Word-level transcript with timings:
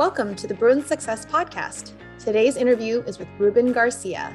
Welcome 0.00 0.34
to 0.36 0.46
the 0.46 0.54
Bruin 0.54 0.82
Success 0.82 1.26
Podcast. 1.26 1.92
Today's 2.18 2.56
interview 2.56 3.02
is 3.02 3.18
with 3.18 3.28
Ruben 3.38 3.70
Garcia. 3.70 4.34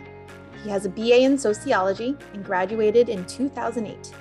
He 0.63 0.69
has 0.69 0.85
a 0.85 0.89
BA 0.89 1.21
in 1.21 1.39
sociology 1.39 2.15
and 2.33 2.45
graduated 2.45 3.09
in 3.09 3.25
2008. 3.25 4.13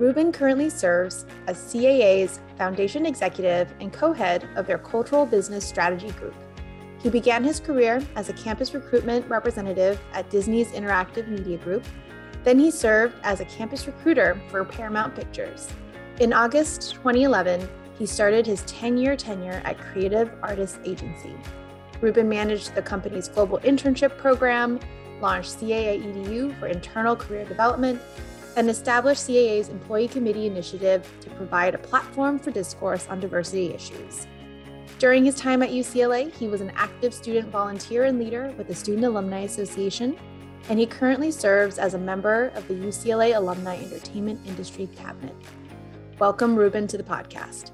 Ruben 0.00 0.32
currently 0.32 0.68
serves 0.68 1.26
as 1.46 1.58
CAA's 1.72 2.40
foundation 2.58 3.06
executive 3.06 3.72
and 3.78 3.92
co 3.92 4.12
head 4.12 4.48
of 4.56 4.66
their 4.66 4.78
cultural 4.78 5.24
business 5.24 5.64
strategy 5.64 6.10
group. 6.10 6.34
He 6.98 7.08
began 7.08 7.44
his 7.44 7.60
career 7.60 8.04
as 8.16 8.28
a 8.28 8.32
campus 8.32 8.74
recruitment 8.74 9.28
representative 9.28 10.00
at 10.12 10.28
Disney's 10.28 10.72
Interactive 10.72 11.28
Media 11.28 11.58
Group. 11.58 11.84
Then 12.42 12.58
he 12.58 12.72
served 12.72 13.14
as 13.22 13.38
a 13.38 13.44
campus 13.44 13.86
recruiter 13.86 14.42
for 14.48 14.64
Paramount 14.64 15.14
Pictures. 15.14 15.68
In 16.18 16.32
August 16.32 16.94
2011, 16.94 17.68
he 18.00 18.06
started 18.06 18.46
his 18.46 18.62
10 18.62 18.96
year 18.96 19.14
tenure 19.14 19.60
at 19.66 19.78
Creative 19.78 20.32
Artists 20.42 20.78
Agency. 20.86 21.34
Ruben 22.00 22.30
managed 22.30 22.74
the 22.74 22.80
company's 22.80 23.28
global 23.28 23.58
internship 23.58 24.16
program, 24.16 24.80
launched 25.20 25.60
CAA 25.60 26.02
EDU 26.02 26.58
for 26.58 26.66
internal 26.66 27.14
career 27.14 27.44
development, 27.44 28.00
and 28.56 28.70
established 28.70 29.28
CAA's 29.28 29.68
Employee 29.68 30.08
Committee 30.08 30.46
Initiative 30.46 31.06
to 31.20 31.28
provide 31.30 31.74
a 31.74 31.78
platform 31.78 32.38
for 32.38 32.50
discourse 32.50 33.06
on 33.08 33.20
diversity 33.20 33.74
issues. 33.74 34.26
During 34.98 35.26
his 35.26 35.34
time 35.34 35.62
at 35.62 35.68
UCLA, 35.68 36.32
he 36.32 36.48
was 36.48 36.62
an 36.62 36.72
active 36.76 37.12
student 37.12 37.50
volunteer 37.50 38.04
and 38.04 38.18
leader 38.18 38.50
with 38.56 38.66
the 38.66 38.74
Student 38.74 39.04
Alumni 39.04 39.40
Association, 39.40 40.16
and 40.70 40.78
he 40.78 40.86
currently 40.86 41.30
serves 41.30 41.78
as 41.78 41.92
a 41.92 41.98
member 41.98 42.50
of 42.54 42.66
the 42.66 42.74
UCLA 42.74 43.36
Alumni 43.36 43.76
Entertainment 43.76 44.40
Industry 44.46 44.88
Cabinet. 44.96 45.36
Welcome, 46.18 46.56
Ruben, 46.56 46.86
to 46.86 46.96
the 46.96 47.04
podcast. 47.04 47.72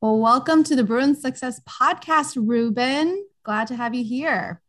Well, 0.00 0.20
welcome 0.20 0.62
to 0.62 0.76
the 0.76 0.84
Bruin 0.84 1.16
Success 1.16 1.60
Podcast, 1.68 2.36
Ruben. 2.36 3.26
Glad 3.42 3.66
to 3.66 3.74
have 3.74 3.96
you 3.96 4.04
here. 4.04 4.62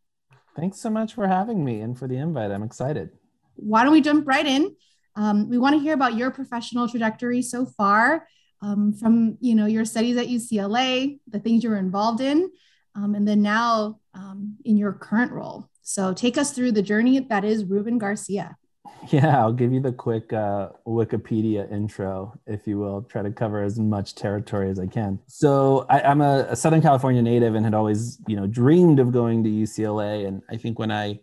Thanks 0.56 0.80
so 0.80 0.90
much 0.90 1.14
for 1.14 1.28
having 1.28 1.64
me 1.64 1.82
and 1.82 1.96
for 1.96 2.08
the 2.08 2.16
invite. 2.16 2.50
I'm 2.50 2.64
excited. 2.64 3.10
Why 3.54 3.84
don't 3.84 3.92
we 3.92 4.00
jump 4.00 4.26
right 4.26 4.44
in? 4.44 4.74
Um, 5.14 5.48
we 5.48 5.56
want 5.56 5.76
to 5.76 5.80
hear 5.80 5.94
about 5.94 6.16
your 6.16 6.32
professional 6.32 6.88
trajectory 6.88 7.42
so 7.42 7.64
far, 7.64 8.26
um, 8.60 8.92
from 8.92 9.38
you 9.40 9.54
know 9.54 9.66
your 9.66 9.84
studies 9.84 10.16
at 10.16 10.26
UCLA, 10.26 11.20
the 11.28 11.38
things 11.38 11.62
you 11.62 11.70
were 11.70 11.76
involved 11.76 12.20
in, 12.20 12.50
um, 12.96 13.14
and 13.14 13.26
then 13.28 13.40
now 13.40 14.00
um, 14.14 14.56
in 14.64 14.76
your 14.76 14.92
current 14.92 15.30
role. 15.30 15.68
So 15.82 16.12
take 16.12 16.38
us 16.38 16.50
through 16.50 16.72
the 16.72 16.82
journey 16.82 17.20
that 17.20 17.44
is 17.44 17.64
Ruben 17.64 17.98
Garcia. 17.98 18.56
Yeah, 19.08 19.40
I'll 19.40 19.52
give 19.52 19.72
you 19.72 19.80
the 19.80 19.92
quick 19.92 20.32
uh, 20.32 20.70
Wikipedia 20.86 21.70
intro, 21.72 22.38
if 22.46 22.66
you 22.66 22.78
will. 22.78 23.02
Try 23.02 23.22
to 23.22 23.30
cover 23.30 23.62
as 23.62 23.78
much 23.78 24.14
territory 24.14 24.70
as 24.70 24.78
I 24.78 24.86
can. 24.86 25.18
So 25.26 25.86
I, 25.88 26.00
am 26.00 26.20
a, 26.20 26.46
a, 26.50 26.56
Southern 26.56 26.82
California 26.82 27.22
native 27.22 27.54
and 27.54 27.64
had 27.64 27.74
always, 27.74 28.18
you 28.26 28.36
know, 28.36 28.46
dreamed 28.46 28.98
of 28.98 29.10
going 29.10 29.42
to 29.44 29.50
UCLA. 29.50 30.26
And 30.26 30.42
I 30.50 30.56
think 30.56 30.78
when 30.78 30.90
I 30.90 31.20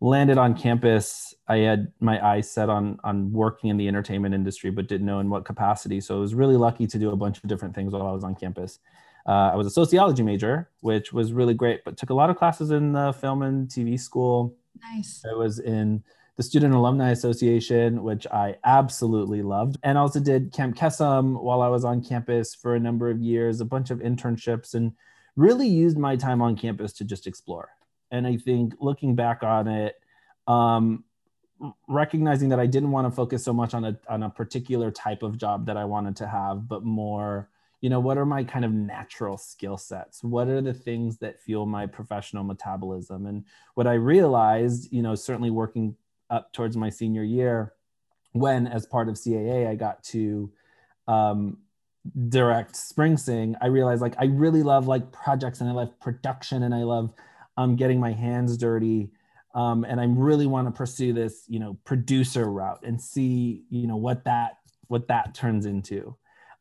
landed 0.00 0.36
on 0.36 0.54
campus, 0.54 1.34
I 1.48 1.58
had 1.58 1.92
my 2.00 2.24
eyes 2.24 2.50
set 2.50 2.68
on 2.68 2.98
on 3.04 3.32
working 3.32 3.70
in 3.70 3.76
the 3.76 3.88
entertainment 3.88 4.34
industry, 4.34 4.70
but 4.70 4.86
didn't 4.86 5.06
know 5.06 5.20
in 5.20 5.30
what 5.30 5.44
capacity. 5.44 6.00
So 6.00 6.16
I 6.16 6.20
was 6.20 6.34
really 6.34 6.56
lucky 6.56 6.86
to 6.86 6.98
do 6.98 7.10
a 7.10 7.16
bunch 7.16 7.38
of 7.38 7.48
different 7.48 7.74
things 7.74 7.92
while 7.92 8.06
I 8.06 8.12
was 8.12 8.24
on 8.24 8.34
campus. 8.34 8.78
Uh, 9.26 9.50
I 9.52 9.56
was 9.56 9.66
a 9.66 9.70
sociology 9.70 10.22
major, 10.22 10.68
which 10.80 11.12
was 11.12 11.32
really 11.32 11.54
great, 11.54 11.84
but 11.84 11.96
took 11.96 12.10
a 12.10 12.14
lot 12.14 12.28
of 12.28 12.36
classes 12.36 12.70
in 12.70 12.92
the 12.92 13.12
film 13.12 13.42
and 13.42 13.68
TV 13.68 13.98
school. 13.98 14.56
Nice. 14.80 15.24
I 15.28 15.34
was 15.34 15.60
in 15.60 16.02
the 16.36 16.42
Student 16.42 16.74
Alumni 16.74 17.10
Association, 17.10 18.02
which 18.02 18.26
I 18.26 18.56
absolutely 18.64 19.42
loved, 19.42 19.76
and 19.82 19.98
also 19.98 20.18
did 20.18 20.52
Camp 20.52 20.76
Kesem 20.76 21.40
while 21.40 21.60
I 21.60 21.68
was 21.68 21.84
on 21.84 22.02
campus 22.02 22.54
for 22.54 22.74
a 22.74 22.80
number 22.80 23.10
of 23.10 23.20
years, 23.20 23.60
a 23.60 23.66
bunch 23.66 23.90
of 23.90 23.98
internships, 23.98 24.74
and 24.74 24.92
really 25.36 25.68
used 25.68 25.98
my 25.98 26.16
time 26.16 26.40
on 26.40 26.56
campus 26.56 26.92
to 26.94 27.04
just 27.04 27.26
explore. 27.26 27.70
And 28.10 28.26
I 28.26 28.36
think 28.36 28.74
looking 28.80 29.14
back 29.14 29.42
on 29.42 29.68
it, 29.68 29.96
um, 30.46 31.04
recognizing 31.86 32.48
that 32.48 32.60
I 32.60 32.66
didn't 32.66 32.90
want 32.90 33.06
to 33.06 33.10
focus 33.10 33.44
so 33.44 33.52
much 33.52 33.74
on 33.74 33.84
a 33.84 33.98
on 34.08 34.22
a 34.22 34.30
particular 34.30 34.90
type 34.90 35.22
of 35.22 35.38
job 35.38 35.66
that 35.66 35.76
I 35.76 35.84
wanted 35.84 36.16
to 36.16 36.26
have, 36.26 36.66
but 36.66 36.82
more, 36.82 37.48
you 37.80 37.90
know, 37.90 38.00
what 38.00 38.18
are 38.18 38.26
my 38.26 38.42
kind 38.42 38.64
of 38.64 38.72
natural 38.72 39.38
skill 39.38 39.76
sets? 39.76 40.24
What 40.24 40.48
are 40.48 40.60
the 40.60 40.74
things 40.74 41.18
that 41.18 41.40
fuel 41.40 41.66
my 41.66 41.86
professional 41.86 42.42
metabolism? 42.44 43.26
And 43.26 43.44
what 43.74 43.86
I 43.86 43.94
realized, 43.94 44.92
you 44.92 45.02
know, 45.02 45.14
certainly 45.14 45.50
working 45.50 45.94
up 46.32 46.52
towards 46.52 46.76
my 46.76 46.90
senior 46.90 47.22
year 47.22 47.74
when 48.32 48.66
as 48.66 48.86
part 48.86 49.08
of 49.08 49.18
SAA 49.18 49.68
i 49.68 49.76
got 49.76 50.02
to 50.02 50.50
um, 51.06 51.58
direct 52.28 52.74
spring 52.74 53.16
sing 53.16 53.54
i 53.60 53.66
realized 53.66 54.02
like 54.02 54.14
i 54.18 54.24
really 54.24 54.62
love 54.62 54.88
like 54.88 55.12
projects 55.12 55.60
and 55.60 55.70
i 55.70 55.72
love 55.72 55.98
production 56.00 56.64
and 56.64 56.74
i 56.74 56.82
love 56.82 57.12
um, 57.56 57.76
getting 57.76 58.00
my 58.00 58.10
hands 58.10 58.56
dirty 58.56 59.10
um, 59.54 59.84
and 59.84 60.00
i 60.00 60.04
really 60.04 60.46
want 60.46 60.66
to 60.66 60.72
pursue 60.72 61.12
this 61.12 61.44
you 61.46 61.60
know 61.60 61.76
producer 61.84 62.50
route 62.50 62.80
and 62.82 63.00
see 63.00 63.62
you 63.68 63.86
know 63.86 63.96
what 63.96 64.24
that 64.24 64.56
what 64.88 65.08
that 65.08 65.34
turns 65.34 65.64
into. 65.64 66.14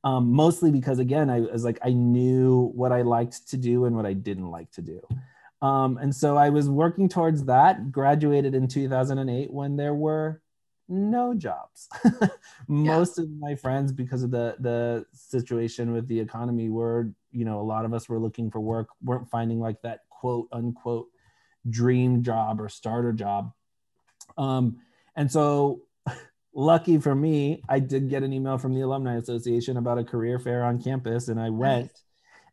Um, 0.04 0.32
mostly 0.32 0.72
because 0.72 0.98
again 0.98 1.30
i 1.30 1.42
was 1.42 1.64
like 1.64 1.78
i 1.84 1.92
knew 1.92 2.72
what 2.74 2.92
i 2.92 3.04
liked 3.04 3.48
to 3.50 3.58
do 3.58 3.86
and 3.86 3.96
what 3.96 4.08
i 4.08 4.14
didn't 4.14 4.50
like 4.50 4.72
to 4.72 4.82
do 4.82 5.00
um, 5.62 5.98
and 5.98 6.16
so 6.16 6.38
I 6.38 6.50
was 6.50 6.70
working 6.70 7.08
towards 7.08 7.46
that, 7.46 7.92
graduated 7.92 8.56
in 8.56 8.68
2008 8.68 9.52
when 9.52 9.76
there 9.76 9.94
were 9.94 10.42
no 10.90 11.34
jobs. 11.36 11.88
Most 12.68 13.18
yeah. 13.18 13.24
of 13.24 13.30
my 13.40 13.56
friends, 13.56 13.92
because 13.92 14.24
of 14.24 14.32
the, 14.32 14.56
the 14.60 15.06
situation 15.14 15.94
with 15.94 16.08
the 16.08 16.20
economy, 16.20 16.70
were, 16.70 17.12
you 17.32 17.46
know, 17.46 17.60
a 17.60 17.64
lot 17.64 17.86
of 17.86 17.94
us 17.94 18.10
were 18.10 18.20
looking 18.20 18.50
for 18.50 18.60
work, 18.60 18.88
weren't 19.04 19.30
finding 19.30 19.60
like 19.60 19.82
that 19.84 20.02
quote 20.10 20.48
unquote 20.52 21.08
dream 21.70 22.24
job 22.24 22.60
or 22.60 22.68
starter 22.68 23.14
job. 23.14 23.54
Um, 24.40 24.78
and 25.16 25.32
so 25.32 25.84
lucky 26.56 26.98
for 26.98 27.14
me, 27.14 27.62
I 27.70 27.78
did 27.78 28.10
get 28.10 28.24
an 28.24 28.34
email 28.34 28.58
from 28.58 28.74
the 28.74 28.82
Alumni 28.82 29.16
Association 29.16 29.78
about 29.78 30.00
a 30.00 30.04
career 30.04 30.40
fair 30.40 30.64
on 30.64 30.82
campus, 30.82 31.28
and 31.28 31.40
I 31.40 31.52
went. 31.52 31.84
Nice 31.84 32.04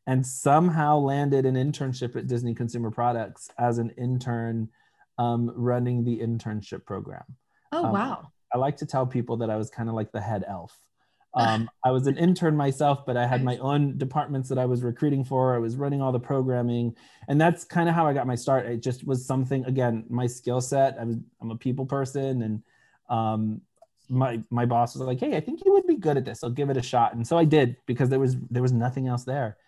and 0.09 0.27
somehow 0.27 0.97
landed 0.97 1.45
an 1.45 1.55
internship 1.55 2.17
at 2.17 2.27
Disney 2.27 2.55
Consumer 2.55 2.91
Products 2.91 3.51
as 3.59 3.77
an 3.77 3.91
intern 3.99 4.71
um, 5.19 5.53
running 5.55 6.03
the 6.03 6.19
internship 6.21 6.87
program. 6.87 7.25
Oh, 7.73 7.85
um, 7.85 7.93
wow. 7.93 8.33
I 8.53 8.57
like 8.57 8.79
to 8.79 8.87
tell 8.87 9.07
people 9.07 9.37
that 9.37 9.51
I 9.51 9.57
was 9.57 9.69
kind 9.69 9.87
of 9.87 9.95
like 9.95 10.11
the 10.11 10.21
head 10.21 10.45
elf. 10.49 10.77
Um, 11.35 11.71
I 11.85 11.93
was 11.93 12.07
an 12.07 12.17
intern 12.17 12.57
myself, 12.57 13.05
but 13.07 13.17
I 13.17 13.27
had 13.27 13.45
my 13.45 13.59
own 13.59 13.97
departments 13.99 14.49
that 14.49 14.59
I 14.59 14.65
was 14.65 14.83
recruiting 14.83 15.25
for. 15.25 15.55
I 15.55 15.59
was 15.59 15.77
running 15.77 16.01
all 16.01 16.11
the 16.11 16.19
programming, 16.19 16.97
and 17.29 17.39
that's 17.39 17.65
kind 17.65 17.89
of 17.89 17.95
how 17.95 18.07
I 18.07 18.15
got 18.15 18.27
my 18.27 18.35
start. 18.35 18.65
It 18.67 18.83
just 18.83 19.07
was 19.07 19.27
something. 19.27 19.65
Again, 19.67 20.05
my 20.09 20.27
skill 20.27 20.61
set. 20.61 20.97
I 20.99 21.05
was 21.05 21.17
I'm 21.41 21.51
a 21.51 21.57
people 21.57 21.85
person, 21.85 22.43
and 22.43 22.63
um, 23.11 23.61
my 24.09 24.43
my 24.51 24.65
boss 24.65 24.97
was 24.97 25.07
like, 25.07 25.21
"Hey, 25.21 25.37
I 25.37 25.41
think 25.41 25.65
you 25.65 25.73
would 25.75 25.87
be 25.87 25.97
good 25.97 26.17
at 26.17 26.25
this. 26.25 26.43
I'll 26.43 26.51
give 26.51 26.71
it 26.71 26.79
a 26.79 26.83
shot." 26.83 27.15
And 27.15 27.25
so 27.25 27.37
I 27.37 27.45
did 27.45 27.77
because 27.87 28.09
there 28.09 28.19
was 28.19 28.37
there 28.51 28.63
was 28.63 28.73
nothing 28.73 29.07
else 29.07 29.25
there 29.25 29.59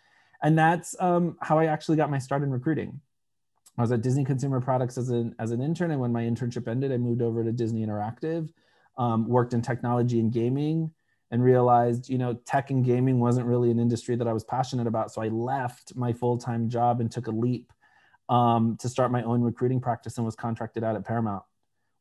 and 0.42 0.58
that's 0.58 0.96
um, 1.00 1.36
how 1.40 1.58
I 1.58 1.66
actually 1.66 1.96
got 1.96 2.10
my 2.10 2.18
start 2.18 2.42
in 2.42 2.50
recruiting. 2.50 3.00
I 3.78 3.82
was 3.82 3.92
at 3.92 4.02
Disney 4.02 4.24
Consumer 4.24 4.60
Products 4.60 4.98
as 4.98 5.10
an 5.10 5.34
as 5.38 5.52
an 5.52 5.60
intern, 5.62 5.90
and 5.90 6.00
when 6.00 6.12
my 6.12 6.22
internship 6.22 6.68
ended, 6.68 6.92
I 6.92 6.96
moved 6.96 7.22
over 7.22 7.44
to 7.44 7.52
Disney 7.52 7.84
Interactive, 7.84 8.50
um, 8.98 9.28
worked 9.28 9.54
in 9.54 9.62
technology 9.62 10.20
and 10.20 10.32
gaming, 10.32 10.92
and 11.30 11.42
realized 11.42 12.08
you 12.08 12.18
know 12.18 12.34
tech 12.46 12.70
and 12.70 12.84
gaming 12.84 13.20
wasn't 13.20 13.46
really 13.46 13.70
an 13.70 13.78
industry 13.78 14.16
that 14.16 14.28
I 14.28 14.32
was 14.32 14.44
passionate 14.44 14.86
about. 14.86 15.12
So 15.12 15.22
I 15.22 15.28
left 15.28 15.94
my 15.96 16.12
full 16.12 16.36
time 16.36 16.68
job 16.68 17.00
and 17.00 17.10
took 17.10 17.26
a 17.26 17.30
leap 17.30 17.72
um, 18.28 18.76
to 18.80 18.88
start 18.88 19.10
my 19.10 19.22
own 19.22 19.42
recruiting 19.42 19.80
practice 19.80 20.16
and 20.16 20.24
was 20.24 20.36
contracted 20.36 20.84
out 20.84 20.96
at 20.96 21.04
Paramount. 21.04 21.42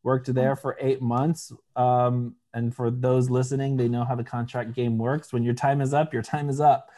Worked 0.03 0.33
there 0.33 0.55
for 0.55 0.77
eight 0.79 1.01
months. 1.01 1.51
Um, 1.75 2.35
and 2.53 2.73
for 2.73 2.89
those 2.89 3.29
listening, 3.29 3.75
they 3.75 3.89
know 3.89 4.05
how 4.05 4.15
the 4.15 4.23
contract 4.23 4.73
game 4.73 4.97
works. 4.97 5.33
When 5.33 5.43
your 5.43 5.53
time 5.53 5.81
is 5.81 5.93
up, 5.93 6.13
your 6.13 6.21
time 6.21 6.49
is 6.49 6.61
up. 6.61 6.89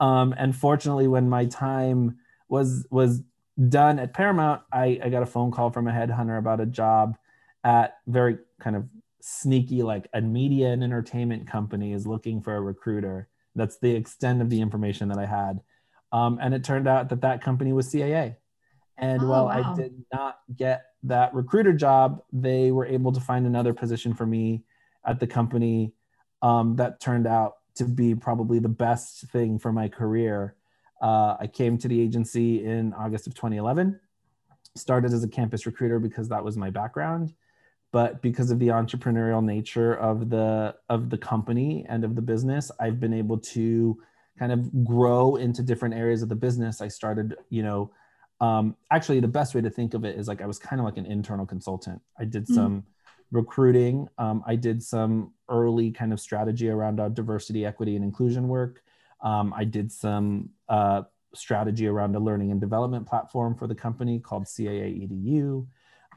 Um, 0.00 0.34
and 0.36 0.56
fortunately, 0.56 1.06
when 1.06 1.28
my 1.28 1.44
time 1.46 2.18
was 2.48 2.86
was 2.90 3.22
done 3.68 3.98
at 3.98 4.14
Paramount, 4.14 4.62
I, 4.72 4.98
I 5.04 5.08
got 5.10 5.22
a 5.22 5.26
phone 5.26 5.50
call 5.50 5.70
from 5.70 5.86
a 5.86 5.92
headhunter 5.92 6.38
about 6.38 6.60
a 6.60 6.66
job 6.66 7.16
at 7.62 7.98
very 8.06 8.38
kind 8.60 8.76
of 8.76 8.88
sneaky, 9.20 9.82
like 9.82 10.08
a 10.14 10.20
media 10.20 10.68
and 10.68 10.82
entertainment 10.82 11.46
company 11.46 11.92
is 11.92 12.06
looking 12.06 12.40
for 12.40 12.56
a 12.56 12.60
recruiter. 12.60 13.28
That's 13.54 13.78
the 13.78 13.94
extent 13.94 14.40
of 14.40 14.48
the 14.48 14.60
information 14.60 15.08
that 15.08 15.18
I 15.18 15.26
had. 15.26 15.60
Um, 16.12 16.38
and 16.40 16.54
it 16.54 16.64
turned 16.64 16.88
out 16.88 17.10
that 17.10 17.20
that 17.20 17.42
company 17.42 17.72
was 17.72 17.92
CAA. 17.92 18.36
And 18.96 19.22
oh, 19.22 19.26
while 19.26 19.46
wow. 19.46 19.72
I 19.72 19.76
did 19.76 20.04
not 20.12 20.38
get 20.54 20.86
that 21.04 21.34
recruiter 21.34 21.72
job, 21.72 22.22
they 22.32 22.70
were 22.70 22.86
able 22.86 23.12
to 23.12 23.20
find 23.20 23.46
another 23.46 23.74
position 23.74 24.14
for 24.14 24.26
me 24.26 24.64
at 25.04 25.20
the 25.20 25.26
company 25.26 25.92
um, 26.42 26.76
that 26.76 27.00
turned 27.00 27.26
out 27.26 27.56
to 27.76 27.84
be 27.84 28.14
probably 28.14 28.58
the 28.58 28.68
best 28.68 29.22
thing 29.30 29.58
for 29.58 29.72
my 29.72 29.88
career. 29.88 30.54
Uh, 31.00 31.36
I 31.40 31.46
came 31.46 31.78
to 31.78 31.88
the 31.88 32.00
agency 32.00 32.64
in 32.64 32.92
August 32.92 33.26
of 33.26 33.34
2011, 33.34 33.98
started 34.76 35.12
as 35.12 35.24
a 35.24 35.28
campus 35.28 35.66
recruiter 35.66 35.98
because 35.98 36.28
that 36.28 36.44
was 36.44 36.56
my 36.56 36.70
background. 36.70 37.34
But 37.92 38.22
because 38.22 38.50
of 38.50 38.58
the 38.60 38.68
entrepreneurial 38.68 39.44
nature 39.44 39.94
of 39.94 40.30
the 40.30 40.76
of 40.88 41.10
the 41.10 41.18
company 41.18 41.84
and 41.88 42.04
of 42.04 42.14
the 42.14 42.22
business, 42.22 42.70
I've 42.78 43.00
been 43.00 43.14
able 43.14 43.38
to 43.38 44.00
kind 44.40 44.52
of 44.52 44.84
grow 44.84 45.36
into 45.36 45.62
different 45.62 45.94
areas 45.94 46.22
of 46.22 46.30
the 46.30 46.34
business, 46.34 46.80
I 46.80 46.88
started, 46.88 47.36
you 47.50 47.62
know, 47.62 47.92
um, 48.40 48.74
actually 48.90 49.20
the 49.20 49.28
best 49.28 49.54
way 49.54 49.60
to 49.60 49.68
think 49.68 49.92
of 49.92 50.06
it 50.06 50.18
is 50.18 50.26
like 50.26 50.40
I 50.40 50.46
was 50.46 50.58
kind 50.58 50.80
of 50.80 50.86
like 50.86 50.96
an 50.96 51.04
internal 51.04 51.44
consultant. 51.44 52.00
I 52.18 52.24
did 52.24 52.46
hmm. 52.46 52.54
some 52.54 52.80
mm. 52.80 52.84
recruiting. 53.32 54.08
Um, 54.16 54.42
I 54.46 54.56
did 54.56 54.82
some 54.82 55.34
early 55.50 55.90
kind 55.90 56.12
of 56.12 56.20
strategy 56.20 56.68
around 56.68 57.00
our 57.00 57.10
diversity, 57.10 57.66
equity, 57.66 57.96
and 57.96 58.04
inclusion 58.04 58.48
work. 58.48 58.82
Um, 59.22 59.52
I 59.54 59.64
did 59.64 59.92
some 59.92 60.50
uh, 60.68 61.02
strategy 61.34 61.86
around 61.86 62.16
a 62.16 62.18
learning 62.18 62.50
and 62.50 62.60
development 62.60 63.06
platform 63.06 63.54
for 63.54 63.66
the 63.66 63.74
company 63.74 64.18
called 64.18 64.44
CAA 64.44 65.08
EDU 65.08 65.66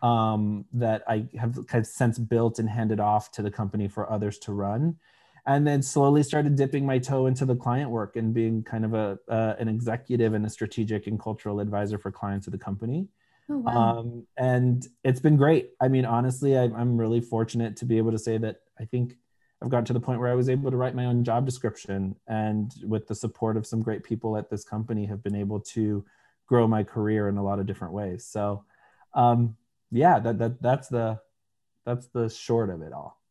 um, 0.06 0.66
that 0.74 1.04
I 1.08 1.28
have 1.40 1.56
kind 1.68 1.82
of 1.82 1.88
since 1.88 2.18
built 2.18 2.60
and 2.60 2.70
handed 2.70 3.00
off 3.00 3.32
to 3.34 3.42
the 3.42 3.52
company 3.52 3.88
for 3.88 4.12
others 4.12 4.38
to 4.40 4.54
run 4.54 4.98
and 5.46 5.68
then 5.68 5.82
slowly 5.82 6.24
started 6.24 6.56
dipping 6.56 6.86
my 6.86 6.98
toe 6.98 7.28
into 7.28 7.46
the 7.46 7.56
client 7.56 7.90
work 7.90 8.16
and 8.16 8.34
being 8.34 8.64
kind 8.64 8.86
of 8.86 8.94
a 8.94 9.20
uh, 9.28 9.56
an 9.60 9.68
executive 9.68 10.34
and 10.34 10.46
a 10.46 10.50
strategic 10.50 11.08
and 11.08 11.20
cultural 11.20 11.60
advisor 11.60 11.98
for 11.98 12.12
clients 12.12 12.48
of 12.48 12.52
the 12.52 12.60
company. 12.60 13.08
Oh, 13.50 13.58
wow. 13.58 14.00
Um, 14.00 14.26
and 14.38 14.88
it's 15.04 15.20
been 15.20 15.36
great. 15.36 15.72
I 15.82 15.90
mean, 15.90 16.06
honestly, 16.06 16.58
I, 16.58 16.64
I'm 16.64 16.98
really 16.98 17.20
fortunate 17.20 17.76
to 17.78 17.86
be 17.86 17.98
able 17.98 18.12
to 18.12 18.18
say 18.18 18.38
that 18.38 18.62
I 18.80 18.86
think 18.86 19.18
I've 19.64 19.70
gotten 19.70 19.86
to 19.86 19.94
the 19.94 20.00
point 20.00 20.20
where 20.20 20.30
I 20.30 20.36
was 20.36 20.50
able 20.50 20.70
to 20.70 20.76
write 20.76 20.94
my 20.94 21.06
own 21.06 21.24
job 21.24 21.46
description, 21.46 22.16
and 22.28 22.74
with 22.84 23.08
the 23.08 23.16
support 23.16 23.56
of 23.56 23.66
some 23.66 23.82
great 23.82 24.04
people 24.04 24.36
at 24.36 24.50
this 24.50 24.66
company, 24.66 25.06
have 25.06 25.24
been 25.24 25.36
able 25.36 25.62
to 25.62 26.04
grow 26.48 26.68
my 26.68 26.84
career 26.84 27.30
in 27.30 27.38
a 27.38 27.44
lot 27.44 27.60
of 27.60 27.66
different 27.66 27.94
ways. 27.94 28.26
So, 28.26 28.66
um, 29.14 29.56
yeah, 29.90 30.20
that 30.20 30.38
that 30.40 30.62
that's 30.62 30.90
the 30.90 31.20
that's 31.86 32.08
the 32.08 32.30
short 32.30 32.70
of 32.70 32.82
it 32.82 32.92
all. 32.92 33.22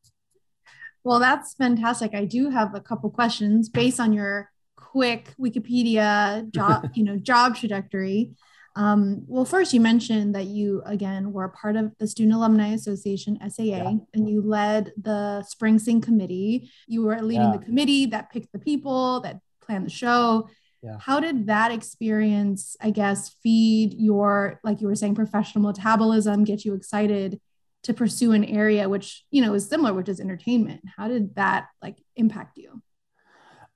Well, 1.04 1.18
that's 1.18 1.54
fantastic. 1.54 2.14
I 2.14 2.24
do 2.24 2.48
have 2.48 2.74
a 2.74 2.80
couple 2.80 3.10
questions 3.10 3.68
based 3.68 4.00
on 4.00 4.14
your 4.14 4.50
quick 4.76 5.34
Wikipedia 5.38 6.50
job, 6.50 6.90
you 6.94 7.04
know, 7.04 7.16
job 7.16 7.56
trajectory. 7.56 8.32
Um, 8.74 9.24
well, 9.26 9.44
first, 9.44 9.74
you 9.74 9.80
mentioned 9.80 10.34
that 10.34 10.46
you 10.46 10.82
again 10.86 11.32
were 11.32 11.48
part 11.48 11.76
of 11.76 11.92
the 11.98 12.06
Student 12.06 12.34
Alumni 12.34 12.68
Association 12.68 13.38
(SAA) 13.40 13.62
yeah. 13.62 13.92
and 14.14 14.28
you 14.28 14.40
led 14.42 14.92
the 15.00 15.42
Spring 15.42 15.78
Sing 15.78 16.00
Committee. 16.00 16.70
You 16.86 17.02
were 17.02 17.20
leading 17.20 17.52
yeah. 17.52 17.58
the 17.58 17.64
committee 17.64 18.06
that 18.06 18.30
picked 18.30 18.52
the 18.52 18.58
people 18.58 19.20
that 19.20 19.40
planned 19.60 19.86
the 19.86 19.90
show. 19.90 20.48
Yeah. 20.82 20.96
How 20.98 21.20
did 21.20 21.46
that 21.46 21.70
experience, 21.70 22.76
I 22.80 22.90
guess, 22.90 23.28
feed 23.42 23.94
your, 23.94 24.58
like 24.64 24.80
you 24.80 24.88
were 24.88 24.96
saying, 24.96 25.14
professional 25.14 25.62
metabolism, 25.62 26.42
get 26.42 26.64
you 26.64 26.74
excited 26.74 27.40
to 27.82 27.92
pursue 27.92 28.32
an 28.32 28.44
area 28.44 28.88
which 28.88 29.24
you 29.30 29.42
know 29.42 29.54
is 29.54 29.68
similar 29.68 29.92
which 29.92 30.08
is 30.08 30.20
entertainment 30.20 30.80
how 30.96 31.08
did 31.08 31.34
that 31.34 31.68
like 31.82 31.96
impact 32.16 32.56
you 32.56 32.80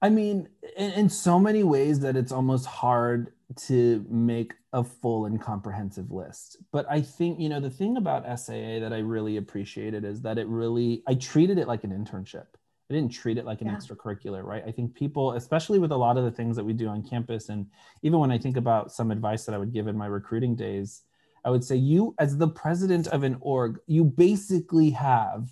i 0.01 0.09
mean 0.09 0.49
in, 0.77 0.93
in, 0.93 1.09
so 1.09 1.39
many 1.39 1.63
ways 1.63 2.01
that 2.01 2.17
it's 2.17 2.33
almost 2.33 2.67
hard 2.67 3.33
to 3.55 4.05
make 4.09 4.55
a 4.73 4.83
full 4.83 5.27
and 5.27 5.41
comprehensive 5.41 6.11
list 6.11 6.57
but 6.73 6.85
i 6.91 7.01
think 7.01 7.39
you 7.39 7.49
know 7.49 7.61
the 7.61 7.71
thing 7.71 7.97
about 7.97 8.25
saa 8.39 8.81
that 8.81 8.93
i 8.93 8.99
really 8.99 9.37
appreciated 9.37 10.05
is 10.05 10.21
that 10.21 10.37
it 10.37 10.47
really 10.49 11.03
i 11.07 11.15
treated 11.15 11.57
it 11.59 11.69
like 11.69 11.85
an 11.85 11.91
internship 11.91 12.47
I 12.89 12.95
didn't 12.95 13.13
treat 13.13 13.37
it 13.37 13.45
like 13.45 13.63
an 13.63 13.67
yeah. 13.67 13.75
extracurricular, 13.75 14.45
right? 14.45 14.63
I 14.65 14.71
think 14.71 14.95
people, 14.95 15.33
especially 15.33 15.81
with 15.81 15.91
a 15.91 15.97
lot 15.97 16.17
of 16.17 16.25
the 16.25 16.31
things 16.31 16.55
that 16.55 16.65
we 16.65 16.73
do 16.73 16.87
on 16.87 17.03
campus, 17.03 17.49
and 17.49 17.67
even 18.03 18.21
when 18.21 18.31
I 18.31 18.39
think 18.39 18.57
about 18.57 18.93
some 18.93 19.11
advice 19.11 19.45
that 19.45 19.57
I 19.57 19.59
would 19.59 19.73
give 19.73 19.89
in 19.89 19.97
my 19.97 20.07
recruiting 20.07 20.55
days, 20.55 21.03
I 21.45 21.51
would 21.51 21.65
say 21.65 21.75
you, 21.75 22.15
as 22.19 22.39
the 22.39 22.49
president 22.49 23.09
of 23.09 23.25
an 23.25 23.39
org, 23.41 23.81
you 23.89 24.05
basically 24.05 24.91
have 24.91 25.49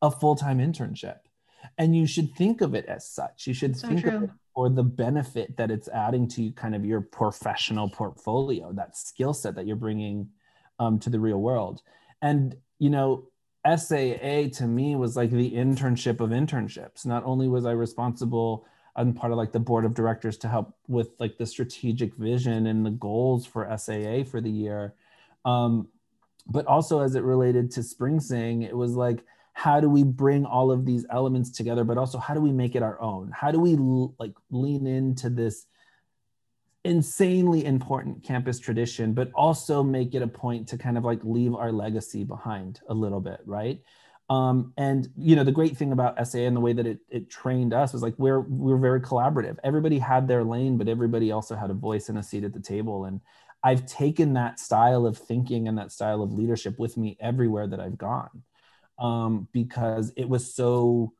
a 0.00 0.10
full 0.10 0.34
time 0.34 0.58
internship. 0.58 1.18
And 1.78 1.94
you 1.94 2.06
should 2.06 2.34
think 2.34 2.60
of 2.60 2.74
it 2.74 2.86
as 2.86 3.08
such. 3.08 3.46
You 3.46 3.54
should 3.54 3.76
so 3.76 3.88
think 3.88 4.00
true. 4.00 4.16
of 4.16 4.22
it 4.24 4.30
for 4.54 4.68
the 4.68 4.82
benefit 4.82 5.56
that 5.56 5.70
it's 5.70 5.88
adding 5.88 6.28
to 6.28 6.50
kind 6.52 6.74
of 6.74 6.84
your 6.84 7.00
professional 7.00 7.88
portfolio, 7.88 8.72
that 8.72 8.96
skill 8.96 9.32
set 9.32 9.54
that 9.54 9.66
you're 9.66 9.76
bringing 9.76 10.28
um, 10.78 10.98
to 10.98 11.10
the 11.10 11.20
real 11.20 11.38
world. 11.38 11.82
And, 12.20 12.56
you 12.78 12.90
know, 12.90 13.28
SAA 13.64 14.48
to 14.54 14.66
me 14.66 14.96
was 14.96 15.16
like 15.16 15.30
the 15.30 15.52
internship 15.52 16.20
of 16.20 16.30
internships. 16.30 17.06
Not 17.06 17.24
only 17.24 17.48
was 17.48 17.64
I 17.64 17.72
responsible 17.72 18.66
I'm 18.94 19.14
part 19.14 19.32
of 19.32 19.38
like 19.38 19.52
the 19.52 19.60
board 19.60 19.84
of 19.84 19.94
directors 19.94 20.36
to 20.38 20.48
help 20.48 20.74
with 20.86 21.10
like 21.18 21.38
the 21.38 21.46
strategic 21.46 22.14
vision 22.14 22.66
and 22.66 22.84
the 22.84 22.90
goals 22.90 23.46
for 23.46 23.66
SAA 23.76 24.24
for 24.24 24.40
the 24.40 24.50
year, 24.50 24.94
um, 25.44 25.88
but 26.46 26.66
also 26.66 27.00
as 27.00 27.14
it 27.14 27.22
related 27.22 27.70
to 27.72 27.82
Spring 27.82 28.20
Sing, 28.20 28.62
it 28.62 28.76
was 28.76 28.92
like, 28.92 29.24
how 29.52 29.80
do 29.80 29.88
we 29.88 30.02
bring 30.02 30.44
all 30.44 30.70
of 30.70 30.86
these 30.86 31.04
elements 31.10 31.50
together, 31.50 31.84
but 31.84 31.98
also 31.98 32.18
how 32.18 32.34
do 32.34 32.40
we 32.40 32.52
make 32.52 32.74
it 32.74 32.82
our 32.82 33.00
own? 33.00 33.30
How 33.32 33.50
do 33.50 33.60
we 33.60 33.76
like 34.18 34.34
lean 34.50 34.86
into 34.86 35.30
this 35.30 35.66
insanely 36.84 37.64
important 37.64 38.24
campus 38.24 38.58
tradition, 38.58 39.12
but 39.12 39.30
also 39.34 39.82
make 39.82 40.14
it 40.14 40.22
a 40.22 40.26
point 40.26 40.68
to 40.68 40.78
kind 40.78 40.98
of 40.98 41.04
like 41.04 41.20
leave 41.22 41.54
our 41.54 41.70
legacy 41.70 42.24
behind 42.24 42.80
a 42.88 42.94
little 42.94 43.20
bit, 43.20 43.40
right? 43.44 43.80
Um, 44.30 44.72
and 44.78 45.08
you 45.16 45.36
know 45.36 45.44
the 45.44 45.52
great 45.52 45.76
thing 45.76 45.92
about 45.92 46.26
SA 46.26 46.38
and 46.38 46.56
the 46.56 46.60
way 46.60 46.72
that 46.72 46.86
it, 46.86 47.00
it 47.10 47.28
trained 47.28 47.74
us 47.74 47.92
was 47.92 48.02
like 48.02 48.14
we're 48.16 48.40
we're 48.40 48.78
very 48.78 49.00
collaborative. 49.00 49.58
Everybody 49.62 49.98
had 49.98 50.26
their 50.26 50.42
lane, 50.42 50.78
but 50.78 50.88
everybody 50.88 51.32
also 51.32 51.54
had 51.54 51.70
a 51.70 51.74
voice 51.74 52.08
and 52.08 52.18
a 52.18 52.22
seat 52.22 52.44
at 52.44 52.54
the 52.54 52.60
table. 52.60 53.04
And 53.04 53.20
I've 53.62 53.84
taken 53.86 54.32
that 54.32 54.58
style 54.58 55.06
of 55.06 55.18
thinking 55.18 55.68
and 55.68 55.76
that 55.76 55.92
style 55.92 56.22
of 56.22 56.32
leadership 56.32 56.78
with 56.78 56.96
me 56.96 57.18
everywhere 57.20 57.66
that 57.66 57.80
I've 57.80 57.98
gone 57.98 58.42
um, 59.02 59.48
because 59.52 60.12
it 60.16 60.28
was 60.28 60.54
so 60.54 61.12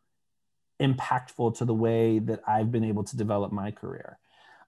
impactful 0.81 1.59
to 1.59 1.65
the 1.65 1.75
way 1.75 2.21
that 2.21 2.41
I've 2.47 2.71
been 2.71 2.85
able 2.85 3.05
to 3.05 3.17
develop 3.17 3.53
my 3.53 3.73
career. 3.73 4.19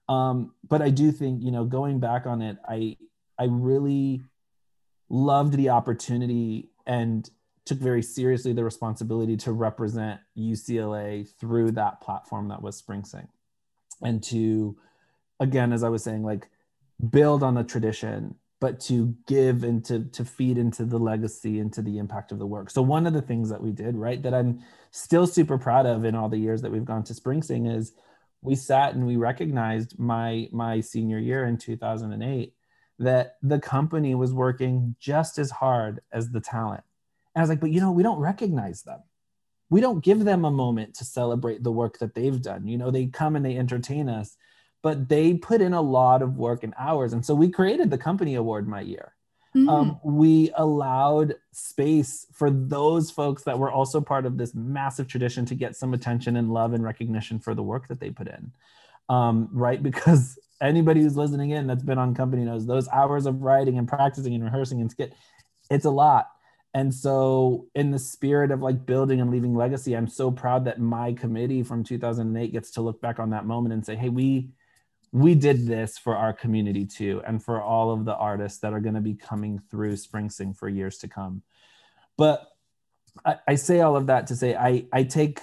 Um, 0.07 0.53
but 0.67 0.81
I 0.81 0.89
do 0.89 1.11
think, 1.11 1.41
you 1.41 1.51
know, 1.51 1.63
going 1.63 1.99
back 1.99 2.27
on 2.27 2.41
it, 2.41 2.57
I 2.67 2.97
I 3.39 3.45
really 3.45 4.21
loved 5.09 5.53
the 5.53 5.69
opportunity 5.69 6.69
and 6.85 7.27
took 7.65 7.79
very 7.79 8.03
seriously 8.03 8.53
the 8.53 8.63
responsibility 8.63 9.35
to 9.37 9.51
represent 9.51 10.19
UCLA 10.37 11.27
through 11.39 11.71
that 11.71 12.01
platform 12.01 12.49
that 12.49 12.61
was 12.61 12.79
SpringSing. 12.81 13.27
And 14.01 14.21
to, 14.25 14.77
again, 15.39 15.73
as 15.73 15.83
I 15.83 15.89
was 15.89 16.03
saying, 16.03 16.23
like 16.23 16.47
build 17.09 17.43
on 17.43 17.55
the 17.55 17.63
tradition 17.63 18.35
but 18.61 18.79
to 18.79 19.15
give 19.27 19.63
and 19.63 19.83
to 19.85 20.05
to 20.05 20.23
feed 20.23 20.57
into 20.57 20.85
the 20.85 20.97
legacy 20.97 21.59
into 21.59 21.81
the 21.81 21.97
impact 21.97 22.31
of 22.31 22.39
the 22.39 22.47
work. 22.47 22.69
So 22.69 22.81
one 22.81 23.05
of 23.05 23.13
the 23.13 23.21
things 23.21 23.49
that 23.49 23.61
we 23.61 23.71
did 23.71 23.95
right 23.95 24.21
that 24.23 24.33
i'm 24.33 24.61
still 24.91 25.27
super 25.27 25.57
proud 25.57 25.85
of 25.85 26.05
in 26.05 26.15
all 26.15 26.29
the 26.29 26.37
years 26.37 26.61
that 26.61 26.71
we've 26.71 26.85
gone 26.85 27.03
to 27.03 27.13
spring 27.13 27.41
sing 27.41 27.65
is 27.65 27.91
we 28.41 28.55
sat 28.55 28.93
and 28.93 29.05
we 29.05 29.17
recognized 29.17 29.99
my 29.99 30.47
my 30.51 30.79
senior 30.79 31.19
year 31.19 31.45
in 31.45 31.57
2008 31.57 32.53
that 32.99 33.35
the 33.41 33.59
company 33.59 34.15
was 34.15 34.33
working 34.33 34.95
just 34.99 35.37
as 35.37 35.51
hard 35.51 35.99
as 36.13 36.29
the 36.31 36.39
talent. 36.39 36.83
And 37.35 37.41
i 37.41 37.43
was 37.43 37.49
like 37.49 37.59
but 37.59 37.71
you 37.71 37.81
know 37.81 37.91
we 37.91 38.03
don't 38.03 38.19
recognize 38.19 38.83
them. 38.83 39.01
We 39.69 39.81
don't 39.81 40.03
give 40.03 40.23
them 40.23 40.45
a 40.45 40.51
moment 40.51 40.93
to 40.95 41.05
celebrate 41.05 41.63
the 41.63 41.71
work 41.71 41.97
that 41.97 42.13
they've 42.13 42.41
done. 42.41 42.67
You 42.67 42.77
know 42.77 42.91
they 42.91 43.07
come 43.07 43.35
and 43.35 43.45
they 43.45 43.57
entertain 43.57 44.07
us 44.07 44.37
but 44.85 45.09
they 45.09 45.33
put 45.33 45.61
in 45.61 45.73
a 45.73 45.81
lot 45.81 46.21
of 46.21 46.37
work 46.37 46.63
and 46.63 46.71
hours. 46.77 47.11
And 47.11 47.25
so 47.25 47.33
we 47.33 47.49
created 47.49 47.89
the 47.89 47.97
company 47.97 48.35
award 48.35 48.67
my 48.67 48.81
year. 48.81 49.15
Mm. 49.55 49.67
Um, 49.67 49.99
we 50.03 50.51
allowed 50.57 51.33
space 51.51 52.27
for 52.31 52.51
those 52.51 53.09
folks 53.09 53.41
that 53.45 53.57
were 53.57 53.71
also 53.71 53.99
part 53.99 54.27
of 54.27 54.37
this 54.37 54.53
massive 54.53 55.07
tradition 55.07 55.43
to 55.47 55.55
get 55.55 55.75
some 55.75 55.95
attention 55.95 56.35
and 56.35 56.53
love 56.53 56.73
and 56.73 56.83
recognition 56.83 57.39
for 57.39 57.55
the 57.55 57.63
work 57.63 57.87
that 57.87 57.99
they 57.99 58.11
put 58.11 58.27
in. 58.27 58.51
Um, 59.09 59.49
right? 59.51 59.81
Because 59.81 60.37
anybody 60.61 61.01
who's 61.01 61.17
listening 61.17 61.49
in 61.49 61.65
that's 61.65 61.81
been 61.81 61.97
on 61.97 62.13
company 62.13 62.43
knows 62.43 62.67
those 62.67 62.87
hours 62.89 63.25
of 63.25 63.41
writing 63.41 63.79
and 63.79 63.87
practicing 63.87 64.35
and 64.35 64.43
rehearsing 64.43 64.81
and 64.81 64.91
skit, 64.91 65.15
it's 65.71 65.85
a 65.85 65.89
lot. 65.89 66.29
And 66.75 66.93
so, 66.93 67.65
in 67.73 67.89
the 67.89 67.97
spirit 67.97 68.51
of 68.51 68.61
like 68.61 68.85
building 68.85 69.19
and 69.19 69.31
leaving 69.31 69.55
legacy, 69.55 69.97
I'm 69.97 70.07
so 70.07 70.29
proud 70.29 70.65
that 70.65 70.79
my 70.79 71.13
committee 71.13 71.63
from 71.63 71.83
2008 71.83 72.51
gets 72.51 72.69
to 72.71 72.81
look 72.81 73.01
back 73.01 73.17
on 73.17 73.31
that 73.31 73.47
moment 73.47 73.73
and 73.73 73.83
say, 73.83 73.95
hey, 73.95 74.09
we 74.09 74.51
we 75.11 75.35
did 75.35 75.65
this 75.65 75.97
for 75.97 76.15
our 76.15 76.33
community 76.33 76.85
too, 76.85 77.21
and 77.25 77.43
for 77.43 77.61
all 77.61 77.91
of 77.91 78.05
the 78.05 78.15
artists 78.15 78.59
that 78.59 78.73
are 78.73 78.79
going 78.79 78.95
to 78.95 79.01
be 79.01 79.15
coming 79.15 79.61
through 79.71 79.97
Spring 79.97 80.29
Sing 80.29 80.53
for 80.53 80.67
years 80.69 80.97
to 80.99 81.07
come. 81.07 81.41
But 82.17 82.47
I, 83.23 83.37
I 83.47 83.55
say 83.55 83.81
all 83.81 83.95
of 83.95 84.07
that 84.07 84.27
to 84.27 84.35
say 84.35 84.55
I, 84.55 84.85
I 84.91 85.03
take 85.03 85.41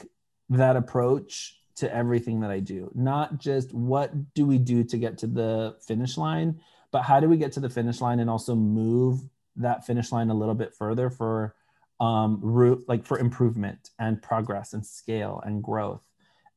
that 0.50 0.76
approach 0.76 1.58
to 1.76 1.94
everything 1.94 2.40
that 2.40 2.50
I 2.50 2.60
do, 2.60 2.90
not 2.94 3.38
just 3.38 3.72
what 3.72 4.34
do 4.34 4.44
we 4.44 4.58
do 4.58 4.84
to 4.84 4.98
get 4.98 5.18
to 5.18 5.26
the 5.26 5.76
finish 5.86 6.16
line, 6.18 6.60
but 6.90 7.02
how 7.02 7.20
do 7.20 7.28
we 7.28 7.38
get 7.38 7.52
to 7.52 7.60
the 7.60 7.70
finish 7.70 8.00
line 8.00 8.20
and 8.20 8.28
also 8.28 8.54
move 8.54 9.20
that 9.56 9.86
finish 9.86 10.12
line 10.12 10.30
a 10.30 10.34
little 10.34 10.54
bit 10.54 10.74
further 10.74 11.10
for 11.10 11.54
um, 12.00 12.40
root 12.42 12.84
like 12.88 13.04
for 13.04 13.18
improvement 13.18 13.90
and 13.98 14.20
progress 14.20 14.72
and 14.72 14.84
scale 14.84 15.42
and 15.44 15.62
growth 15.62 16.02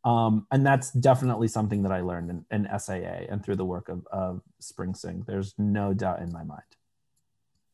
um, 0.06 0.46
and 0.52 0.66
that's 0.66 0.92
definitely 0.92 1.48
something 1.48 1.82
that 1.84 1.92
I 1.92 2.02
learned 2.02 2.30
in, 2.30 2.46
in 2.52 2.80
SAA 2.80 3.26
and 3.28 3.44
through 3.44 3.56
the 3.56 3.66
work 3.66 3.90
of, 3.90 4.06
of 4.12 4.42
Spring 4.60 4.94
Sing. 4.94 5.24
There's 5.28 5.56
no 5.58 5.94
doubt 5.94 6.22
in 6.22 6.32
my 6.32 6.44
mind. 6.44 6.62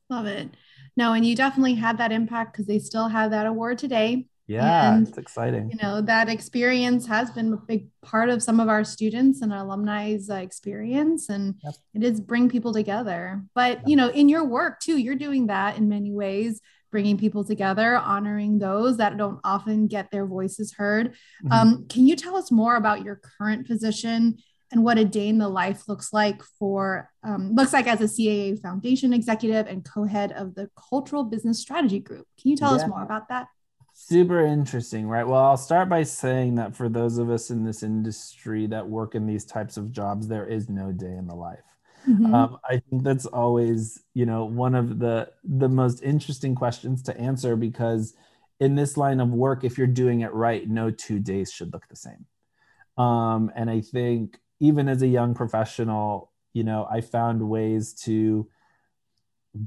Love 0.10 0.26
it. 0.26 0.50
No, 0.96 1.14
and 1.14 1.26
you 1.26 1.36
definitely 1.36 1.76
had 1.76 1.98
that 1.98 2.12
impact 2.12 2.54
because 2.54 2.66
they 2.66 2.80
still 2.80 3.10
have 3.10 3.32
that 3.32 3.46
award 3.46 3.78
today. 3.78 4.28
Yeah, 4.48 4.96
and, 4.96 5.08
it's 5.08 5.18
exciting. 5.18 5.72
You 5.72 5.78
know, 5.82 6.02
that 6.02 6.28
experience 6.28 7.06
has 7.08 7.32
been 7.32 7.54
a 7.54 7.58
big 7.58 7.88
part 8.02 8.30
of 8.30 8.44
some 8.44 8.60
of 8.60 8.68
our 8.68 8.84
students 8.84 9.42
and 9.42 9.54
alumni's 9.54 10.30
uh, 10.30 10.36
experience, 10.36 11.30
and 11.30 11.56
yep. 11.64 11.74
it 11.94 12.04
is 12.04 12.20
bring 12.20 12.50
people 12.50 12.74
together. 12.74 13.44
But, 13.56 13.80
yep. 13.80 13.88
you 13.88 13.96
know, 13.96 14.10
in 14.10 14.28
your 14.30 14.44
work 14.46 14.80
too, 14.80 14.98
you're 14.98 15.16
doing 15.16 15.48
that 15.48 15.78
in 15.78 15.88
many 15.88 16.12
ways, 16.12 16.60
bringing 16.92 17.18
people 17.18 17.44
together, 17.44 17.98
honoring 17.98 18.60
those 18.60 18.98
that 18.98 19.18
don't 19.18 19.40
often 19.44 19.88
get 19.88 20.12
their 20.12 20.26
voices 20.26 20.74
heard. 20.74 21.16
Mm-hmm. 21.44 21.52
Um, 21.52 21.86
can 21.88 22.06
you 22.06 22.16
tell 22.16 22.36
us 22.36 22.52
more 22.52 22.76
about 22.76 23.04
your 23.04 23.22
current 23.38 23.66
position 23.66 24.38
and 24.72 24.84
what 24.84 24.98
a 24.98 25.06
day 25.06 25.28
in 25.28 25.38
the 25.38 25.50
life 25.50 25.88
looks 25.88 26.14
like 26.14 26.42
for 26.60 27.10
um, 27.24 27.54
looks 27.56 27.74
like 27.74 27.88
as 27.88 28.02
a 28.02 28.06
CAA 28.06 28.62
Foundation 28.62 29.14
executive 29.14 29.68
and 29.68 29.84
co-head 29.84 30.32
of 30.32 30.56
the 30.56 30.70
Cultural 30.90 31.24
Business 31.24 31.60
Strategy 31.60 32.00
Group. 32.00 32.26
Can 32.40 32.52
you 32.52 32.58
tell 32.58 32.76
yeah. 32.76 32.84
us 32.84 32.88
more 32.88 33.04
about 33.04 33.28
that? 33.30 33.48
Super 33.94 34.46
interesting, 34.46 35.08
right? 35.08 35.28
Well, 35.28 35.44
I'll 35.44 35.58
start 35.58 35.90
by 35.90 36.04
saying 36.04 36.56
that 36.56 36.76
for 36.76 36.88
those 36.88 37.18
of 37.18 37.30
us 37.30 37.52
in 37.52 37.64
this 37.64 37.84
industry 37.84 38.66
that 38.68 38.88
work 38.88 39.16
in 39.16 39.28
these 39.28 39.46
types 39.46 39.78
of 39.78 39.92
jobs, 39.92 40.28
there 40.28 40.48
is 40.48 40.70
no 40.70 40.92
day 40.92 41.14
in 41.18 41.28
the 41.28 41.36
life. 41.36 41.60
Mm-hmm. 42.10 42.34
Um, 42.34 42.58
I 42.66 42.82
think 42.90 43.04
that's 43.04 43.26
always, 43.26 44.04
you 44.14 44.26
know, 44.26 44.46
one 44.46 44.76
of 44.76 45.00
the 45.00 45.32
the 45.44 45.70
most 45.70 46.02
interesting 46.02 46.56
questions 46.56 47.04
to 47.04 47.18
answer 47.18 47.56
because 47.56 48.16
in 48.60 48.76
this 48.76 48.98
line 48.98 49.20
of 49.20 49.30
work, 49.30 49.64
if 49.64 49.78
you're 49.78 49.88
doing 49.88 50.22
it 50.22 50.34
right, 50.34 50.68
no 50.68 50.92
two 50.92 51.20
days 51.20 51.52
should 51.52 51.74
look 51.74 51.88
the 51.88 51.96
same. 51.96 52.26
Um, 52.98 53.52
and 53.56 53.70
I 53.70 53.82
think 53.82 54.40
even 54.60 54.88
as 54.88 55.02
a 55.02 55.08
young 55.08 55.34
professional, 55.34 56.32
you 56.54 56.64
know, 56.64 56.88
I 56.90 57.02
found 57.02 57.48
ways 57.50 57.94
to 58.04 58.48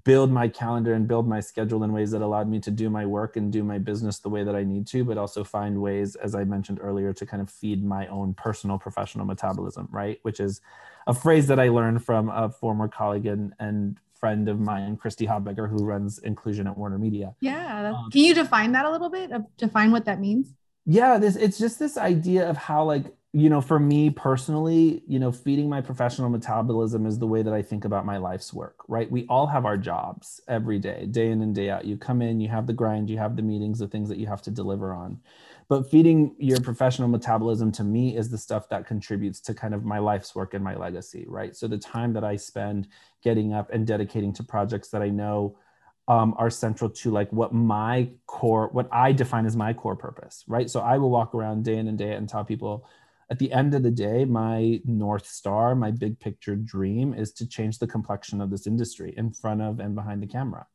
build 0.05 0.31
my 0.31 0.49
calendar 0.49 0.95
and 0.95 1.07
build 1.07 1.29
my 1.29 1.41
schedule 1.41 1.85
in 1.85 1.93
ways 1.93 2.11
that 2.13 2.23
allowed 2.23 2.49
me 2.49 2.59
to 2.59 2.71
do 2.71 2.89
my 2.89 3.05
work 3.05 3.37
and 3.37 3.53
do 3.53 3.63
my 3.63 3.79
business 3.79 4.19
the 4.19 4.31
way 4.31 4.43
that 4.43 4.57
I 4.57 4.65
need 4.65 4.87
to, 4.89 5.05
but 5.05 5.19
also 5.19 5.45
find 5.45 5.81
ways, 5.81 6.17
as 6.17 6.35
I 6.35 6.45
mentioned 6.45 6.79
earlier, 6.81 7.13
to 7.13 7.27
kind 7.27 7.43
of 7.43 7.51
feed 7.51 7.85
my 7.85 8.07
own 8.07 8.33
personal 8.33 8.79
professional 8.79 9.27
metabolism, 9.27 9.89
right? 9.91 10.19
Which 10.23 10.41
is 10.41 10.63
a 11.07 11.15
phrase 11.15 11.47
that 11.49 11.59
I 11.59 11.69
learned 11.69 12.05
from 12.05 12.29
a 12.29 12.49
former 12.49 12.89
colleague 12.89 13.27
and, 13.27 13.53
and 13.59 13.99
friend 14.19 14.49
of 14.49 14.59
mine, 14.59 14.97
Christy 14.97 15.27
Haubegger, 15.27 15.69
who 15.69 15.85
runs 15.85 16.19
inclusion 16.19 16.67
at 16.67 16.79
Warner 16.79 16.99
Media. 16.99 17.35
Yeah. 17.41 17.93
Um, 17.95 18.11
Can 18.11 18.23
you 18.23 18.35
define 18.35 18.73
that 18.73 18.87
a 18.87 18.91
little 18.91 19.11
bit? 19.11 19.31
Define 19.59 19.93
what 19.93 20.07
that 20.07 20.21
means? 20.21 20.55
Yeah, 20.87 21.19
this 21.19 21.37
it's 21.37 21.59
just 21.59 21.79
this 21.79 21.97
idea 21.97 22.49
of 22.49 22.57
how 22.57 22.85
like 22.85 23.07
you 23.35 23.51
know, 23.51 23.61
for 23.61 23.81
me 23.81 24.11
personally, 24.11 25.03
you 25.09 25.19
know, 25.19 25.33
feeding 25.33 25.69
my 25.69 25.81
professional 25.81 26.31
metabolism 26.31 27.05
is 27.05 27.19
the 27.19 27.27
way 27.27 27.43
that 27.43 27.53
I 27.53 27.63
think 27.63 27.85
about 27.85 28.07
my 28.07 28.17
life's 28.17 28.55
work, 28.55 28.77
right? 28.87 29.11
We 29.11 29.27
all 29.27 29.49
have 29.49 29.67
our 29.67 29.77
jobs 29.77 30.41
every 30.47 30.79
day, 30.79 31.07
day 31.07 31.31
in 31.31 31.43
and 31.43 31.53
day 31.53 31.69
out. 31.69 31.85
You 31.85 31.97
come 31.97 32.23
in, 32.23 32.39
you 32.39 32.49
have 32.49 32.69
the 32.69 32.73
grind, 32.73 33.11
you 33.11 33.19
have 33.19 33.35
the 33.35 33.43
meetings, 33.43 33.81
the 33.81 33.89
things 33.89 34.09
that 34.09 34.19
you 34.19 34.29
have 34.29 34.41
to 34.43 34.53
deliver 34.53 34.95
on. 34.95 35.19
But 35.69 35.91
feeding 35.91 36.35
your 36.39 36.61
professional 36.61 37.09
metabolism 37.09 37.73
to 37.73 37.85
me 37.85 38.17
is 38.17 38.29
the 38.29 38.39
stuff 38.39 38.69
that 38.69 38.87
contributes 38.87 39.41
to 39.41 39.55
kind 39.55 39.75
of 39.75 39.85
my 39.85 39.99
life's 39.99 40.35
work 40.35 40.55
and 40.55 40.63
my 40.63 40.77
legacy, 40.77 41.25
right? 41.29 41.57
So 41.57 41.67
the 41.67 41.79
time 41.79 42.13
that 42.15 42.25
I 42.25 42.37
spend 42.37 42.89
getting 43.23 43.53
up 43.53 43.71
and 43.73 43.87
dedicating 43.87 44.33
to 44.35 44.45
projects 44.45 44.89
that 44.89 45.03
I 45.03 45.09
know 45.09 45.57
um, 46.07 46.35
are 46.37 46.51
central 46.51 46.91
to 46.91 47.11
like 47.11 47.33
what 47.33 47.55
my 47.55 48.11
core, 48.27 48.69
what 48.73 48.89
I 48.93 49.13
define 49.13 49.47
as 49.47 49.57
my 49.57 49.73
core 49.73 49.97
purpose, 49.97 50.45
right? 50.47 50.69
So 50.69 50.81
I 50.81 50.99
will 50.99 51.11
walk 51.11 51.35
around 51.35 51.65
day 51.65 51.79
in 51.79 51.89
and 51.89 51.97
day 51.97 52.13
out 52.13 52.19
and 52.19 52.29
tell 52.29 52.45
people, 52.45 52.87
at 53.31 53.39
the 53.39 53.51
end 53.53 53.75
of 53.75 53.83
the 53.83 53.91
day, 53.91 54.27
my 54.27 54.81
North 54.85 55.27
Star, 55.27 55.75
my 55.75 55.91
big 55.91 56.21
picture 56.21 56.57
dream 56.57 57.15
is 57.15 57.33
to 57.33 57.49
change 57.49 57.79
the 57.79 57.87
complexion 57.87 58.43
of 58.43 58.51
this 58.51 58.67
industry 58.67 59.15
in 59.17 59.33
front 59.33 59.63
of 59.63 59.81
and 59.81 59.95
behind 59.95 60.23
the 60.23 60.27
camera 60.27 60.67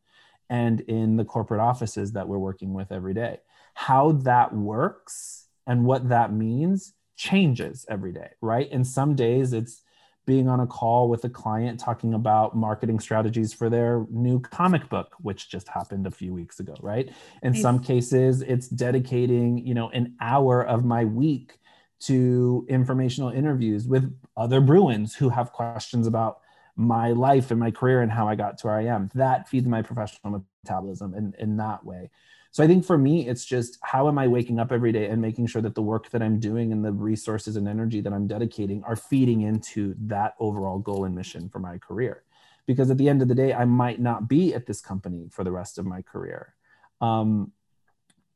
and 0.50 0.82
in 0.82 1.16
the 1.16 1.26
corporate 1.26 1.62
offices 1.62 2.12
that 2.14 2.28
we're 2.28 2.40
working 2.40 2.74
with 2.74 2.92
every 2.92 3.14
day. 3.14 3.38
How 3.80 4.12
that 4.24 4.54
works 4.54 5.48
and 5.66 5.86
what 5.86 6.10
that 6.10 6.34
means 6.34 6.94
changes 7.16 7.86
every 7.90 8.12
day, 8.12 8.30
right? 8.42 8.68
And 8.72 8.86
some 8.86 9.16
days 9.16 9.54
it's 9.54 9.84
being 10.26 10.48
on 10.48 10.60
a 10.60 10.68
call 10.68 11.10
with 11.10 11.24
a 11.26 11.30
client 11.30 11.80
talking 11.80 12.14
about 12.14 12.56
marketing 12.56 13.00
strategies 13.00 13.52
for 13.52 13.70
their 13.70 14.06
new 14.12 14.40
comic 14.40 14.88
book 14.88 15.16
which 15.22 15.50
just 15.50 15.68
happened 15.68 16.06
a 16.06 16.12
few 16.12 16.32
weeks 16.36 16.60
ago 16.60 16.76
right 16.82 17.10
in 17.42 17.54
nice. 17.54 17.62
some 17.64 17.80
cases 17.80 18.44
it's 18.44 18.68
dedicating 18.68 19.58
you 19.66 19.74
know 19.74 19.90
an 19.90 20.14
hour 20.22 20.64
of 20.64 20.86
my 20.86 21.04
week 21.04 21.60
to 22.00 22.66
informational 22.70 23.30
interviews 23.30 23.88
with 23.88 24.16
other 24.38 24.62
Bruins 24.62 25.16
who 25.16 25.30
have 25.30 25.52
questions 25.52 26.08
about 26.08 26.40
my 26.76 27.12
life 27.12 27.52
and 27.52 27.60
my 27.60 27.72
career 27.72 28.02
and 28.02 28.12
how 28.12 28.28
I 28.28 28.36
got 28.36 28.58
to 28.60 28.68
where 28.68 28.76
I 28.76 28.86
am. 28.86 29.10
That 29.16 29.50
feeds 29.50 29.68
my 29.68 29.82
professional 29.82 30.46
metabolism 30.64 31.14
in, 31.14 31.34
in 31.38 31.58
that 31.58 31.86
way. 31.86 32.10
So 32.52 32.64
I 32.64 32.68
think 32.68 32.84
for 32.84 32.98
me, 32.98 33.28
it's 33.28 33.46
just 33.46 33.78
how 33.82 34.08
am 34.08 34.18
I 34.18 34.28
waking 34.28 34.60
up 34.60 34.72
every 34.72 34.92
day 34.92 35.08
and 35.08 35.22
making 35.22 35.48
sure 35.48 35.62
that 35.62 35.76
the 35.76 35.82
work 35.82 36.10
that 36.10 36.22
I'm 36.22 36.40
doing 36.40 36.72
and 36.72 36.84
the 36.84 36.92
resources 36.92 37.56
and 37.56 37.68
energy 37.68 38.02
that 38.02 38.12
I'm 38.12 38.26
dedicating 38.26 38.84
are 38.84 38.96
feeding 38.96 39.42
into 39.42 39.96
that 40.08 40.34
overall 40.40 40.80
goal 40.80 41.06
and 41.06 41.14
mission 41.14 41.48
for 41.50 41.60
my 41.60 41.78
career. 41.78 42.24
Because 42.66 42.90
at 42.90 42.98
the 42.98 43.08
end 43.08 43.22
of 43.22 43.28
the 43.28 43.36
day, 43.36 43.54
I 43.54 43.66
might 43.66 44.00
not 44.00 44.28
be 44.28 44.54
at 44.54 44.66
this 44.66 44.82
company 44.82 45.28
for 45.32 45.44
the 45.44 45.52
rest 45.52 45.78
of 45.78 45.86
my 45.86 46.02
career. 46.02 46.56
Um, 47.02 47.52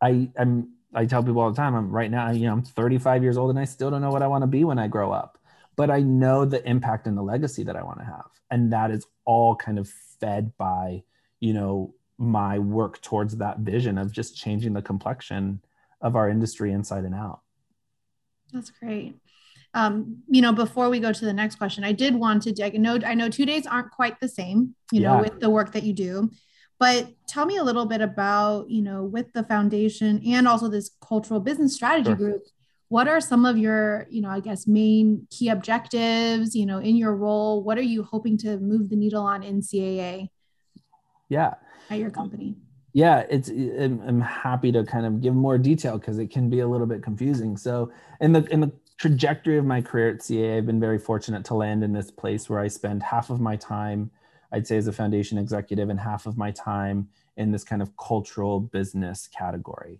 I 0.01 0.29
am 0.37 0.73
I 0.95 1.05
tell 1.05 1.23
people 1.23 1.41
all 1.41 1.49
the 1.49 1.57
time, 1.57 1.75
I'm 1.75 1.89
right 1.89 2.11
now, 2.11 2.31
you 2.31 2.45
know, 2.45 2.53
I'm 2.53 2.61
35 2.61 3.23
years 3.23 3.37
old 3.37 3.49
and 3.49 3.59
I 3.59 3.65
still 3.65 3.89
don't 3.89 4.01
know 4.01 4.11
what 4.11 4.21
I 4.21 4.27
want 4.27 4.43
to 4.43 4.47
be 4.47 4.63
when 4.63 4.77
I 4.77 4.87
grow 4.87 5.11
up. 5.11 5.39
But 5.75 5.89
I 5.89 6.01
know 6.01 6.45
the 6.45 6.67
impact 6.69 7.07
and 7.07 7.17
the 7.17 7.23
legacy 7.23 7.63
that 7.63 7.75
I 7.75 7.83
want 7.83 7.97
to 7.99 8.05
have. 8.05 8.29
And 8.51 8.71
that 8.73 8.91
is 8.91 9.07
all 9.25 9.55
kind 9.55 9.79
of 9.79 9.89
fed 10.19 10.55
by, 10.57 11.03
you 11.39 11.53
know, 11.53 11.95
my 12.17 12.59
work 12.59 13.01
towards 13.01 13.37
that 13.37 13.59
vision 13.59 13.97
of 13.97 14.11
just 14.11 14.35
changing 14.35 14.73
the 14.73 14.81
complexion 14.81 15.61
of 16.01 16.15
our 16.15 16.29
industry 16.29 16.71
inside 16.71 17.03
and 17.03 17.15
out. 17.15 17.41
That's 18.51 18.69
great. 18.69 19.15
Um, 19.73 20.21
you 20.27 20.41
know, 20.41 20.53
before 20.53 20.89
we 20.89 20.99
go 20.99 21.11
to 21.11 21.25
the 21.25 21.33
next 21.33 21.55
question, 21.55 21.83
I 21.83 21.93
did 21.93 22.13
want 22.15 22.43
to, 22.43 22.63
I 22.63 22.69
know, 22.77 22.99
I 23.05 23.15
know 23.15 23.29
two 23.29 23.45
days 23.45 23.65
aren't 23.65 23.91
quite 23.91 24.19
the 24.19 24.27
same, 24.27 24.75
you 24.91 25.01
yeah. 25.01 25.15
know, 25.15 25.21
with 25.21 25.39
the 25.39 25.49
work 25.49 25.71
that 25.71 25.83
you 25.83 25.93
do. 25.93 26.29
But 26.79 27.07
tell 27.27 27.45
me 27.45 27.57
a 27.57 27.63
little 27.63 27.85
bit 27.85 28.01
about, 28.01 28.69
you 28.69 28.81
know, 28.81 29.03
with 29.03 29.31
the 29.33 29.43
foundation 29.43 30.21
and 30.27 30.47
also 30.47 30.67
this 30.67 30.91
cultural 31.01 31.39
business 31.39 31.73
strategy 31.73 32.09
sure. 32.09 32.15
group, 32.15 32.43
what 32.89 33.07
are 33.07 33.21
some 33.21 33.45
of 33.45 33.57
your, 33.57 34.05
you 34.11 34.21
know, 34.21 34.29
I 34.29 34.39
guess 34.39 34.67
main 34.67 35.27
key 35.31 35.49
objectives, 35.49 36.55
you 36.55 36.65
know, 36.65 36.77
in 36.77 36.95
your 36.95 37.15
role? 37.15 37.63
What 37.63 37.79
are 37.79 37.83
you 37.83 38.03
hoping 38.03 38.37
to 38.39 38.57
move 38.57 38.89
the 38.89 38.95
needle 38.95 39.23
on 39.23 39.41
in 39.41 39.61
CAA? 39.61 40.29
Yeah. 41.29 41.55
At 41.89 41.99
your 41.99 42.09
company? 42.09 42.55
Yeah, 42.93 43.25
it's 43.29 43.49
I'm 43.49 44.21
happy 44.21 44.71
to 44.71 44.83
kind 44.83 45.05
of 45.05 45.21
give 45.21 45.33
more 45.33 45.57
detail 45.57 45.97
because 45.97 46.19
it 46.19 46.29
can 46.29 46.49
be 46.49 46.59
a 46.59 46.67
little 46.67 46.85
bit 46.87 47.01
confusing. 47.01 47.57
So 47.57 47.91
in 48.21 48.33
the 48.33 48.45
in 48.51 48.59
the 48.59 48.71
trajectory 48.97 49.57
of 49.57 49.65
my 49.65 49.81
career 49.81 50.09
at 50.09 50.21
CA, 50.21 50.57
I've 50.57 50.65
been 50.65 50.79
very 50.79 50.99
fortunate 50.99 51.43
to 51.45 51.55
land 51.55 51.83
in 51.83 51.91
this 51.91 52.11
place 52.11 52.49
where 52.49 52.59
I 52.59 52.67
spend 52.67 53.01
half 53.01 53.29
of 53.29 53.41
my 53.41 53.55
time 53.55 54.11
I'd 54.53 54.67
say 54.67 54.77
as 54.77 54.87
a 54.87 54.93
foundation 54.93 55.37
executive 55.37 55.89
and 55.89 55.99
half 55.99 56.27
of 56.27 56.37
my 56.37 56.51
time 56.51 57.09
in 57.35 57.51
this 57.51 57.63
kind 57.63 57.81
of 57.81 57.97
cultural 57.97 58.59
business 58.59 59.27
category. 59.27 59.99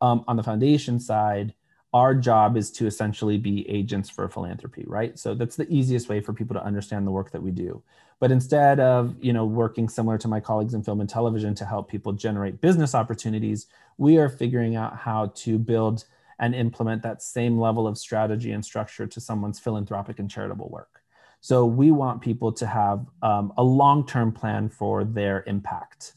Um, 0.00 0.24
on 0.28 0.36
the 0.36 0.42
foundation 0.42 1.00
side, 1.00 1.54
our 1.94 2.14
job 2.14 2.56
is 2.56 2.70
to 2.72 2.86
essentially 2.86 3.38
be 3.38 3.68
agents 3.68 4.10
for 4.10 4.28
philanthropy, 4.28 4.84
right? 4.86 5.18
So 5.18 5.34
that's 5.34 5.56
the 5.56 5.68
easiest 5.72 6.08
way 6.08 6.20
for 6.20 6.34
people 6.34 6.54
to 6.54 6.62
understand 6.62 7.06
the 7.06 7.12
work 7.12 7.30
that 7.30 7.42
we 7.42 7.50
do. 7.50 7.82
But 8.20 8.30
instead 8.30 8.80
of, 8.80 9.16
you 9.20 9.32
know, 9.32 9.44
working 9.44 9.88
similar 9.88 10.18
to 10.18 10.28
my 10.28 10.40
colleagues 10.40 10.74
in 10.74 10.82
film 10.82 11.00
and 11.00 11.08
television 11.08 11.54
to 11.56 11.64
help 11.64 11.90
people 11.90 12.12
generate 12.12 12.60
business 12.60 12.94
opportunities, 12.94 13.66
we 13.98 14.18
are 14.18 14.28
figuring 14.28 14.76
out 14.76 14.96
how 14.96 15.32
to 15.36 15.58
build 15.58 16.04
and 16.38 16.54
implement 16.54 17.02
that 17.02 17.22
same 17.22 17.58
level 17.58 17.86
of 17.86 17.98
strategy 17.98 18.52
and 18.52 18.64
structure 18.64 19.06
to 19.06 19.20
someone's 19.20 19.60
philanthropic 19.60 20.18
and 20.18 20.30
charitable 20.30 20.68
work. 20.68 21.02
So 21.40 21.66
we 21.66 21.90
want 21.90 22.22
people 22.22 22.52
to 22.52 22.66
have 22.66 23.04
um, 23.22 23.52
a 23.58 23.62
long-term 23.62 24.32
plan 24.32 24.70
for 24.70 25.04
their 25.04 25.44
impact, 25.46 26.14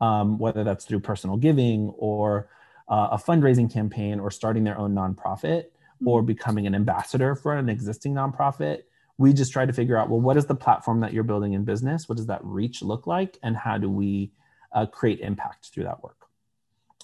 um, 0.00 0.38
whether 0.38 0.64
that's 0.64 0.84
through 0.84 1.00
personal 1.00 1.36
giving 1.36 1.90
or 1.96 2.48
uh, 2.88 3.08
a 3.12 3.16
fundraising 3.16 3.72
campaign 3.72 4.18
or 4.18 4.30
starting 4.30 4.64
their 4.64 4.76
own 4.76 4.92
nonprofit 4.94 5.66
or 6.04 6.20
mm-hmm. 6.20 6.26
becoming 6.26 6.66
an 6.66 6.74
ambassador 6.74 7.34
for 7.34 7.54
an 7.54 7.68
existing 7.68 8.14
nonprofit. 8.14 8.82
We 9.18 9.32
just 9.32 9.52
try 9.52 9.64
to 9.64 9.72
figure 9.72 9.96
out, 9.96 10.08
well, 10.10 10.20
what 10.20 10.36
is 10.36 10.46
the 10.46 10.54
platform 10.54 11.00
that 11.00 11.12
you're 11.12 11.22
building 11.22 11.52
in 11.52 11.64
business? 11.64 12.08
What 12.08 12.16
does 12.16 12.26
that 12.26 12.44
reach 12.44 12.82
look 12.82 13.06
like? 13.06 13.38
And 13.42 13.56
how 13.56 13.78
do 13.78 13.88
we 13.88 14.32
uh, 14.72 14.86
create 14.86 15.20
impact 15.20 15.66
through 15.66 15.84
that 15.84 16.02
work? 16.02 16.26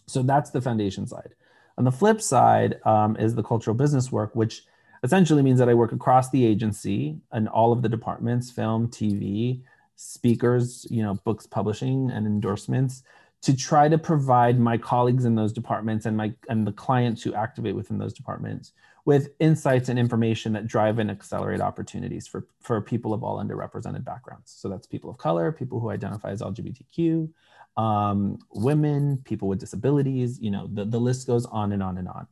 So 0.07 0.23
that's 0.23 0.51
the 0.51 0.61
foundation 0.61 1.07
side. 1.07 1.35
On 1.79 1.85
the 1.85 1.93
flip 1.93 2.21
side 2.21 2.85
um, 2.85 3.17
is 3.17 3.35
the 3.35 3.45
cultural 3.45 3.75
business 3.75 4.11
work, 4.11 4.35
which 4.35 4.65
essentially 5.03 5.43
means 5.43 5.59
that 5.59 5.69
I 5.69 5.75
work 5.75 5.93
across 5.93 6.31
the 6.31 6.45
agency 6.45 7.19
and 7.33 7.49
all 7.49 7.73
of 7.73 7.83
the 7.83 7.89
departments, 7.89 8.51
film, 8.51 8.89
TV, 8.89 9.63
speakers, 9.97 10.87
you 10.91 11.03
know, 11.03 11.15
books 11.25 11.47
publishing 11.47 12.11
and 12.11 12.27
endorsements 12.27 13.03
to 13.43 13.57
try 13.57 13.89
to 13.89 13.99
provide 13.99 14.59
my 14.59 14.77
colleagues 14.77 15.25
in 15.25 15.35
those 15.35 15.53
departments 15.53 16.07
and 16.07 16.17
my 16.17 16.33
and 16.49 16.67
the 16.67 16.73
clients 16.73 17.23
who 17.23 17.35
activate 17.35 17.75
within 17.75 17.99
those 17.99 18.13
departments 18.13 18.73
with 19.05 19.31
insights 19.41 19.89
and 19.89 19.99
information 19.99 20.53
that 20.53 20.67
drive 20.67 20.99
and 20.99 21.11
accelerate 21.11 21.61
opportunities 21.61 22.27
for, 22.27 22.47
for 22.61 22.81
people 22.81 23.15
of 23.15 23.23
all 23.23 23.39
underrepresented 23.39 24.05
backgrounds. 24.05 24.55
So 24.57 24.69
that's 24.69 24.87
people 24.87 25.11
of 25.11 25.19
color, 25.19 25.53
people 25.53 25.81
who 25.81 25.91
identify 25.91 26.31
as 26.31 26.43
LGBTQ, 26.43 27.29
um, 27.77 28.39
women, 28.53 29.19
people 29.25 29.49
with 29.49 29.59
disabilities, 29.59 30.39
you 30.41 30.51
know, 30.51 30.69
the, 30.73 30.85
the 30.85 31.01
list 31.01 31.27
goes 31.27 31.47
on 31.47 31.73
and 31.73 31.83
on 31.83 31.99
and 31.99 32.09
on. 32.09 32.27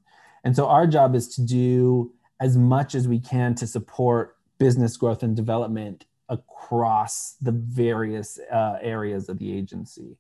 And 0.45 0.55
so 0.55 0.67
our 0.67 0.87
job 0.87 1.15
is 1.15 1.29
to 1.37 1.43
do 1.43 2.13
as 2.41 2.57
much 2.57 2.95
as 2.95 3.09
we 3.09 3.19
can 3.19 3.55
to 3.57 3.67
support 3.67 4.37
business 4.59 4.97
growth 4.97 5.23
and 5.23 5.35
development 5.35 6.05
across 6.29 7.37
the 7.41 7.53
various 7.53 8.39
uh, 8.53 8.79
areas 8.81 9.29
of 9.29 9.39
the 9.39 9.57
agency. 9.57 10.19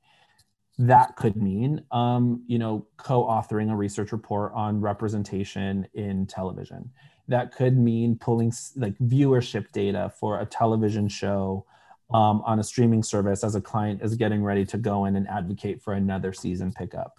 That 0.78 1.16
could 1.16 1.37
mean, 1.37 1.82
um, 1.90 2.44
you 2.47 2.58
know, 2.58 2.87
co-authoring 2.99 3.73
a 3.73 3.76
research 3.76 4.12
report 4.12 4.52
on 4.54 4.80
representation 4.80 5.88
in 5.92 6.26
television. 6.26 6.90
That 7.26 7.52
could 7.52 7.76
mean 7.76 8.16
pulling 8.16 8.52
like 8.76 8.97
viewership 8.99 9.73
data 9.73 10.12
for 10.20 10.40
a 10.40 10.47
television 10.47 11.08
show 11.08 11.66
um, 12.14 12.42
on 12.47 12.61
a 12.61 12.64
streaming 12.64 13.02
service 13.02 13.42
as 13.42 13.54
a 13.54 13.61
client 13.61 14.02
is 14.02 14.14
getting 14.14 14.42
ready 14.42 14.64
to 14.66 14.78
go 14.78 15.04
in 15.04 15.16
and 15.16 15.28
advocate 15.28 15.82
for 15.82 15.94
another 15.94 16.32
season 16.32 16.73
pickup. 16.73 17.18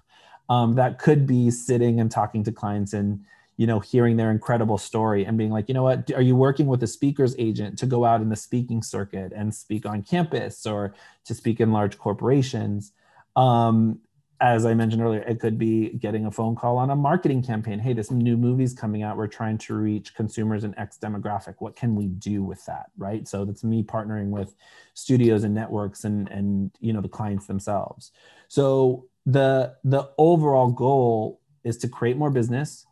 Um, 0.50 0.75
that 0.75 0.98
could 0.98 1.28
be 1.28 1.51
sitting 1.51 2.00
and 2.00 2.10
talking 2.10 2.44
to 2.46 2.51
clients 2.51 2.94
and 2.94 3.24
you 3.58 3.68
know 3.68 3.82
hearing 3.82 4.16
their 4.16 4.32
incredible 4.32 4.78
story 4.78 5.25
and 5.25 5.38
being 5.38 5.51
like 5.51 5.68
you 5.68 5.74
know 5.74 5.84
what 5.84 6.10
are 6.12 6.22
you 6.22 6.34
working 6.34 6.66
with 6.66 6.82
a 6.82 6.88
speaker's 6.88 7.36
agent 7.38 7.78
to 7.78 7.86
go 7.86 8.06
out 8.06 8.22
in 8.22 8.30
the 8.30 8.36
speaking 8.38 8.82
circuit 8.82 9.34
and 9.36 9.54
speak 9.54 9.86
on 9.86 10.01
campus 10.01 10.66
or 10.66 10.94
to 11.25 11.36
speak 11.36 11.60
in 11.60 11.74
large 11.74 11.98
corporations 11.98 12.94
um, 13.39 14.00
as 14.41 14.65
I 14.65 14.74
mentioned 14.74 15.01
earlier, 15.01 15.22
it 15.22 15.39
could 15.39 15.58
be 15.58 15.89
getting 15.89 16.25
a 16.25 16.31
phone 16.31 16.55
call 16.55 16.77
on 16.77 16.89
a 16.89 16.96
marketing 16.96 17.41
campaign. 17.41 17.79
Hey, 17.79 17.93
this 17.93 18.12
new 18.12 18.38
movie's 18.38 18.74
coming 18.74 19.01
out. 19.01 19.17
We're 19.17 19.27
trying 19.27 19.58
to 19.60 19.75
reach 19.75 20.13
consumers 20.13 20.63
in 20.63 20.77
X 20.77 20.98
demographic. 21.01 21.55
What 21.60 21.75
can 21.75 21.96
we 21.96 22.08
do 22.08 22.43
with 22.43 22.63
that? 22.65 22.88
Right. 22.98 23.27
So 23.27 23.46
that's 23.46 23.63
me 23.63 23.84
partnering 23.84 24.29
with 24.29 24.55
studios 24.93 25.43
and 25.43 25.53
networks 25.55 26.03
and 26.03 26.29
and 26.29 26.72
you 26.79 26.93
know 26.93 27.01
the 27.01 27.10
clients 27.10 27.48
themselves. 27.48 28.12
So 28.50 29.08
the 29.25 29.75
the 29.84 30.10
overall 30.17 30.72
goal 30.72 31.41
is 31.63 31.77
to 31.77 31.89
create 31.89 32.17
more 32.17 32.31
business, 32.31 32.86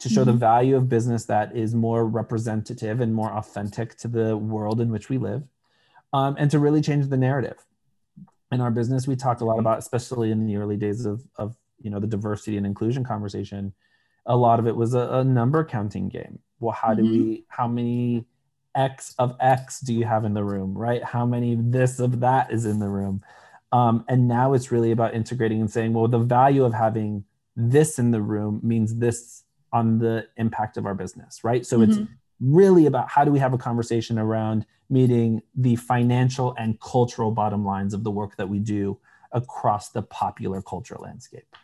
to 0.00 0.08
show 0.08 0.22
mm-hmm. 0.22 0.32
the 0.32 0.36
value 0.36 0.76
of 0.76 0.88
business 0.88 1.24
that 1.26 1.56
is 1.56 1.74
more 1.74 2.06
representative 2.06 3.00
and 3.00 3.14
more 3.14 3.32
authentic 3.32 3.96
to 3.98 4.08
the 4.08 4.36
world 4.36 4.80
in 4.80 4.90
which 4.90 5.08
we 5.08 5.18
live, 5.18 5.44
um, 6.12 6.36
and 6.38 6.50
to 6.50 6.58
really 6.58 6.80
change 6.82 7.08
the 7.08 7.16
narrative 7.16 7.64
in 8.52 8.60
our 8.60 8.70
business 8.70 9.06
we 9.06 9.16
talked 9.16 9.40
a 9.40 9.44
lot 9.44 9.58
about 9.58 9.78
especially 9.78 10.30
in 10.30 10.46
the 10.46 10.56
early 10.56 10.76
days 10.76 11.06
of 11.06 11.22
of 11.36 11.56
you 11.78 11.90
know 11.90 12.00
the 12.00 12.06
diversity 12.06 12.56
and 12.56 12.66
inclusion 12.66 13.04
conversation 13.04 13.72
a 14.26 14.36
lot 14.36 14.58
of 14.58 14.66
it 14.66 14.76
was 14.76 14.94
a, 14.94 15.08
a 15.12 15.24
number 15.24 15.64
counting 15.64 16.08
game. 16.08 16.38
Well 16.58 16.72
how 16.72 16.88
mm-hmm. 16.94 17.04
do 17.04 17.12
we 17.12 17.44
how 17.48 17.66
many 17.66 18.24
x 18.74 19.14
of 19.18 19.36
x 19.40 19.80
do 19.80 19.92
you 19.92 20.04
have 20.04 20.24
in 20.24 20.34
the 20.34 20.44
room 20.44 20.76
right? 20.76 21.02
How 21.02 21.26
many 21.26 21.56
this 21.58 21.98
of 21.98 22.20
that 22.20 22.52
is 22.52 22.66
in 22.66 22.78
the 22.78 22.88
room? 22.88 23.22
Um, 23.72 24.04
and 24.08 24.26
now 24.26 24.52
it's 24.52 24.72
really 24.72 24.90
about 24.90 25.14
integrating 25.14 25.60
and 25.60 25.70
saying 25.70 25.92
well 25.92 26.08
the 26.08 26.18
value 26.18 26.64
of 26.64 26.74
having 26.74 27.24
this 27.56 27.98
in 27.98 28.10
the 28.10 28.22
room 28.22 28.60
means 28.62 28.96
this 28.96 29.44
on 29.72 29.98
the 29.98 30.26
impact 30.36 30.76
of 30.76 30.86
our 30.86 30.94
business 30.94 31.42
right? 31.44 31.64
So 31.64 31.78
mm-hmm. 31.78 31.90
it's 31.90 32.10
really 32.40 32.86
about 32.86 33.08
how 33.08 33.24
do 33.24 33.30
we 33.30 33.38
have 33.38 33.52
a 33.52 33.58
conversation 33.58 34.18
around 34.18 34.66
meeting 34.88 35.42
the 35.54 35.76
financial 35.76 36.54
and 36.58 36.80
cultural 36.80 37.30
bottom 37.30 37.64
lines 37.64 37.94
of 37.94 38.02
the 38.02 38.10
work 38.10 38.36
that 38.36 38.48
we 38.48 38.58
do 38.58 38.98
across 39.32 39.90
the 39.90 40.02
popular 40.02 40.60
culture 40.60 40.96
landscape. 40.98 41.56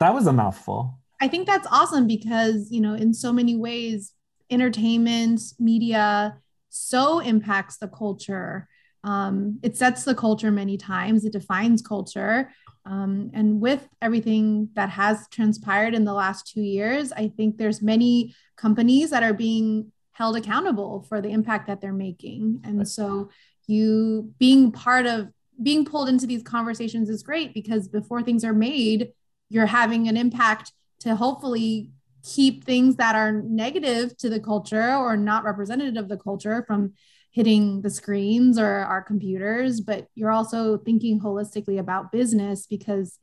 That 0.00 0.14
was 0.14 0.26
a 0.26 0.32
mouthful. 0.32 0.98
I 1.20 1.28
think 1.28 1.46
that's 1.46 1.66
awesome 1.70 2.06
because, 2.06 2.70
you 2.70 2.80
know, 2.80 2.94
in 2.94 3.14
so 3.14 3.32
many 3.32 3.56
ways, 3.56 4.12
entertainment, 4.50 5.40
media 5.58 6.36
so 6.68 7.20
impacts 7.20 7.76
the 7.76 7.88
culture. 7.88 8.68
Um, 9.04 9.58
it 9.62 9.76
sets 9.76 10.04
the 10.04 10.14
culture 10.14 10.50
many 10.50 10.76
times, 10.76 11.24
it 11.24 11.32
defines 11.32 11.82
culture. 11.82 12.50
Um, 12.84 13.30
and 13.32 13.60
with 13.60 13.88
everything 14.00 14.70
that 14.74 14.90
has 14.90 15.28
transpired 15.28 15.94
in 15.94 16.04
the 16.04 16.12
last 16.12 16.48
two 16.52 16.62
years, 16.62 17.12
I 17.12 17.28
think 17.28 17.56
there's 17.56 17.80
many 17.80 18.34
companies 18.62 19.10
that 19.10 19.24
are 19.24 19.34
being 19.34 19.90
held 20.12 20.36
accountable 20.36 21.04
for 21.08 21.20
the 21.20 21.28
impact 21.28 21.66
that 21.66 21.80
they're 21.80 21.92
making. 21.92 22.60
And 22.62 22.88
so 22.88 23.28
you 23.66 24.32
being 24.38 24.70
part 24.70 25.06
of 25.06 25.28
being 25.60 25.84
pulled 25.84 26.08
into 26.08 26.26
these 26.26 26.44
conversations 26.44 27.10
is 27.10 27.24
great 27.24 27.52
because 27.54 27.88
before 27.88 28.22
things 28.22 28.44
are 28.44 28.52
made, 28.54 29.12
you're 29.48 29.66
having 29.66 30.06
an 30.06 30.16
impact 30.16 30.72
to 31.00 31.16
hopefully 31.16 31.90
keep 32.24 32.64
things 32.64 32.96
that 32.96 33.16
are 33.16 33.32
negative 33.32 34.16
to 34.18 34.30
the 34.30 34.38
culture 34.38 34.94
or 34.94 35.16
not 35.16 35.44
representative 35.44 35.96
of 35.96 36.08
the 36.08 36.16
culture 36.16 36.64
from 36.66 36.92
hitting 37.32 37.82
the 37.82 37.90
screens 37.90 38.58
or 38.58 38.68
our 38.68 39.02
computers, 39.02 39.80
but 39.80 40.06
you're 40.14 40.30
also 40.30 40.78
thinking 40.78 41.18
holistically 41.18 41.80
about 41.80 42.12
business 42.12 42.66
because 42.66 43.18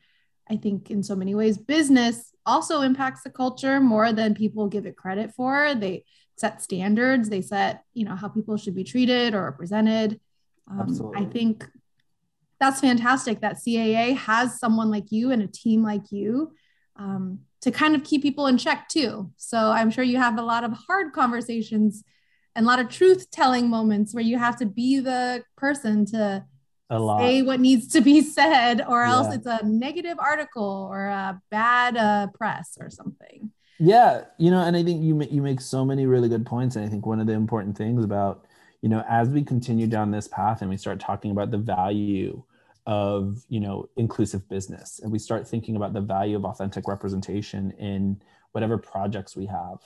I 0.49 0.57
think 0.57 0.89
in 0.89 1.03
so 1.03 1.15
many 1.15 1.35
ways, 1.35 1.57
business 1.57 2.33
also 2.45 2.81
impacts 2.81 3.23
the 3.23 3.29
culture 3.29 3.79
more 3.79 4.11
than 4.11 4.33
people 4.33 4.67
give 4.67 4.85
it 4.85 4.97
credit 4.97 5.33
for. 5.35 5.75
They 5.75 6.05
set 6.37 6.61
standards, 6.61 7.29
they 7.29 7.41
set, 7.41 7.83
you 7.93 8.05
know, 8.05 8.15
how 8.15 8.29
people 8.29 8.57
should 8.57 8.75
be 8.75 8.83
treated 8.83 9.33
or 9.33 9.43
represented. 9.43 10.19
Um, 10.69 11.13
I 11.15 11.25
think 11.25 11.65
that's 12.59 12.81
fantastic 12.81 13.41
that 13.41 13.57
CAA 13.57 14.15
has 14.17 14.59
someone 14.59 14.89
like 14.89 15.11
you 15.11 15.31
and 15.31 15.41
a 15.41 15.47
team 15.47 15.83
like 15.83 16.11
you 16.11 16.53
um, 16.95 17.39
to 17.61 17.71
kind 17.71 17.95
of 17.95 18.03
keep 18.03 18.21
people 18.21 18.47
in 18.47 18.57
check 18.57 18.87
too. 18.89 19.31
So 19.37 19.57
I'm 19.57 19.91
sure 19.91 20.03
you 20.03 20.17
have 20.17 20.37
a 20.37 20.43
lot 20.43 20.63
of 20.63 20.73
hard 20.73 21.13
conversations 21.13 22.03
and 22.55 22.65
a 22.65 22.67
lot 22.67 22.79
of 22.79 22.89
truth 22.89 23.31
telling 23.31 23.69
moments 23.69 24.13
where 24.13 24.23
you 24.23 24.37
have 24.37 24.57
to 24.57 24.65
be 24.65 24.99
the 24.99 25.43
person 25.55 26.05
to 26.07 26.45
say 26.89 27.41
what 27.41 27.59
needs 27.59 27.87
to 27.87 28.01
be 28.01 28.21
said 28.21 28.83
or 28.87 29.03
else 29.03 29.27
yeah. 29.27 29.35
it's 29.35 29.45
a 29.45 29.65
negative 29.65 30.17
article 30.19 30.87
or 30.89 31.05
a 31.05 31.41
bad 31.51 31.95
uh, 31.97 32.27
press 32.33 32.77
or 32.79 32.89
something 32.89 33.51
yeah 33.79 34.23
you 34.37 34.49
know 34.49 34.61
and 34.61 34.75
i 34.75 34.83
think 34.83 35.03
you, 35.03 35.21
you 35.29 35.41
make 35.41 35.61
so 35.61 35.85
many 35.85 36.05
really 36.05 36.27
good 36.27 36.45
points 36.45 36.75
and 36.75 36.85
i 36.85 36.89
think 36.89 37.05
one 37.05 37.19
of 37.19 37.27
the 37.27 37.33
important 37.33 37.77
things 37.77 38.03
about 38.03 38.45
you 38.81 38.89
know 38.89 39.03
as 39.07 39.29
we 39.29 39.43
continue 39.43 39.87
down 39.87 40.11
this 40.11 40.27
path 40.27 40.61
and 40.61 40.69
we 40.69 40.77
start 40.77 40.99
talking 40.99 41.31
about 41.31 41.51
the 41.51 41.57
value 41.57 42.41
of 42.85 43.43
you 43.49 43.59
know 43.59 43.87
inclusive 43.97 44.47
business 44.49 44.99
and 45.03 45.11
we 45.11 45.19
start 45.19 45.47
thinking 45.47 45.75
about 45.75 45.93
the 45.93 46.01
value 46.01 46.35
of 46.35 46.45
authentic 46.45 46.87
representation 46.87 47.71
in 47.71 48.19
whatever 48.51 48.77
projects 48.77 49.35
we 49.35 49.45
have 49.45 49.77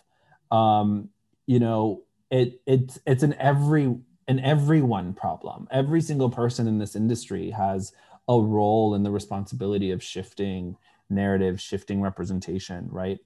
um, 0.52 1.10
you 1.46 1.60
know 1.60 2.04
it 2.32 2.62
it's 2.66 3.00
it's 3.06 3.24
an 3.24 3.36
every 3.40 3.94
an 4.28 4.40
everyone 4.40 5.14
problem. 5.14 5.68
Every 5.72 6.02
single 6.02 6.30
person 6.30 6.68
in 6.68 6.78
this 6.78 6.96
industry 6.96 7.50
has 7.52 7.94
a 8.28 8.40
role 8.40 8.96
in 8.96 9.04
the 9.04 9.12
responsibility 9.12 9.92
of 9.92 10.02
shifting 10.02 10.78
narrative, 11.10 11.60
shifting 11.60 12.02
representation, 12.02 12.88
right? 12.90 13.20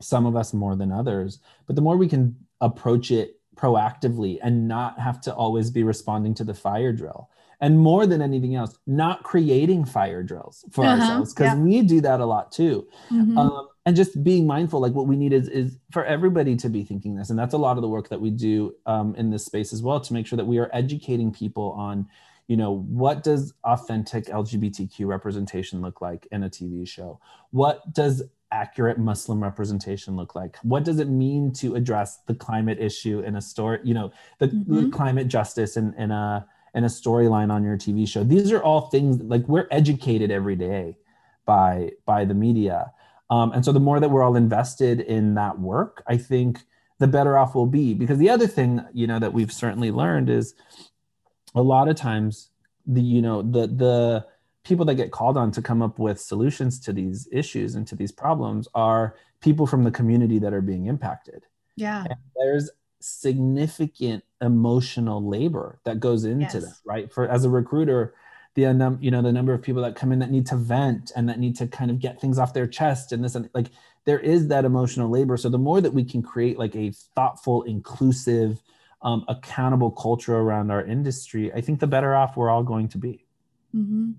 Some 0.00 0.26
of 0.26 0.36
us 0.36 0.52
more 0.52 0.76
than 0.76 0.92
others, 0.92 1.40
but 1.66 1.76
the 1.76 1.82
more 1.82 1.96
we 1.96 2.08
can 2.08 2.36
approach 2.60 3.10
it 3.10 3.40
proactively 3.56 4.38
and 4.42 4.66
not 4.66 4.98
have 4.98 5.20
to 5.22 5.34
always 5.34 5.70
be 5.70 5.82
responding 5.84 6.34
to 6.34 6.44
the 6.44 6.54
fire 6.54 6.92
drill. 6.92 7.30
And 7.60 7.78
more 7.78 8.06
than 8.06 8.20
anything 8.20 8.56
else, 8.56 8.76
not 8.86 9.22
creating 9.22 9.84
fire 9.84 10.22
drills 10.22 10.64
for 10.70 10.84
uh-huh, 10.84 11.00
ourselves 11.00 11.32
because 11.32 11.56
yeah. 11.56 11.62
we 11.62 11.82
do 11.82 12.00
that 12.00 12.20
a 12.20 12.26
lot 12.26 12.50
too. 12.50 12.88
Mm-hmm. 13.10 13.38
Um, 13.38 13.68
and 13.86 13.96
just 13.96 14.22
being 14.24 14.46
mindful 14.46 14.80
like 14.80 14.92
what 14.92 15.06
we 15.06 15.16
need 15.16 15.32
is 15.32 15.48
is 15.48 15.78
for 15.90 16.04
everybody 16.04 16.56
to 16.56 16.68
be 16.68 16.82
thinking 16.82 17.16
this. 17.16 17.30
And 17.30 17.38
that's 17.38 17.54
a 17.54 17.58
lot 17.58 17.76
of 17.76 17.82
the 17.82 17.88
work 17.88 18.08
that 18.08 18.20
we 18.20 18.30
do 18.30 18.74
um, 18.86 19.14
in 19.16 19.30
this 19.30 19.44
space 19.44 19.72
as 19.72 19.82
well 19.82 20.00
to 20.00 20.12
make 20.12 20.26
sure 20.26 20.36
that 20.36 20.46
we 20.46 20.58
are 20.58 20.70
educating 20.72 21.32
people 21.32 21.72
on 21.72 22.08
you 22.46 22.56
know 22.56 22.84
what 22.88 23.22
does 23.22 23.54
authentic 23.64 24.26
lgbtq 24.26 25.06
representation 25.06 25.80
look 25.80 26.02
like 26.02 26.26
in 26.30 26.42
a 26.44 26.50
tv 26.50 26.86
show? 26.86 27.20
What 27.50 27.92
does 27.92 28.22
accurate 28.52 28.98
muslim 28.98 29.42
representation 29.42 30.16
look 30.16 30.34
like? 30.34 30.58
What 30.62 30.84
does 30.84 30.98
it 30.98 31.08
mean 31.08 31.52
to 31.54 31.74
address 31.74 32.20
the 32.26 32.34
climate 32.34 32.78
issue 32.80 33.20
in 33.20 33.36
a 33.36 33.40
story 33.42 33.80
you 33.82 33.94
know 33.94 34.12
the, 34.38 34.48
mm-hmm. 34.48 34.90
climate 34.90 35.28
justice 35.28 35.76
in, 35.76 35.94
in 35.94 36.10
a 36.10 36.46
in 36.74 36.84
a 36.84 36.88
storyline 36.88 37.50
on 37.50 37.64
your 37.64 37.76
tv 37.76 38.08
show? 38.08 38.24
These 38.24 38.50
are 38.50 38.62
all 38.62 38.88
things 38.88 39.22
like 39.22 39.46
we're 39.46 39.68
educated 39.70 40.30
every 40.30 40.56
day 40.56 40.96
by 41.46 41.92
by 42.06 42.24
the 42.24 42.34
media 42.34 42.92
um, 43.30 43.52
and 43.52 43.64
so 43.64 43.72
the 43.72 43.80
more 43.80 44.00
that 44.00 44.10
we're 44.10 44.22
all 44.22 44.36
invested 44.36 45.00
in 45.00 45.34
that 45.34 45.58
work, 45.58 46.02
I 46.06 46.16
think 46.16 46.60
the 46.98 47.06
better 47.06 47.36
off 47.38 47.54
we'll 47.54 47.66
be. 47.66 47.94
Because 47.94 48.18
the 48.18 48.30
other 48.30 48.46
thing, 48.46 48.84
you 48.92 49.06
know, 49.06 49.18
that 49.18 49.32
we've 49.32 49.52
certainly 49.52 49.90
learned 49.90 50.30
is 50.30 50.54
a 51.54 51.62
lot 51.62 51.88
of 51.88 51.96
times 51.96 52.50
the, 52.86 53.00
you 53.00 53.22
know, 53.22 53.42
the 53.42 53.66
the 53.66 54.26
people 54.64 54.84
that 54.86 54.94
get 54.94 55.10
called 55.10 55.36
on 55.36 55.50
to 55.52 55.62
come 55.62 55.82
up 55.82 55.98
with 55.98 56.18
solutions 56.20 56.80
to 56.80 56.92
these 56.92 57.28
issues 57.30 57.74
and 57.74 57.86
to 57.86 57.94
these 57.94 58.12
problems 58.12 58.66
are 58.74 59.14
people 59.40 59.66
from 59.66 59.84
the 59.84 59.90
community 59.90 60.38
that 60.38 60.54
are 60.54 60.62
being 60.62 60.86
impacted. 60.86 61.44
Yeah. 61.76 62.04
And 62.08 62.18
there's 62.36 62.70
significant 63.00 64.24
emotional 64.40 65.26
labor 65.26 65.80
that 65.84 66.00
goes 66.00 66.24
into 66.24 66.44
yes. 66.44 66.52
that, 66.52 66.74
right? 66.86 67.12
For 67.12 67.28
as 67.28 67.44
a 67.44 67.50
recruiter, 67.50 68.14
the 68.54 68.72
num 68.72 68.98
you 69.00 69.10
know 69.10 69.22
the 69.22 69.32
number 69.32 69.52
of 69.52 69.62
people 69.62 69.82
that 69.82 69.96
come 69.96 70.12
in 70.12 70.18
that 70.18 70.30
need 70.30 70.46
to 70.46 70.56
vent 70.56 71.12
and 71.16 71.28
that 71.28 71.38
need 71.38 71.56
to 71.56 71.66
kind 71.66 71.90
of 71.90 71.98
get 71.98 72.20
things 72.20 72.38
off 72.38 72.54
their 72.54 72.66
chest 72.66 73.12
and 73.12 73.24
this 73.24 73.34
and 73.34 73.48
like 73.54 73.68
there 74.04 74.20
is 74.20 74.48
that 74.48 74.64
emotional 74.64 75.08
labor 75.08 75.36
so 75.36 75.48
the 75.48 75.58
more 75.58 75.80
that 75.80 75.92
we 75.92 76.04
can 76.04 76.22
create 76.22 76.58
like 76.58 76.74
a 76.76 76.92
thoughtful 77.14 77.62
inclusive 77.62 78.62
um, 79.02 79.24
accountable 79.28 79.90
culture 79.90 80.36
around 80.36 80.70
our 80.70 80.84
industry 80.84 81.52
i 81.52 81.60
think 81.60 81.80
the 81.80 81.86
better 81.86 82.14
off 82.14 82.36
we're 82.36 82.50
all 82.50 82.62
going 82.62 82.88
to 82.88 82.98
be 82.98 83.24
Mm-hmm. 83.74 84.12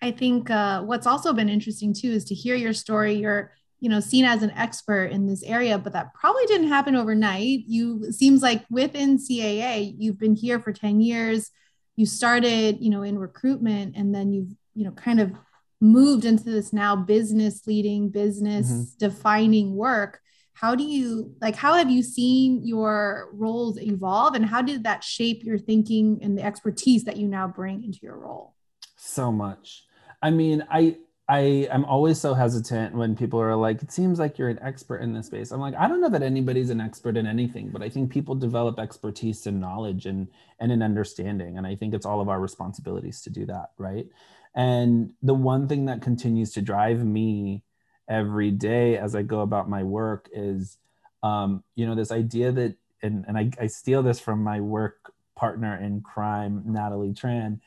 I 0.00 0.10
think 0.10 0.50
uh, 0.50 0.82
what's 0.82 1.06
also 1.06 1.32
been 1.32 1.48
interesting 1.48 1.92
too 1.92 2.10
is 2.10 2.24
to 2.26 2.34
hear 2.34 2.54
your 2.54 2.72
story. 2.72 3.14
You're, 3.14 3.52
you 3.80 3.90
know, 3.90 4.00
seen 4.00 4.24
as 4.24 4.42
an 4.42 4.52
expert 4.52 5.06
in 5.06 5.26
this 5.26 5.42
area, 5.42 5.78
but 5.78 5.92
that 5.92 6.14
probably 6.14 6.46
didn't 6.46 6.68
happen 6.68 6.96
overnight. 6.96 7.64
You 7.66 8.10
seems 8.10 8.42
like 8.42 8.64
within 8.70 9.18
CAA, 9.18 9.94
you've 9.98 10.18
been 10.18 10.34
here 10.34 10.60
for 10.60 10.72
10 10.72 11.00
years. 11.00 11.50
You 11.96 12.06
started, 12.06 12.78
you 12.80 12.90
know, 12.90 13.02
in 13.02 13.18
recruitment 13.18 13.96
and 13.96 14.14
then 14.14 14.32
you've, 14.32 14.50
you 14.74 14.84
know, 14.84 14.92
kind 14.92 15.20
of 15.20 15.32
moved 15.80 16.24
into 16.24 16.44
this 16.44 16.72
now 16.72 16.96
business 16.96 17.66
leading, 17.66 18.08
business 18.08 18.70
mm-hmm. 18.70 18.82
defining 18.98 19.74
work. 19.74 20.20
How 20.54 20.74
do 20.74 20.84
you 20.84 21.34
like 21.40 21.54
how 21.54 21.74
have 21.74 21.90
you 21.90 22.02
seen 22.02 22.66
your 22.66 23.28
roles 23.32 23.78
evolve 23.78 24.34
and 24.34 24.44
how 24.44 24.62
did 24.62 24.84
that 24.84 25.04
shape 25.04 25.44
your 25.44 25.58
thinking 25.58 26.18
and 26.22 26.36
the 26.36 26.42
expertise 26.42 27.04
that 27.04 27.18
you 27.18 27.28
now 27.28 27.46
bring 27.46 27.84
into 27.84 27.98
your 28.02 28.16
role? 28.16 28.54
So 28.96 29.30
much. 29.30 29.84
I 30.22 30.30
mean, 30.30 30.66
I 30.70 30.96
I 31.28 31.66
am 31.72 31.84
always 31.84 32.20
so 32.20 32.34
hesitant 32.34 32.94
when 32.94 33.16
people 33.16 33.40
are 33.40 33.56
like, 33.56 33.82
it 33.82 33.90
seems 33.90 34.20
like 34.20 34.38
you're 34.38 34.48
an 34.48 34.60
expert 34.62 34.98
in 34.98 35.12
this 35.12 35.26
space. 35.26 35.50
I'm 35.50 35.60
like, 35.60 35.74
I 35.74 35.88
don't 35.88 36.00
know 36.00 36.08
that 36.10 36.22
anybody's 36.22 36.70
an 36.70 36.80
expert 36.80 37.16
in 37.16 37.26
anything, 37.26 37.70
but 37.70 37.82
I 37.82 37.88
think 37.88 38.12
people 38.12 38.36
develop 38.36 38.78
expertise 38.78 39.46
and 39.46 39.60
knowledge 39.60 40.06
and 40.06 40.28
and 40.60 40.70
an 40.70 40.82
understanding. 40.82 41.58
And 41.58 41.66
I 41.66 41.74
think 41.74 41.94
it's 41.94 42.06
all 42.06 42.20
of 42.20 42.28
our 42.28 42.40
responsibilities 42.40 43.22
to 43.22 43.30
do 43.30 43.44
that, 43.46 43.72
right? 43.76 44.06
And 44.54 45.12
the 45.20 45.34
one 45.34 45.66
thing 45.66 45.86
that 45.86 46.00
continues 46.00 46.52
to 46.52 46.62
drive 46.62 47.04
me 47.04 47.64
every 48.08 48.52
day 48.52 48.96
as 48.96 49.16
I 49.16 49.22
go 49.22 49.40
about 49.40 49.68
my 49.68 49.82
work 49.82 50.28
is, 50.32 50.78
um, 51.24 51.64
you 51.74 51.86
know, 51.86 51.96
this 51.96 52.12
idea 52.12 52.52
that, 52.52 52.76
and, 53.02 53.24
and 53.26 53.36
I, 53.36 53.50
I 53.60 53.66
steal 53.66 54.02
this 54.02 54.20
from 54.20 54.42
my 54.42 54.60
work 54.60 55.12
partner 55.34 55.76
in 55.76 56.00
crime, 56.00 56.62
Natalie 56.66 57.12
Tran, 57.12 57.60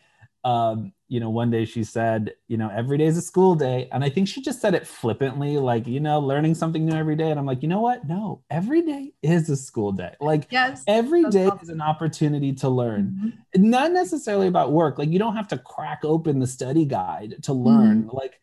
um, 0.43 0.93
you 1.07 1.19
know, 1.19 1.29
one 1.29 1.49
day 1.49 1.65
she 1.65 1.83
said, 1.83 2.33
you 2.47 2.55
know, 2.55 2.69
every 2.69 2.97
day 2.97 3.05
is 3.05 3.17
a 3.17 3.21
school 3.21 3.55
day. 3.55 3.89
And 3.91 4.03
I 4.03 4.09
think 4.09 4.27
she 4.27 4.41
just 4.41 4.61
said 4.61 4.75
it 4.75 4.85
flippantly, 4.85 5.57
like, 5.57 5.87
you 5.87 5.99
know, 5.99 6.19
learning 6.19 6.53
something 6.53 6.85
new 6.85 6.95
every 6.95 7.15
day. 7.15 7.31
And 7.31 7.39
I'm 7.39 7.47
like, 7.47 7.63
you 7.63 7.67
know 7.67 7.81
what? 7.81 8.07
No, 8.07 8.43
every 8.49 8.83
day 8.83 9.13
is 9.23 9.49
a 9.49 9.55
school 9.55 9.91
day. 9.91 10.13
Like, 10.21 10.47
yes, 10.51 10.83
every 10.87 11.23
day 11.25 11.47
awesome. 11.47 11.59
is 11.63 11.69
an 11.69 11.81
opportunity 11.81 12.53
to 12.53 12.69
learn. 12.69 13.33
Mm-hmm. 13.55 13.69
Not 13.69 13.91
necessarily 13.91 14.47
about 14.47 14.71
work. 14.71 14.99
Like, 14.99 15.09
you 15.09 15.17
don't 15.17 15.35
have 15.35 15.47
to 15.49 15.57
crack 15.57 16.01
open 16.03 16.39
the 16.39 16.47
study 16.47 16.85
guide 16.85 17.43
to 17.43 17.53
learn. 17.53 18.03
Mm-hmm. 18.03 18.15
Like, 18.15 18.39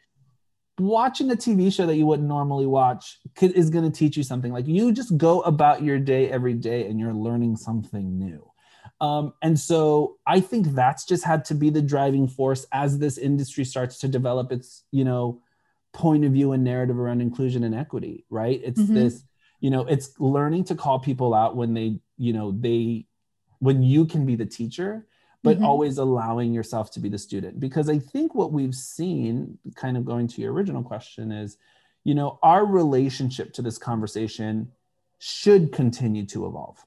watching 0.78 1.30
a 1.30 1.36
TV 1.36 1.72
show 1.72 1.86
that 1.86 1.96
you 1.96 2.04
wouldn't 2.04 2.28
normally 2.28 2.66
watch 2.66 3.20
could, 3.36 3.52
is 3.52 3.70
going 3.70 3.90
to 3.90 3.96
teach 3.96 4.16
you 4.16 4.24
something. 4.24 4.52
Like, 4.52 4.66
you 4.66 4.92
just 4.92 5.16
go 5.16 5.40
about 5.42 5.82
your 5.82 6.00
day 6.00 6.30
every 6.30 6.54
day 6.54 6.88
and 6.88 6.98
you're 6.98 7.14
learning 7.14 7.56
something 7.56 8.18
new. 8.18 8.45
Um, 9.00 9.34
and 9.42 9.58
so 9.58 10.16
I 10.26 10.40
think 10.40 10.68
that's 10.68 11.04
just 11.04 11.24
had 11.24 11.44
to 11.46 11.54
be 11.54 11.70
the 11.70 11.82
driving 11.82 12.28
force 12.28 12.66
as 12.72 12.98
this 12.98 13.18
industry 13.18 13.64
starts 13.64 13.98
to 13.98 14.08
develop 14.08 14.52
its, 14.52 14.84
you 14.90 15.04
know, 15.04 15.42
point 15.92 16.24
of 16.24 16.32
view 16.32 16.52
and 16.52 16.64
narrative 16.64 16.98
around 16.98 17.20
inclusion 17.20 17.64
and 17.64 17.74
equity, 17.74 18.24
right? 18.30 18.60
It's 18.64 18.80
mm-hmm. 18.80 18.94
this, 18.94 19.22
you 19.60 19.70
know, 19.70 19.86
it's 19.86 20.18
learning 20.18 20.64
to 20.64 20.74
call 20.74 20.98
people 20.98 21.34
out 21.34 21.56
when 21.56 21.74
they, 21.74 22.00
you 22.16 22.32
know, 22.32 22.52
they, 22.52 23.06
when 23.58 23.82
you 23.82 24.06
can 24.06 24.24
be 24.24 24.34
the 24.34 24.46
teacher, 24.46 25.06
but 25.42 25.56
mm-hmm. 25.56 25.64
always 25.64 25.98
allowing 25.98 26.52
yourself 26.52 26.90
to 26.92 27.00
be 27.00 27.08
the 27.08 27.18
student. 27.18 27.60
Because 27.60 27.88
I 27.88 27.98
think 27.98 28.34
what 28.34 28.52
we've 28.52 28.74
seen, 28.74 29.58
kind 29.74 29.96
of 29.96 30.04
going 30.04 30.28
to 30.28 30.40
your 30.40 30.52
original 30.52 30.82
question, 30.82 31.32
is, 31.32 31.56
you 32.04 32.14
know, 32.14 32.38
our 32.42 32.64
relationship 32.64 33.52
to 33.54 33.62
this 33.62 33.78
conversation 33.78 34.72
should 35.18 35.72
continue 35.72 36.24
to 36.26 36.46
evolve 36.46 36.84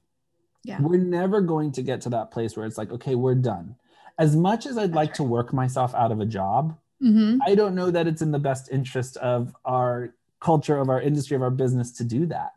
yeah. 0.62 0.80
We're 0.80 0.98
never 0.98 1.40
going 1.40 1.72
to 1.72 1.82
get 1.82 2.02
to 2.02 2.10
that 2.10 2.30
place 2.30 2.56
where 2.56 2.66
it's 2.66 2.78
like, 2.78 2.90
okay, 2.90 3.14
we're 3.14 3.34
done. 3.34 3.76
As 4.18 4.36
much 4.36 4.66
as 4.66 4.76
I'd 4.76 4.92
like 4.92 5.14
to 5.14 5.22
work 5.22 5.52
myself 5.52 5.94
out 5.94 6.12
of 6.12 6.20
a 6.20 6.26
job, 6.26 6.76
mm-hmm. 7.02 7.38
I 7.46 7.54
don't 7.54 7.74
know 7.74 7.90
that 7.90 8.06
it's 8.06 8.20
in 8.20 8.30
the 8.30 8.38
best 8.38 8.70
interest 8.70 9.16
of 9.18 9.54
our 9.64 10.14
culture, 10.40 10.76
of 10.76 10.90
our 10.90 11.00
industry, 11.00 11.36
of 11.36 11.42
our 11.42 11.50
business 11.50 11.92
to 11.92 12.04
do 12.04 12.26
that. 12.26 12.52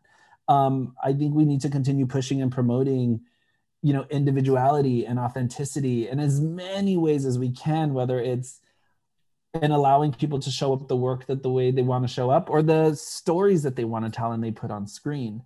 Um, 0.50 0.96
I 1.02 1.14
think 1.14 1.34
we 1.34 1.46
need 1.46 1.62
to 1.62 1.70
continue 1.70 2.06
pushing 2.06 2.42
and 2.42 2.52
promoting, 2.52 3.22
you 3.82 3.94
know, 3.94 4.06
individuality 4.10 5.06
and 5.06 5.18
authenticity 5.18 6.10
in 6.10 6.20
as 6.20 6.42
many 6.42 6.98
ways 6.98 7.26
as 7.26 7.40
we 7.40 7.52
can, 7.52 7.94
whether 7.94 8.20
it's 8.20 8.60
in 9.62 9.72
allowing 9.72 10.12
people 10.12 10.40
to 10.40 10.50
show 10.50 10.74
up 10.74 10.88
the 10.88 10.96
work 10.96 11.28
that 11.28 11.44
the 11.44 11.50
way 11.50 11.72
they 11.72 11.84
want 11.84 12.04
to 12.04 12.14
show 12.14 12.30
up 12.30 12.50
or 12.50 12.62
the 12.62 12.96
stories 12.96 13.64
that 13.64 13.78
they 13.78 13.86
want 13.86 14.04
to 14.04 14.12
tell 14.12 14.34
and 14.34 14.44
they 14.44 14.52
put 14.52 14.72
on 14.72 14.88
screen. 14.88 15.44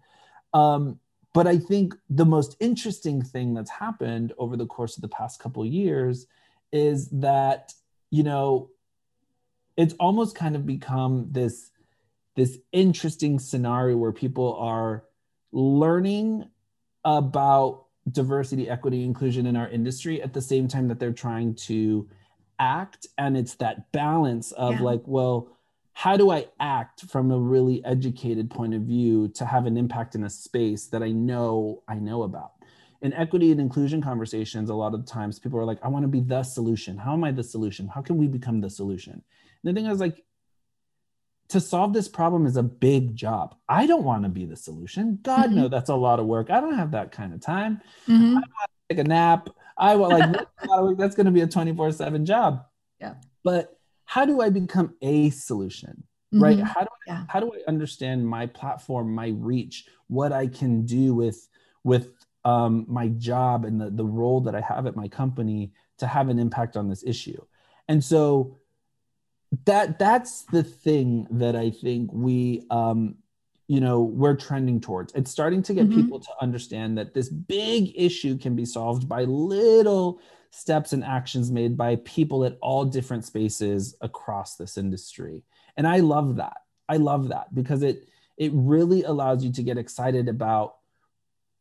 Um, 0.54 1.00
but 1.34 1.48
I 1.48 1.58
think 1.58 1.96
the 2.10 2.26
most 2.26 2.56
interesting 2.60 3.22
thing 3.22 3.54
that's 3.54 3.70
happened 3.70 4.34
over 4.38 4.58
the 4.58 4.66
course 4.66 4.98
of 4.98 5.02
the 5.02 5.08
past 5.08 5.40
couple 5.40 5.64
of 5.64 5.70
years 5.70 6.26
is 6.72 7.10
that, 7.10 7.74
you 8.10 8.24
know, 8.24 8.70
it's 9.76 9.94
almost 10.00 10.36
kind 10.36 10.56
of 10.56 10.66
become 10.66 11.28
this 11.32 11.72
this 12.36 12.60
interesting 12.72 13.40
scenario 13.40 13.98
where 13.98 14.12
people 14.12 14.56
are 14.56 15.04
learning 15.52 16.48
about 17.04 17.86
diversity, 18.12 18.70
equity, 18.70 19.04
inclusion 19.04 19.48
in 19.48 19.56
our 19.56 19.68
industry 19.70 20.22
at 20.22 20.34
the 20.34 20.42
same 20.42 20.68
time 20.68 20.88
that 20.88 21.00
they're 21.00 21.12
trying 21.12 21.56
to 21.56 22.08
act. 22.60 23.08
And 23.18 23.36
it's 23.36 23.56
that 23.56 23.92
balance 23.92 24.52
of 24.52 24.76
yeah. 24.76 24.82
like, 24.82 25.02
well, 25.06 25.57
how 25.98 26.16
do 26.16 26.30
I 26.30 26.46
act 26.60 27.06
from 27.10 27.32
a 27.32 27.40
really 27.40 27.84
educated 27.84 28.52
point 28.52 28.76
of 28.76 28.84
view 28.84 29.30
to 29.30 29.44
have 29.44 29.66
an 29.66 29.76
impact 29.76 30.14
in 30.14 30.26
a 30.26 30.30
space 30.30 30.86
that 30.90 31.02
I 31.02 31.12
know 31.12 31.82
I 31.88 31.96
know 31.96 32.22
about? 32.22 32.52
In 33.02 33.14
equity 33.14 33.52
and 33.52 33.60
inclusion 33.60 34.00
conversations, 34.00 34.70
a 34.70 34.76
lot 34.76 34.94
of 34.94 35.08
times 35.08 35.40
people 35.40 35.58
are 35.60 35.66
like, 35.66 35.80
I 35.82 35.88
want 35.88 36.04
to 36.04 36.08
be 36.08 36.20
the 36.20 36.44
solution. 36.44 37.00
How 37.00 37.14
am 37.14 37.24
I 37.24 37.32
the 37.32 37.44
solution? 37.44 37.88
How 37.88 38.04
can 38.04 38.16
we 38.16 38.28
become 38.28 38.62
the 38.62 38.70
solution? 38.70 39.14
And 39.14 39.24
the 39.64 39.74
thing 39.74 39.90
is 39.90 40.00
like, 40.00 40.24
to 41.48 41.60
solve 41.60 41.94
this 41.94 42.08
problem 42.08 42.46
is 42.46 42.58
a 42.58 42.64
big 42.64 43.16
job. 43.16 43.56
I 43.68 43.88
don't 43.88 44.04
want 44.04 44.22
to 44.22 44.30
be 44.30 44.46
the 44.46 44.56
solution. 44.56 45.18
God, 45.24 45.48
mm-hmm. 45.48 45.56
no, 45.56 45.68
that's 45.68 45.90
a 45.90 45.96
lot 45.96 46.20
of 46.20 46.28
work. 46.28 46.52
I 46.52 46.62
don't 46.62 46.76
have 46.76 46.92
that 46.92 47.12
kind 47.12 47.34
of 47.34 47.42
time. 47.42 47.82
Mm-hmm. 48.08 48.24
I 48.24 48.34
want 48.34 48.46
to 48.46 48.96
take 48.96 49.04
a 49.04 49.08
nap. 49.08 49.50
I 49.76 49.96
want 49.96 50.14
like 50.70 50.98
that's 51.00 51.16
going 51.16 51.26
to 51.26 51.32
be 51.32 51.42
a 51.42 51.48
24 51.48 51.92
seven 51.94 52.24
job. 52.24 52.66
Yeah. 53.02 53.16
But 53.44 53.77
how 54.08 54.26
do 54.26 54.42
I 54.42 54.50
become 54.50 54.96
a 55.02 55.30
solution? 55.30 56.04
Mm-hmm. 56.34 56.44
Right? 56.44 56.60
How 56.60 56.82
do 56.82 56.88
I, 56.88 57.12
yeah. 57.12 57.24
how 57.28 57.40
do 57.40 57.52
I 57.54 57.70
understand 57.70 58.28
my 58.28 58.48
platform, 58.48 59.14
my 59.14 59.34
reach, 59.38 59.86
what 60.08 60.32
I 60.32 60.48
can 60.48 60.86
do 60.86 61.14
with 61.14 61.48
with 61.84 62.10
um, 62.44 62.86
my 62.88 63.10
job 63.10 63.66
and 63.66 63.80
the, 63.80 63.90
the 63.90 64.06
role 64.06 64.42
that 64.42 64.56
I 64.56 64.62
have 64.62 64.88
at 64.88 64.96
my 64.96 65.08
company 65.08 65.74
to 66.00 66.08
have 66.08 66.30
an 66.30 66.40
impact 66.40 66.76
on 66.78 66.90
this 66.90 67.04
issue? 67.06 67.42
And 67.88 68.04
so 68.04 68.58
that 69.66 70.00
that's 70.00 70.44
the 70.44 70.64
thing 70.64 71.28
that 71.32 71.56
I 71.56 71.70
think 71.70 72.10
we 72.14 72.66
um, 72.72 73.16
you 73.68 73.82
know 73.82 74.02
we're 74.02 74.36
trending 74.36 74.80
towards 74.80 75.14
it's 75.14 75.32
starting 75.32 75.62
to 75.64 75.74
get 75.74 75.88
mm-hmm. 75.88 76.02
people 76.02 76.20
to 76.22 76.30
understand 76.42 76.98
that 76.98 77.14
this 77.14 77.28
big 77.30 77.92
issue 77.96 78.38
can 78.38 78.56
be 78.56 78.66
solved 78.66 79.08
by 79.08 79.24
little 79.24 80.22
steps 80.52 80.94
and 80.94 81.04
actions 81.04 81.52
made 81.52 81.78
by 81.78 81.98
people 81.98 82.44
at 82.46 82.58
all 82.62 82.86
different 82.86 83.26
spaces 83.26 83.96
across 84.02 84.56
this 84.56 84.78
industry. 84.78 85.44
And 85.76 85.88
I 85.88 86.00
love 86.00 86.38
that. 86.38 86.58
I 86.90 86.98
love 86.98 87.30
that 87.30 87.54
because 87.54 87.84
it 87.84 88.08
it 88.38 88.52
really 88.54 89.04
allows 89.04 89.44
you 89.44 89.52
to 89.52 89.64
get 89.64 89.78
excited 89.78 90.30
about 90.30 90.76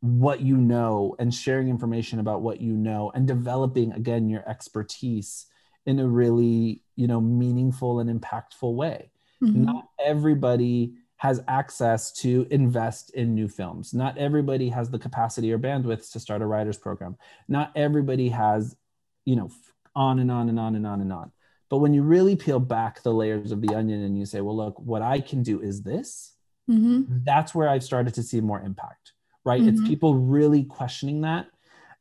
what 0.00 0.40
you 0.40 0.56
know 0.56 1.16
and 1.18 1.34
sharing 1.34 1.68
information 1.68 2.18
about 2.18 2.42
what 2.42 2.60
you 2.60 2.74
know 2.74 3.10
and 3.14 3.26
developing 3.26 3.92
again 3.92 4.28
your 4.28 4.46
expertise 4.48 5.46
in 5.86 6.00
a 6.00 6.06
really, 6.06 6.82
you 6.96 7.06
know, 7.06 7.20
meaningful 7.20 8.00
and 8.00 8.10
impactful 8.10 8.74
way. 8.74 9.10
Mm-hmm. 9.42 9.64
Not 9.64 9.88
everybody 10.04 10.94
has 11.18 11.42
access 11.48 12.12
to 12.12 12.46
invest 12.50 13.10
in 13.10 13.34
new 13.34 13.48
films. 13.48 13.94
Not 13.94 14.18
everybody 14.18 14.68
has 14.68 14.90
the 14.90 14.98
capacity 14.98 15.50
or 15.52 15.58
bandwidth 15.58 16.12
to 16.12 16.20
start 16.20 16.42
a 16.42 16.46
writer's 16.46 16.76
program. 16.76 17.16
Not 17.48 17.72
everybody 17.74 18.28
has, 18.28 18.76
you 19.24 19.36
know, 19.36 19.50
on 19.94 20.18
and 20.18 20.30
on 20.30 20.48
and 20.48 20.60
on 20.60 20.74
and 20.74 20.86
on 20.86 21.00
and 21.00 21.12
on. 21.12 21.32
But 21.68 21.78
when 21.78 21.94
you 21.94 22.02
really 22.02 22.36
peel 22.36 22.60
back 22.60 23.02
the 23.02 23.14
layers 23.14 23.50
of 23.50 23.60
the 23.60 23.74
onion 23.74 24.02
and 24.02 24.18
you 24.18 24.26
say, 24.26 24.40
well, 24.40 24.56
look, 24.56 24.78
what 24.78 25.02
I 25.02 25.20
can 25.20 25.42
do 25.42 25.60
is 25.60 25.82
this, 25.82 26.34
mm-hmm. 26.70 27.02
that's 27.24 27.54
where 27.54 27.68
I've 27.68 27.82
started 27.82 28.14
to 28.14 28.22
see 28.22 28.40
more 28.40 28.60
impact, 28.60 29.12
right? 29.44 29.60
Mm-hmm. 29.60 29.70
It's 29.70 29.88
people 29.88 30.14
really 30.14 30.64
questioning 30.64 31.22
that. 31.22 31.46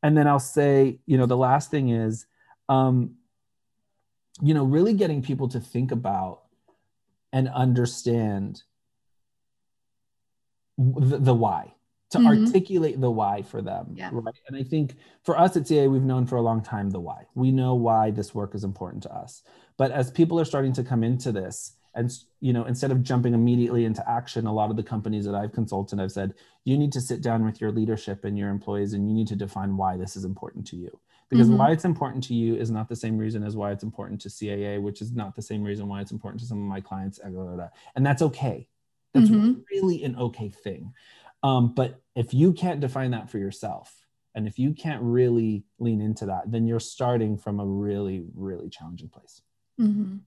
And 0.03 0.15
then 0.15 0.27
I'll 0.27 0.39
say, 0.39 0.99
you 1.07 1.17
know, 1.17 1.25
the 1.25 1.37
last 1.37 1.71
thing 1.71 1.89
is, 1.89 2.27
um, 2.69 3.15
you 4.41 4.53
know, 4.53 4.65
really 4.65 4.93
getting 4.93 5.21
people 5.21 5.47
to 5.49 5.59
think 5.59 5.91
about 5.91 6.41
and 7.31 7.49
understand 7.49 8.61
the, 10.77 11.17
the 11.17 11.33
why 11.33 11.73
to 12.11 12.17
mm-hmm. 12.17 12.45
articulate 12.45 12.99
the 13.01 13.09
why 13.09 13.41
for 13.41 13.61
them 13.61 13.87
yeah. 13.95 14.09
right 14.11 14.35
and 14.47 14.57
i 14.57 14.63
think 14.63 14.95
for 15.23 15.39
us 15.39 15.55
at 15.55 15.63
CAA 15.63 15.89
we've 15.89 16.03
known 16.03 16.25
for 16.25 16.35
a 16.35 16.41
long 16.41 16.61
time 16.61 16.89
the 16.89 16.99
why 16.99 17.23
we 17.33 17.51
know 17.51 17.73
why 17.73 18.11
this 18.11 18.35
work 18.35 18.53
is 18.55 18.63
important 18.63 19.03
to 19.03 19.13
us 19.13 19.41
but 19.77 19.91
as 19.91 20.11
people 20.11 20.39
are 20.39 20.45
starting 20.45 20.73
to 20.73 20.83
come 20.83 21.03
into 21.03 21.31
this 21.31 21.73
and 21.95 22.11
you 22.41 22.53
know 22.53 22.65
instead 22.65 22.91
of 22.91 23.01
jumping 23.01 23.33
immediately 23.33 23.85
into 23.85 24.07
action 24.09 24.45
a 24.45 24.53
lot 24.53 24.69
of 24.69 24.75
the 24.75 24.83
companies 24.83 25.25
that 25.25 25.35
i've 25.35 25.53
consulted 25.53 25.99
i've 25.99 26.11
said 26.11 26.33
you 26.63 26.77
need 26.77 26.91
to 26.91 27.01
sit 27.01 27.21
down 27.21 27.43
with 27.43 27.59
your 27.59 27.71
leadership 27.71 28.25
and 28.25 28.37
your 28.37 28.49
employees 28.49 28.93
and 28.93 29.07
you 29.07 29.15
need 29.15 29.27
to 29.27 29.35
define 29.35 29.77
why 29.77 29.97
this 29.97 30.15
is 30.15 30.25
important 30.25 30.67
to 30.67 30.75
you 30.75 30.99
because 31.29 31.47
mm-hmm. 31.47 31.57
why 31.57 31.71
it's 31.71 31.85
important 31.85 32.23
to 32.23 32.33
you 32.33 32.55
is 32.55 32.69
not 32.69 32.87
the 32.87 32.95
same 32.95 33.17
reason 33.17 33.43
as 33.43 33.55
why 33.55 33.71
it's 33.71 33.83
important 33.83 34.21
to 34.21 34.29
CAA, 34.29 34.81
which 34.81 35.01
is 35.01 35.11
not 35.11 35.35
the 35.35 35.41
same 35.41 35.63
reason 35.63 35.87
why 35.87 36.01
it's 36.01 36.11
important 36.11 36.39
to 36.41 36.45
some 36.45 36.59
of 36.59 36.65
my 36.65 36.79
clients. 36.79 37.19
And 37.95 38.05
that's 38.05 38.21
okay. 38.21 38.67
That's 39.15 39.29
mm-hmm. 39.29 39.61
really 39.71 40.03
an 40.03 40.15
okay 40.17 40.49
thing. 40.49 40.93
Um, 41.41 41.73
but 41.73 42.01
if 42.15 42.33
you 42.33 42.53
can't 42.53 42.79
define 42.79 43.11
that 43.11 43.29
for 43.29 43.37
yourself, 43.37 43.91
and 44.35 44.47
if 44.47 44.59
you 44.59 44.73
can't 44.73 45.01
really 45.01 45.63
lean 45.79 46.01
into 46.01 46.25
that, 46.27 46.51
then 46.51 46.67
you're 46.67 46.79
starting 46.79 47.37
from 47.37 47.59
a 47.59 47.65
really, 47.65 48.25
really 48.35 48.69
challenging 48.69 49.09
place. 49.09 49.41
Mm-hmm. 49.79 50.17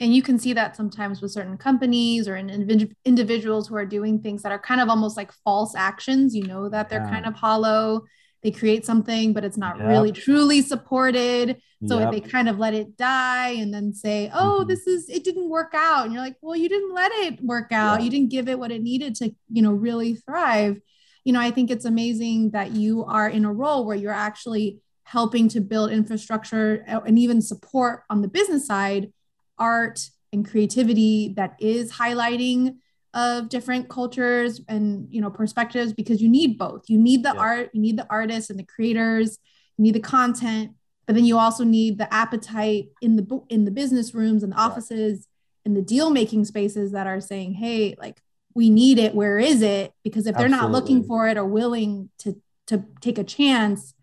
And 0.00 0.14
you 0.14 0.22
can 0.22 0.38
see 0.38 0.52
that 0.52 0.76
sometimes 0.76 1.20
with 1.20 1.32
certain 1.32 1.58
companies 1.58 2.28
or 2.28 2.36
in 2.36 2.94
individuals 3.04 3.66
who 3.66 3.74
are 3.74 3.84
doing 3.84 4.20
things 4.20 4.42
that 4.42 4.52
are 4.52 4.58
kind 4.58 4.80
of 4.80 4.88
almost 4.88 5.16
like 5.16 5.32
false 5.44 5.74
actions. 5.74 6.36
You 6.36 6.46
know 6.46 6.68
that 6.68 6.88
they're 6.88 7.02
yeah. 7.02 7.10
kind 7.10 7.26
of 7.26 7.34
hollow 7.34 8.04
they 8.42 8.50
create 8.50 8.84
something 8.84 9.32
but 9.32 9.44
it's 9.44 9.56
not 9.56 9.78
yep. 9.78 9.88
really 9.88 10.12
truly 10.12 10.62
supported 10.62 11.60
so 11.86 11.98
yep. 11.98 12.12
they 12.12 12.20
kind 12.20 12.48
of 12.48 12.58
let 12.58 12.74
it 12.74 12.96
die 12.96 13.50
and 13.50 13.72
then 13.72 13.92
say 13.92 14.30
oh 14.34 14.58
mm-hmm. 14.60 14.68
this 14.68 14.86
is 14.86 15.08
it 15.08 15.24
didn't 15.24 15.48
work 15.48 15.72
out 15.74 16.04
and 16.04 16.12
you're 16.12 16.22
like 16.22 16.36
well 16.40 16.56
you 16.56 16.68
didn't 16.68 16.94
let 16.94 17.12
it 17.12 17.42
work 17.42 17.72
out 17.72 17.98
yeah. 17.98 18.04
you 18.04 18.10
didn't 18.10 18.30
give 18.30 18.48
it 18.48 18.58
what 18.58 18.72
it 18.72 18.82
needed 18.82 19.14
to 19.14 19.30
you 19.50 19.62
know 19.62 19.72
really 19.72 20.14
thrive 20.14 20.80
you 21.24 21.32
know 21.32 21.40
i 21.40 21.50
think 21.50 21.70
it's 21.70 21.84
amazing 21.84 22.50
that 22.50 22.72
you 22.72 23.04
are 23.04 23.28
in 23.28 23.44
a 23.44 23.52
role 23.52 23.84
where 23.84 23.96
you're 23.96 24.12
actually 24.12 24.80
helping 25.04 25.48
to 25.48 25.60
build 25.60 25.90
infrastructure 25.90 26.84
uh, 26.86 27.00
and 27.06 27.18
even 27.18 27.40
support 27.40 28.02
on 28.10 28.22
the 28.22 28.28
business 28.28 28.66
side 28.66 29.12
art 29.58 30.10
and 30.32 30.48
creativity 30.48 31.32
that 31.36 31.56
is 31.60 31.92
highlighting 31.92 32.76
of 33.18 33.48
different 33.48 33.88
cultures 33.88 34.60
and 34.68 35.08
you 35.10 35.20
know 35.20 35.30
perspectives 35.30 35.92
because 35.92 36.22
you 36.22 36.28
need 36.28 36.56
both. 36.56 36.88
You 36.88 36.98
need 36.98 37.24
the 37.24 37.32
yeah. 37.34 37.40
art 37.40 37.70
you 37.72 37.80
need 37.80 37.98
the 37.98 38.06
artists 38.08 38.50
and 38.50 38.58
the 38.58 38.64
creators 38.64 39.38
you 39.76 39.82
need 39.84 39.94
the 39.94 40.00
content 40.00 40.72
but 41.06 41.14
then 41.14 41.24
you 41.24 41.38
also 41.38 41.64
need 41.64 41.98
the 41.98 42.12
appetite 42.12 42.88
in 43.00 43.16
the 43.16 43.40
in 43.48 43.64
the 43.64 43.70
business 43.70 44.14
rooms 44.14 44.42
and 44.42 44.52
the 44.52 44.56
offices 44.56 45.26
and 45.64 45.76
the 45.76 45.82
deal 45.82 46.10
making 46.10 46.44
spaces 46.44 46.92
that 46.92 47.06
are 47.06 47.20
saying 47.20 47.54
hey 47.54 47.94
like 47.98 48.20
we 48.58 48.70
need 48.70 48.98
it. 48.98 49.14
Where 49.14 49.38
is 49.38 49.62
it? 49.62 49.92
Because 50.02 50.26
if 50.26 50.34
they're 50.34 50.46
Absolutely. 50.46 50.66
not 50.66 50.72
looking 50.72 51.04
for 51.04 51.28
it 51.28 51.36
or 51.38 51.44
willing 51.44 52.10
to 52.18 52.36
to 52.66 52.84
take 53.00 53.16
a 53.16 53.24
chance 53.24 53.94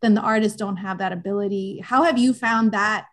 then 0.00 0.14
the 0.14 0.20
artists 0.20 0.56
don't 0.56 0.76
have 0.76 0.98
that 0.98 1.12
ability. 1.12 1.80
How 1.82 2.02
have 2.02 2.18
you 2.18 2.34
found 2.34 2.72
that 2.72 3.06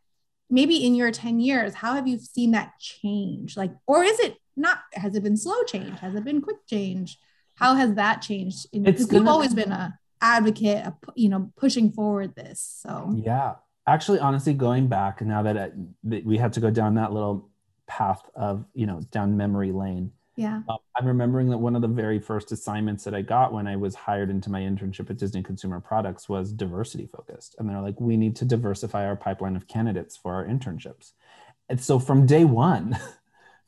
maybe 0.50 0.86
in 0.86 0.93
your 0.93 1.10
10 1.10 1.39
years 1.39 1.74
how 1.74 1.95
have 1.95 2.08
you 2.08 2.19
seen 2.19 2.52
that 2.52 2.74
change? 2.80 3.58
Like 3.58 3.71
or 3.88 4.04
is 4.04 4.19
it 4.19 4.36
not 4.56 4.80
has 4.94 5.16
it 5.16 5.24
been 5.24 5.38
slow 5.38 5.64
change? 5.64 6.00
Has 6.00 6.16
it 6.16 6.24
been 6.24 6.42
quick 6.42 6.66
change? 6.68 7.18
How 7.56 7.76
has 7.76 7.94
that 7.96 8.22
changed? 8.22 8.68
Because 8.72 9.12
you've 9.12 9.28
always 9.28 9.54
been 9.54 9.72
a 9.72 9.98
advocate 10.22 10.86
of, 10.86 10.94
you 11.16 11.30
know 11.30 11.52
pushing 11.58 11.92
forward 11.92 12.36
this 12.36 12.82
so. 12.82 13.14
Yeah. 13.16 13.56
Actually 13.88 14.20
honestly 14.20 14.54
going 14.54 14.88
back 14.88 15.22
now 15.22 15.42
that, 15.44 15.56
it, 15.56 15.74
that 16.04 16.26
we 16.26 16.38
had 16.38 16.54
to 16.54 16.60
go 16.60 16.70
down 16.70 16.96
that 16.96 17.12
little 17.12 17.50
path 17.88 18.22
of 18.36 18.66
you 18.74 18.86
know 18.86 19.02
down 19.12 19.36
memory 19.36 19.72
lane. 19.72 20.12
Yeah. 20.38 20.62
Um, 20.70 20.78
i'm 20.96 21.06
remembering 21.06 21.50
that 21.50 21.58
one 21.58 21.76
of 21.76 21.82
the 21.82 21.90
very 21.90 22.18
first 22.18 22.54
assignments 22.54 23.04
that 23.04 23.14
i 23.14 23.22
got 23.22 23.52
when 23.52 23.68
i 23.68 23.76
was 23.76 23.94
hired 23.94 24.30
into 24.30 24.50
my 24.50 24.62
internship 24.62 25.10
at 25.10 25.18
disney 25.18 25.44
consumer 25.44 25.82
products 25.82 26.30
was 26.30 26.54
diversity 26.54 27.06
focused. 27.06 27.56
And 27.60 27.70
they're 27.70 27.82
like 27.82 28.00
we 28.00 28.16
need 28.16 28.38
to 28.38 28.46
diversify 28.46 29.06
our 29.06 29.18
pipeline 29.18 29.58
of 29.58 29.68
candidates 29.68 30.16
for 30.16 30.34
our 30.34 30.46
internships. 30.46 31.12
And 31.68 31.82
so 31.82 32.00
from 32.00 32.26
day 32.26 32.46
one 32.46 32.98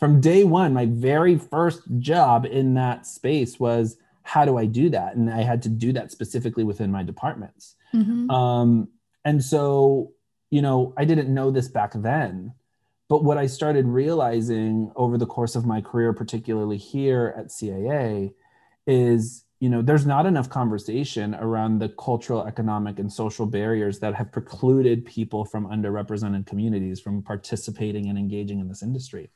from 0.03 0.19
day 0.19 0.43
one, 0.43 0.73
my 0.73 0.85
very 0.85 1.37
first 1.37 1.83
job 1.99 2.45
in 2.45 2.73
that 2.73 3.07
space 3.07 3.57
was 3.57 3.95
how 4.23 4.43
do 4.43 4.57
I 4.57 4.65
do 4.65 4.89
that? 4.89 5.15
And 5.15 5.29
I 5.29 5.43
had 5.43 5.61
to 5.61 5.69
do 5.69 5.93
that 5.93 6.11
specifically 6.11 6.65
within 6.65 6.91
my 6.91 7.03
departments. 7.03 7.75
Mm-hmm. 7.95 8.29
Um, 8.29 8.89
and 9.23 9.41
so, 9.41 10.11
you 10.49 10.61
know, 10.61 10.93
I 10.97 11.05
didn't 11.05 11.33
know 11.33 11.51
this 11.51 11.69
back 11.69 11.93
then. 11.95 12.51
But 13.07 13.23
what 13.23 13.37
I 13.37 13.47
started 13.47 13.85
realizing 13.85 14.91
over 14.97 15.17
the 15.17 15.25
course 15.25 15.55
of 15.55 15.65
my 15.65 15.79
career, 15.79 16.11
particularly 16.11 16.75
here 16.75 17.33
at 17.37 17.47
CAA, 17.47 18.33
is 18.85 19.45
you 19.61 19.69
know 19.69 19.81
there's 19.81 20.05
not 20.05 20.25
enough 20.25 20.49
conversation 20.49 21.33
around 21.35 21.79
the 21.79 21.87
cultural 21.87 22.45
economic 22.45 22.99
and 22.99 23.09
social 23.09 23.45
barriers 23.45 23.99
that 23.99 24.15
have 24.15 24.33
precluded 24.33 25.05
people 25.05 25.45
from 25.45 25.65
underrepresented 25.67 26.45
communities 26.45 26.99
from 26.99 27.23
participating 27.23 28.09
and 28.09 28.17
engaging 28.17 28.59
in 28.59 28.67
this 28.67 28.83
industry 28.83 29.29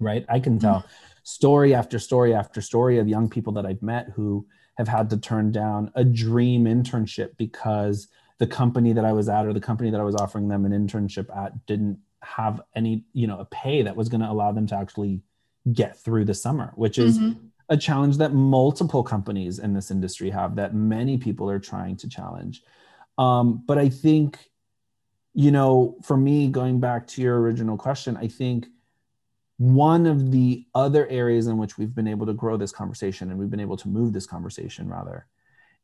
right? 0.00 0.24
I 0.28 0.40
can 0.40 0.58
tell 0.58 0.84
story 1.22 1.74
after 1.74 1.98
story 1.98 2.34
after 2.34 2.60
story 2.60 2.98
of 2.98 3.08
young 3.08 3.28
people 3.28 3.52
that 3.54 3.66
I've 3.66 3.82
met 3.82 4.08
who 4.16 4.46
have 4.76 4.88
had 4.88 5.10
to 5.10 5.16
turn 5.18 5.52
down 5.52 5.92
a 5.94 6.04
dream 6.04 6.64
internship 6.64 7.36
because 7.36 8.08
the 8.38 8.46
company 8.46 8.92
that 8.94 9.04
I 9.04 9.12
was 9.12 9.28
at 9.28 9.46
or 9.46 9.52
the 9.52 9.60
company 9.60 9.90
that 9.90 10.00
I 10.00 10.04
was 10.04 10.16
offering 10.16 10.48
them 10.48 10.64
an 10.64 10.72
internship 10.72 11.34
at 11.36 11.66
didn't 11.66 11.98
have 12.22 12.62
any, 12.74 13.04
you 13.12 13.26
know, 13.26 13.38
a 13.38 13.44
pay 13.44 13.82
that 13.82 13.94
was 13.94 14.08
going 14.08 14.22
to 14.22 14.30
allow 14.30 14.52
them 14.52 14.66
to 14.68 14.76
actually 14.76 15.20
get 15.72 15.98
through 15.98 16.24
the 16.24 16.34
summer, 16.34 16.72
which 16.74 16.98
is 16.98 17.18
mm-hmm. 17.18 17.38
a 17.68 17.76
challenge 17.76 18.16
that 18.16 18.32
multiple 18.32 19.02
companies 19.02 19.58
in 19.58 19.74
this 19.74 19.90
industry 19.90 20.30
have 20.30 20.56
that 20.56 20.74
many 20.74 21.18
people 21.18 21.50
are 21.50 21.58
trying 21.58 21.96
to 21.96 22.08
challenge. 22.08 22.62
Um, 23.18 23.62
but 23.66 23.76
I 23.76 23.90
think, 23.90 24.38
you 25.34 25.50
know, 25.50 25.98
for 26.02 26.16
me, 26.16 26.48
going 26.48 26.80
back 26.80 27.06
to 27.08 27.22
your 27.22 27.40
original 27.40 27.76
question, 27.76 28.16
I 28.16 28.28
think 28.28 28.66
one 29.60 30.06
of 30.06 30.30
the 30.30 30.64
other 30.74 31.06
areas 31.08 31.46
in 31.46 31.58
which 31.58 31.76
we've 31.76 31.94
been 31.94 32.08
able 32.08 32.24
to 32.24 32.32
grow 32.32 32.56
this 32.56 32.72
conversation 32.72 33.28
and 33.28 33.38
we've 33.38 33.50
been 33.50 33.60
able 33.60 33.76
to 33.76 33.88
move 33.88 34.14
this 34.14 34.26
conversation 34.26 34.88
rather 34.88 35.26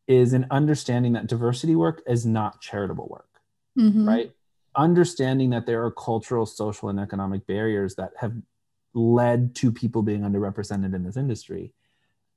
is 0.06 0.32
in 0.32 0.46
understanding 0.50 1.12
that 1.12 1.26
diversity 1.26 1.76
work 1.76 2.02
is 2.06 2.24
not 2.24 2.58
charitable 2.62 3.06
work 3.10 3.42
mm-hmm. 3.78 4.08
right 4.08 4.32
understanding 4.76 5.50
that 5.50 5.66
there 5.66 5.84
are 5.84 5.90
cultural 5.90 6.46
social 6.46 6.88
and 6.88 6.98
economic 6.98 7.46
barriers 7.46 7.96
that 7.96 8.12
have 8.18 8.32
led 8.94 9.54
to 9.54 9.70
people 9.70 10.02
being 10.02 10.22
underrepresented 10.22 10.94
in 10.94 11.04
this 11.04 11.18
industry 11.18 11.74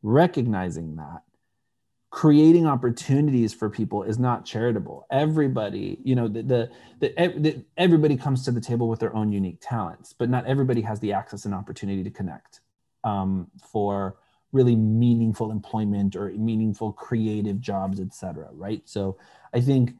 recognizing 0.03 0.97
that 0.97 1.21
creating 2.11 2.65
opportunities 2.65 3.53
for 3.53 3.69
people 3.69 4.03
is 4.03 4.17
not 4.17 4.43
charitable. 4.45 5.05
Everybody 5.11 5.99
you 6.03 6.15
know 6.15 6.27
the, 6.27 6.41
the, 6.41 6.71
the, 6.99 7.09
the, 7.37 7.65
everybody 7.77 8.17
comes 8.17 8.43
to 8.45 8.51
the 8.51 8.61
table 8.61 8.87
with 8.89 8.99
their 8.99 9.15
own 9.15 9.31
unique 9.31 9.59
talents 9.61 10.13
but 10.13 10.29
not 10.29 10.45
everybody 10.45 10.81
has 10.81 10.99
the 10.99 11.13
access 11.13 11.45
and 11.45 11.53
opportunity 11.53 12.03
to 12.03 12.09
connect 12.09 12.61
um, 13.03 13.47
for 13.71 14.17
really 14.51 14.75
meaningful 14.75 15.51
employment 15.51 16.15
or 16.15 16.29
meaningful 16.31 16.91
creative 16.91 17.61
jobs 17.61 17.99
etc 17.99 18.47
right? 18.53 18.81
So 18.85 19.17
i 19.53 19.61
think 19.61 19.93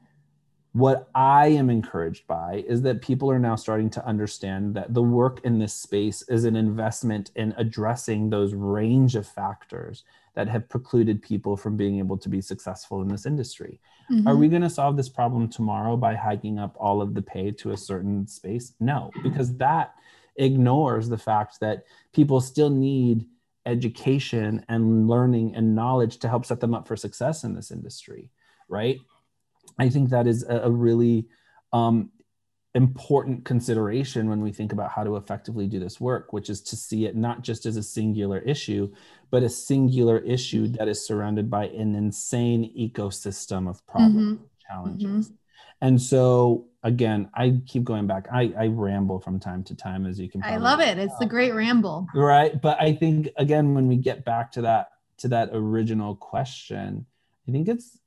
what 0.74 1.10
I 1.16 1.48
am 1.48 1.70
encouraged 1.70 2.28
by 2.28 2.64
is 2.68 2.84
that 2.84 3.02
people 3.02 3.32
are 3.32 3.40
now 3.40 3.56
starting 3.56 3.90
to 3.92 4.06
understand 4.06 4.76
that 4.76 4.94
the 4.94 5.02
work 5.02 5.44
in 5.44 5.58
this 5.58 5.74
space 5.74 6.22
is 6.30 6.46
an 6.46 6.56
investment 6.56 7.32
in 7.36 7.56
addressing 7.58 8.30
those 8.30 8.54
range 8.54 9.16
of 9.16 9.28
factors 9.28 10.04
that 10.36 10.48
have 10.48 10.70
precluded 10.70 11.22
people 11.22 11.58
from 11.58 11.78
being 11.78 12.00
able 12.00 12.18
to 12.18 12.30
be 12.30 12.42
successful 12.42 13.02
in 13.02 13.08
this 13.08 13.26
industry. 13.26 13.80
Mm-hmm. 14.12 14.28
Are 14.28 14.36
we 14.36 14.48
going 14.48 14.62
to 14.62 14.70
solve 14.70 14.98
this 14.98 15.10
problem 15.10 15.50
tomorrow 15.50 15.98
by 15.98 16.16
hiking 16.16 16.60
up 16.60 16.76
all 16.80 17.02
of 17.02 17.14
the 17.14 17.22
pay 17.22 17.52
to 17.52 17.72
a 17.72 17.78
certain 17.78 18.28
space? 18.28 18.74
No, 18.80 19.12
because 19.24 19.56
that 19.58 19.96
ignores 20.36 21.10
the 21.10 21.18
fact 21.18 21.60
that 21.60 21.84
people 22.14 22.42
still 22.42 22.70
need 22.70 23.26
education 23.66 24.66
and 24.70 25.08
learning 25.08 25.56
and 25.56 25.76
knowledge 25.76 26.18
to 26.18 26.30
help 26.30 26.46
set 26.46 26.60
them 26.60 26.74
up 26.74 26.88
for 26.88 26.96
success 26.96 27.44
in 27.44 27.54
this 27.54 27.72
industry, 27.72 28.32
right? 28.68 29.00
I 29.78 29.90
think 29.90 30.10
that 30.10 30.28
is 30.28 30.44
a, 30.48 30.70
really 30.70 31.28
um, 31.72 32.12
important 32.76 33.46
consideration 33.46 34.30
when 34.30 34.42
we 34.42 34.52
think 34.52 34.72
about 34.72 34.92
how 34.92 35.04
to 35.04 35.16
effectively 35.16 35.68
do 35.68 35.80
this 35.80 36.00
work, 36.00 36.32
which 36.34 36.50
is 36.50 36.62
to 36.62 36.76
see 36.76 37.06
it 37.06 37.16
not 37.16 37.42
just 37.42 37.66
as 37.66 37.78
a 37.78 37.84
singular 37.84 38.40
issue, 38.40 38.92
but 39.32 39.44
a 39.44 39.50
singular 39.50 40.20
issue 40.20 40.68
that 40.68 40.88
is 40.88 41.06
surrounded 41.06 41.50
by 41.50 41.66
an 41.68 41.96
insane 41.96 42.72
ecosystem 42.78 43.68
of 43.70 43.86
problems, 43.88 44.38
mm-hmm. 44.38 44.44
challenges. 44.68 45.28
Mm-hmm. 45.28 45.36
And 45.82 46.02
so, 46.02 46.68
again, 46.84 47.30
I 47.34 47.62
keep 47.66 47.86
going 47.86 48.06
back. 48.06 48.28
I, 48.32 48.54
I 48.58 48.68
ramble 48.68 49.20
from 49.20 49.40
time 49.40 49.64
to 49.66 49.76
time, 49.76 50.06
as 50.06 50.20
you 50.20 50.30
can. 50.30 50.44
I 50.44 50.58
love 50.58 50.80
it. 50.82 50.98
It's 50.98 51.18
the 51.20 51.26
great 51.26 51.54
ramble. 51.54 52.08
Right, 52.14 52.62
but 52.62 52.80
I 52.82 52.94
think 52.94 53.30
again, 53.38 53.74
when 53.74 53.88
we 53.88 53.96
get 53.96 54.26
back 54.26 54.52
to 54.54 54.62
that 54.64 54.92
to 55.20 55.28
that 55.30 55.50
original 55.54 56.16
question, 56.16 57.06
I 57.48 57.52
think 57.52 57.68
it's 57.68 57.99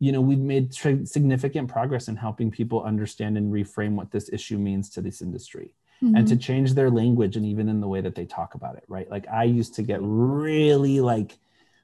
you 0.00 0.12
know 0.12 0.20
we've 0.20 0.38
made 0.38 0.72
tr- 0.72 1.04
significant 1.04 1.68
progress 1.68 2.08
in 2.08 2.16
helping 2.16 2.50
people 2.50 2.82
understand 2.82 3.36
and 3.36 3.52
reframe 3.52 3.94
what 3.94 4.10
this 4.10 4.30
issue 4.32 4.58
means 4.58 4.88
to 4.90 5.00
this 5.00 5.20
industry 5.20 5.74
mm-hmm. 6.02 6.14
and 6.14 6.26
to 6.26 6.34
mm-hmm. 6.34 6.40
change 6.40 6.74
their 6.74 6.90
language 6.90 7.36
and 7.36 7.44
even 7.44 7.68
in 7.68 7.80
the 7.80 7.88
way 7.88 8.00
that 8.00 8.14
they 8.14 8.24
talk 8.24 8.54
about 8.54 8.76
it 8.76 8.84
right 8.88 9.10
like 9.10 9.26
i 9.28 9.44
used 9.44 9.74
to 9.74 9.82
get 9.82 9.98
really 10.02 11.00
like 11.00 11.38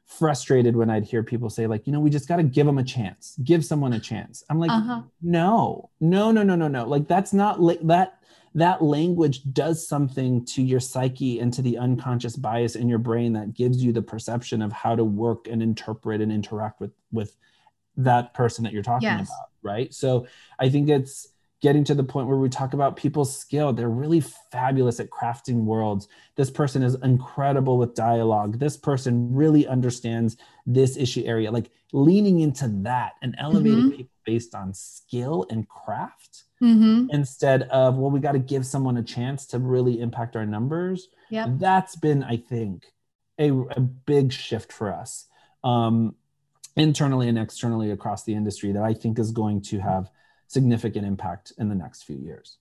frustrated 0.07 0.77
when 0.77 0.90
i'd 0.90 1.05
hear 1.05 1.22
people 1.22 1.48
say 1.48 1.66
like 1.66 1.87
you 1.87 1.92
know 1.92 2.00
we 2.00 2.11
just 2.11 2.29
got 2.29 2.37
to 2.37 2.42
give 2.42 2.66
them 2.66 2.79
a 2.79 2.85
chance 2.85 3.37
give 3.42 3.64
someone 3.64 3.94
a 3.94 4.00
chance 4.00 4.44
i'm 4.50 4.59
like 4.59 4.70
uh-huh. 4.70 5.03
no 5.22 5.88
no 6.00 6.31
no 6.31 6.42
no 6.42 6.55
no 6.55 6.68
no 6.68 6.85
like 6.85 7.09
that's 7.09 7.33
not 7.33 7.61
like 7.61 7.81
that 7.81 8.18
that 8.57 8.83
language 8.83 9.40
does 9.53 9.87
something 9.87 10.44
to 10.44 10.62
your 10.62 10.79
psyche 10.79 11.40
and 11.40 11.53
to 11.53 11.61
the 11.61 11.77
unconscious 11.77 12.37
bias 12.37 12.77
in 12.77 12.88
your 12.88 13.00
brain 13.00 13.33
that 13.33 13.53
gives 13.53 13.83
you 13.83 13.92
the 13.92 14.03
perception 14.03 14.62
of 14.62 14.72
how 14.72 14.94
to 14.94 15.03
work 15.03 15.48
and 15.48 15.61
interpret 15.61 16.20
and 16.20 16.31
interact 16.31 16.81
with 16.81 16.92
with 17.11 17.37
that 17.96 18.35
person 18.35 18.64
that 18.64 18.72
you're 18.72 18.83
talking 18.83 19.09
yes. 19.09 19.28
about 19.28 19.48
right? 19.62 19.92
So 19.94 20.26
i 20.59 20.68
think 20.68 20.88
it's 20.88 21.28
getting 21.62 21.85
to 21.85 21.94
the 21.94 22.04
point 22.04 22.28
where 22.28 22.37
we 22.37 22.50
talk 22.50 22.74
about 22.74 22.94
people's 22.94 23.35
skill. 23.35 23.72
They're 23.72 23.88
really 23.88 24.20
fabulous 24.20 25.00
at 25.00 25.09
crafting 25.09 25.64
worlds. 25.64 26.09
This 26.37 26.50
person 26.50 26.83
is 26.83 26.94
incredible 27.02 27.78
with 27.78 27.94
dialogue. 27.94 28.59
This 28.59 28.76
person 28.76 29.35
really 29.35 29.66
understands 29.66 30.37
this 30.66 30.98
issue 30.98 31.22
area. 31.24 31.50
Like 31.50 31.70
leaning 31.94 32.40
into 32.40 32.68
that 32.83 33.14
and 33.22 33.35
elevating 33.38 33.78
mm-hmm. 33.78 33.90
people 33.96 34.12
based 34.26 34.54
on 34.54 34.74
skill 34.74 35.46
and 35.48 35.66
craft 35.66 36.42
mm-hmm. 36.62 37.07
instead 37.11 37.62
of 37.64 37.96
well 37.96 38.11
we 38.11 38.20
got 38.20 38.33
to 38.33 38.38
give 38.38 38.66
someone 38.66 38.98
a 38.98 39.02
chance 39.02 39.46
to 39.46 39.59
really 39.59 40.02
impact 40.02 40.37
our 40.37 40.44
numbers. 40.44 41.09
Yeah 41.30 41.46
that's 41.48 41.96
been 41.96 42.22
i 42.24 42.37
think 42.37 42.85
a, 43.38 43.50
a 43.50 43.80
big 43.80 44.33
shift 44.33 44.72
for 44.72 44.92
us. 44.92 45.26
Um, 45.62 46.14
internally 46.77 47.29
and 47.29 47.39
externally 47.39 47.91
across 47.91 48.25
the 48.25 48.35
industry 48.35 48.73
that 48.73 48.83
i 48.83 48.93
think 48.93 49.19
is 49.19 49.31
going 49.31 49.61
to 49.61 49.79
have 49.79 50.11
significant 50.49 51.07
impact 51.07 51.53
in 51.59 51.69
the 51.69 51.75
next 51.75 52.05
few 52.05 52.17
years. 52.17 52.59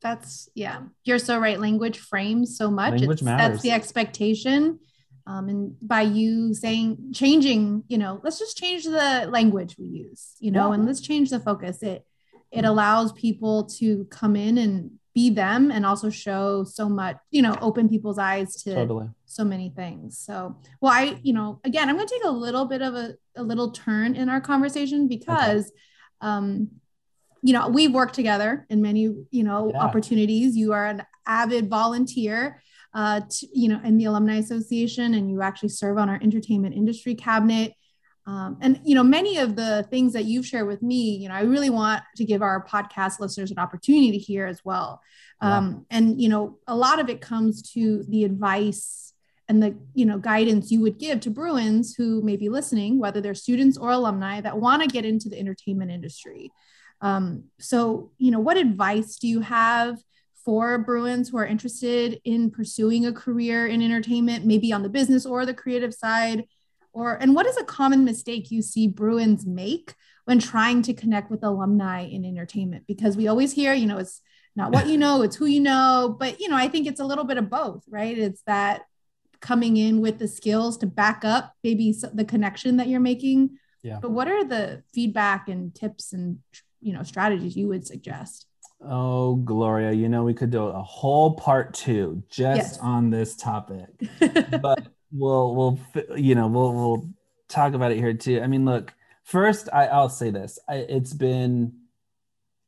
That's 0.00 0.48
yeah. 0.54 0.82
You're 1.04 1.18
so 1.18 1.38
right. 1.38 1.60
Language 1.60 1.98
frames 1.98 2.56
so 2.56 2.70
much. 2.70 3.00
Language 3.00 3.22
matters. 3.22 3.48
that's 3.48 3.62
the 3.62 3.70
expectation 3.70 4.78
um, 5.26 5.48
and 5.48 5.76
by 5.80 6.02
you 6.02 6.52
saying 6.52 7.12
changing 7.14 7.84
you 7.86 7.96
know 7.96 8.20
let's 8.24 8.40
just 8.40 8.56
change 8.56 8.82
the 8.82 9.28
language 9.30 9.76
we 9.78 9.86
use 9.86 10.34
you 10.40 10.50
know 10.50 10.68
yeah. 10.68 10.74
and 10.74 10.86
let's 10.86 11.00
change 11.00 11.30
the 11.30 11.40
focus. 11.40 11.82
It 11.82 12.04
it 12.50 12.64
allows 12.64 13.12
people 13.12 13.64
to 13.78 14.04
come 14.10 14.36
in 14.36 14.58
and 14.58 14.90
be 15.14 15.30
them 15.30 15.70
and 15.70 15.84
also 15.84 16.08
show 16.08 16.64
so 16.64 16.88
much 16.88 17.16
you 17.30 17.42
know 17.42 17.56
open 17.60 17.88
people's 17.88 18.18
eyes 18.18 18.62
to 18.62 18.74
totally. 18.74 19.06
so 19.26 19.44
many 19.44 19.70
things 19.70 20.18
so 20.18 20.56
well 20.80 20.92
i 20.92 21.18
you 21.22 21.32
know 21.32 21.60
again 21.64 21.88
i'm 21.88 21.96
going 21.96 22.06
to 22.06 22.14
take 22.14 22.24
a 22.24 22.30
little 22.30 22.64
bit 22.64 22.82
of 22.82 22.94
a, 22.94 23.14
a 23.36 23.42
little 23.42 23.70
turn 23.70 24.14
in 24.14 24.28
our 24.28 24.40
conversation 24.40 25.08
because 25.08 25.66
okay. 25.66 25.72
um 26.22 26.68
you 27.42 27.52
know 27.52 27.68
we've 27.68 27.92
worked 27.92 28.14
together 28.14 28.66
in 28.70 28.80
many 28.80 29.02
you 29.30 29.44
know 29.44 29.70
yeah. 29.72 29.80
opportunities 29.80 30.56
you 30.56 30.72
are 30.72 30.86
an 30.86 31.02
avid 31.26 31.68
volunteer 31.68 32.62
uh, 32.94 33.20
to, 33.28 33.46
you 33.52 33.68
know, 33.68 33.80
in 33.84 33.96
the 33.96 34.04
Alumni 34.04 34.36
Association, 34.36 35.14
and 35.14 35.30
you 35.30 35.42
actually 35.42 35.70
serve 35.70 35.98
on 35.98 36.08
our 36.08 36.18
entertainment 36.22 36.74
industry 36.74 37.14
cabinet. 37.14 37.72
Um, 38.26 38.58
and 38.60 38.80
you 38.84 38.94
know, 38.94 39.02
many 39.02 39.38
of 39.38 39.56
the 39.56 39.86
things 39.90 40.12
that 40.12 40.24
you've 40.24 40.46
shared 40.46 40.68
with 40.68 40.82
me, 40.82 41.16
you 41.16 41.28
know, 41.28 41.34
I 41.34 41.42
really 41.42 41.70
want 41.70 42.02
to 42.16 42.24
give 42.24 42.40
our 42.40 42.64
podcast 42.64 43.18
listeners 43.18 43.50
an 43.50 43.58
opportunity 43.58 44.12
to 44.12 44.18
hear 44.18 44.46
as 44.46 44.64
well. 44.64 45.00
Um, 45.40 45.86
yeah. 45.90 45.98
And 45.98 46.22
you 46.22 46.28
know, 46.28 46.58
a 46.66 46.76
lot 46.76 47.00
of 47.00 47.08
it 47.08 47.20
comes 47.20 47.62
to 47.72 48.04
the 48.08 48.24
advice 48.24 49.12
and 49.48 49.62
the 49.62 49.76
you 49.92 50.06
know 50.06 50.18
guidance 50.18 50.70
you 50.70 50.80
would 50.80 50.98
give 50.98 51.20
to 51.20 51.30
Bruins 51.30 51.94
who 51.94 52.22
may 52.22 52.36
be 52.36 52.48
listening, 52.48 52.98
whether 52.98 53.20
they're 53.20 53.34
students 53.34 53.76
or 53.76 53.90
alumni 53.90 54.40
that 54.40 54.58
want 54.58 54.82
to 54.82 54.88
get 54.88 55.04
into 55.04 55.28
the 55.28 55.38
entertainment 55.38 55.90
industry. 55.90 56.52
Um, 57.02 57.44
so, 57.58 58.12
you 58.16 58.30
know, 58.30 58.40
what 58.40 58.56
advice 58.56 59.16
do 59.16 59.26
you 59.26 59.40
have 59.40 59.98
for 60.44 60.78
Bruins 60.78 61.28
who 61.28 61.36
are 61.36 61.46
interested 61.46 62.20
in 62.24 62.50
pursuing 62.50 63.06
a 63.06 63.12
career 63.12 63.66
in 63.66 63.82
entertainment, 63.82 64.46
maybe 64.46 64.72
on 64.72 64.82
the 64.82 64.88
business 64.88 65.26
or 65.26 65.44
the 65.44 65.54
creative 65.54 65.92
side? 65.92 66.44
Or 66.92 67.14
and 67.14 67.34
what 67.34 67.46
is 67.46 67.56
a 67.56 67.64
common 67.64 68.04
mistake 68.04 68.50
you 68.50 68.62
see 68.62 68.86
Bruins 68.86 69.46
make 69.46 69.94
when 70.24 70.38
trying 70.38 70.82
to 70.82 70.94
connect 70.94 71.30
with 71.30 71.42
alumni 71.42 72.02
in 72.02 72.24
entertainment? 72.24 72.84
Because 72.86 73.16
we 73.16 73.28
always 73.28 73.52
hear, 73.52 73.72
you 73.72 73.86
know, 73.86 73.98
it's 73.98 74.20
not 74.54 74.72
what 74.72 74.86
you 74.86 74.98
know, 74.98 75.22
it's 75.22 75.36
who 75.36 75.46
you 75.46 75.60
know. 75.60 76.14
But 76.18 76.40
you 76.40 76.48
know, 76.48 76.56
I 76.56 76.68
think 76.68 76.86
it's 76.86 77.00
a 77.00 77.04
little 77.04 77.24
bit 77.24 77.38
of 77.38 77.48
both, 77.48 77.82
right? 77.88 78.16
It's 78.16 78.42
that 78.46 78.82
coming 79.40 79.76
in 79.76 80.00
with 80.00 80.18
the 80.18 80.28
skills 80.28 80.78
to 80.78 80.86
back 80.86 81.24
up 81.24 81.54
maybe 81.64 81.94
the 82.14 82.24
connection 82.24 82.76
that 82.76 82.88
you're 82.88 83.00
making. 83.00 83.58
Yeah. 83.82 83.98
But 84.00 84.12
what 84.12 84.28
are 84.28 84.44
the 84.44 84.82
feedback 84.94 85.48
and 85.48 85.74
tips 85.74 86.12
and 86.12 86.38
you 86.80 86.92
know 86.92 87.02
strategies 87.02 87.56
you 87.56 87.68
would 87.68 87.86
suggest? 87.86 88.46
Oh, 88.84 89.36
Gloria, 89.36 89.92
you 89.92 90.08
know, 90.08 90.24
we 90.24 90.34
could 90.34 90.50
do 90.50 90.64
a 90.64 90.82
whole 90.82 91.34
part 91.34 91.72
two 91.72 92.22
just 92.28 92.56
yes. 92.56 92.78
on 92.78 93.10
this 93.10 93.36
topic, 93.36 93.88
but 94.60 94.88
we'll, 95.12 95.54
we'll, 95.54 95.78
you 96.16 96.34
know, 96.34 96.46
we'll, 96.48 96.72
we'll 96.72 97.08
talk 97.48 97.74
about 97.74 97.92
it 97.92 97.98
here 97.98 98.14
too. 98.14 98.40
I 98.40 98.46
mean, 98.46 98.64
look, 98.64 98.92
first, 99.24 99.68
I, 99.72 99.86
I'll 99.86 100.08
say 100.08 100.30
this 100.30 100.58
I, 100.68 100.76
it's 100.76 101.12
been 101.12 101.74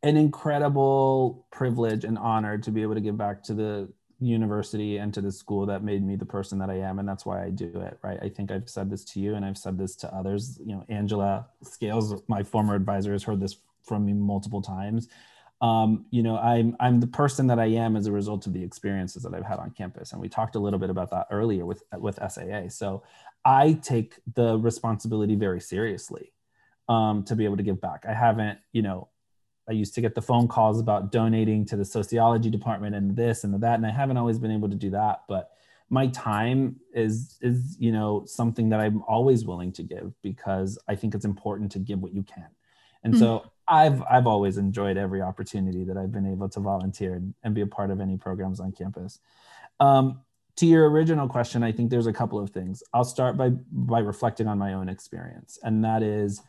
an 0.03 0.17
incredible 0.17 1.47
privilege 1.51 2.05
and 2.05 2.19
honor 2.19 2.59
to 2.59 2.71
be 2.71 2.83
able 2.83 2.95
to 2.95 3.01
give 3.01 3.17
back 3.17 3.43
to 3.45 3.55
the 3.55 3.89
university 4.21 4.99
and 4.99 5.13
to 5.15 5.21
the 5.21 5.33
school 5.33 5.67
that 5.67 5.83
made 5.83 6.05
me 6.05 6.17
the 6.17 6.27
person 6.27 6.59
that 6.59 6.71
I 6.71 6.79
am. 6.79 6.99
And 6.99 7.09
that's 7.09 7.27
why 7.27 7.45
I 7.45 7.51
do 7.51 7.71
it, 7.81 7.99
right? 8.03 8.19
I 8.23 8.29
think 8.29 8.51
I've 8.51 8.69
said 8.69 8.91
this 8.91 9.05
to 9.07 9.21
you 9.21 9.35
and 9.35 9.45
I've 9.45 9.59
said 9.59 9.79
this 9.79 9.97
to 9.97 10.15
others. 10.15 10.59
You 10.65 10.77
know, 10.77 10.85
Angela 10.89 11.47
Scales, 11.63 12.23
my 12.29 12.43
former 12.43 12.75
advisor, 12.75 13.13
has 13.13 13.23
heard 13.23 13.41
this 13.41 13.57
from 13.83 14.05
me 14.07 14.13
multiple 14.13 14.63
times 14.63 15.09
um, 15.61 16.07
you 16.11 16.23
know, 16.23 16.37
I'm 16.37 16.77
I'm 16.81 17.01
the 17.01 17.07
person 17.07 17.47
that 17.47 17.59
I 17.59 17.67
am 17.67 17.97
as 17.97 18.07
a 18.07 18.13
result 18.13 18.47
of 18.47 18.53
the 18.53 18.63
experiences 18.63 19.23
that 19.23 19.35
I've 19.35 19.47
had 19.47 19.59
on 19.59 19.71
campus, 19.71 20.13
and 20.13 20.21
we 20.21 20.29
talked 20.29 20.57
a 20.57 20.59
little 20.59 20.79
bit 20.79 20.91
about 20.91 21.11
that 21.11 21.27
earlier 21.31 21.65
with 21.65 21.83
with 21.99 22.17
SAA. 22.17 22.69
So 22.69 23.03
I 23.45 23.75
take 23.75 24.15
the 24.35 24.59
responsibility 24.59 25.37
very 25.37 25.61
seriously 25.61 26.33
um, 26.89 27.25
to 27.25 27.37
be 27.37 27.45
able 27.45 27.57
to 27.57 27.63
give 27.63 27.81
back. 27.81 28.05
I 28.09 28.15
haven't, 28.15 28.59
you 28.73 28.83
know, 28.83 29.09
I 29.69 29.73
used 29.73 29.95
to 29.95 30.01
get 30.01 30.15
the 30.15 30.23
phone 30.23 30.49
calls 30.49 30.81
about 30.81 31.13
donating 31.13 31.65
to 31.67 31.77
the 31.77 31.85
sociology 31.85 32.51
department 32.51 32.95
and 32.95 33.17
this 33.17 33.45
and 33.45 33.55
that, 33.63 33.75
and 33.75 33.87
I 33.87 33.91
haven't 33.91 34.17
always 34.17 34.39
been 34.39 34.51
able 34.51 34.69
to 34.69 34.77
do 34.77 34.91
that, 34.91 35.23
but 35.29 35.51
my 35.91 36.09
time 36.09 36.77
is 36.93 37.39
is 37.41 37.77
you 37.79 37.93
know 37.93 38.25
something 38.27 38.69
that 38.71 38.81
I'm 38.81 39.03
always 39.03 39.45
willing 39.45 39.73
to 39.73 39.83
give 39.83 40.13
because 40.23 40.79
I 40.89 40.95
think 40.95 41.15
it's 41.15 41.25
important 41.25 41.73
to 41.73 41.79
give 41.79 42.01
what 42.01 42.15
you 42.15 42.23
can. 42.23 42.49
And 43.03 43.15
mm-hmm. 43.15 43.23
so 43.23 43.53
I've 43.67 44.03
I've 44.03 44.27
always 44.27 44.59
enjoyed 44.59 44.97
every 44.97 45.23
opportunity 45.23 45.85
that 45.85 45.97
I've 45.97 46.13
been 46.13 46.27
able 46.27 46.49
to 46.51 46.61
volunteer 46.61 47.15
and 47.15 47.35
and 47.43 47.55
be 47.55 47.63
a 47.63 47.67
part 47.67 47.91
of 47.91 48.01
any 48.01 48.17
programs 48.17 48.61
on 48.61 48.73
campus. 48.73 49.19
Um, 49.81 50.21
to 50.57 50.67
your 50.67 50.89
original 50.89 51.29
question, 51.29 51.63
I 51.63 51.73
think 51.73 51.91
there's 51.91 52.07
a 52.07 52.13
couple 52.13 52.39
of 52.39 52.51
things. 52.51 52.83
I'll 52.93 53.05
start 53.05 53.37
by 53.37 53.51
by 53.51 54.01
reflecting 54.01 54.47
on 54.47 54.59
my 54.59 54.75
own 54.75 54.89
experience, 54.89 55.59
and 55.63 55.85
that 55.85 56.03
is, 56.03 56.43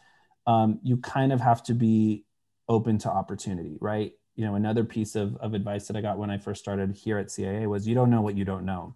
um, 0.45 0.79
you 0.83 0.97
kind 0.97 1.33
of 1.33 1.41
have 1.41 1.63
to 1.63 1.73
be 1.73 2.25
open 2.67 2.97
to 2.99 3.09
opportunity, 3.09 3.77
right? 3.79 4.13
You 4.35 4.45
know, 4.45 4.55
another 4.55 4.83
piece 4.83 5.15
of, 5.15 5.35
of 5.37 5.53
advice 5.53 5.87
that 5.87 5.95
I 5.95 6.01
got 6.01 6.17
when 6.17 6.29
I 6.29 6.37
first 6.37 6.61
started 6.61 6.95
here 6.95 7.17
at 7.17 7.27
CAA 7.27 7.67
was 7.67 7.87
you 7.87 7.95
don't 7.95 8.09
know 8.09 8.21
what 8.21 8.35
you 8.35 8.43
don't 8.43 8.65
know. 8.65 8.95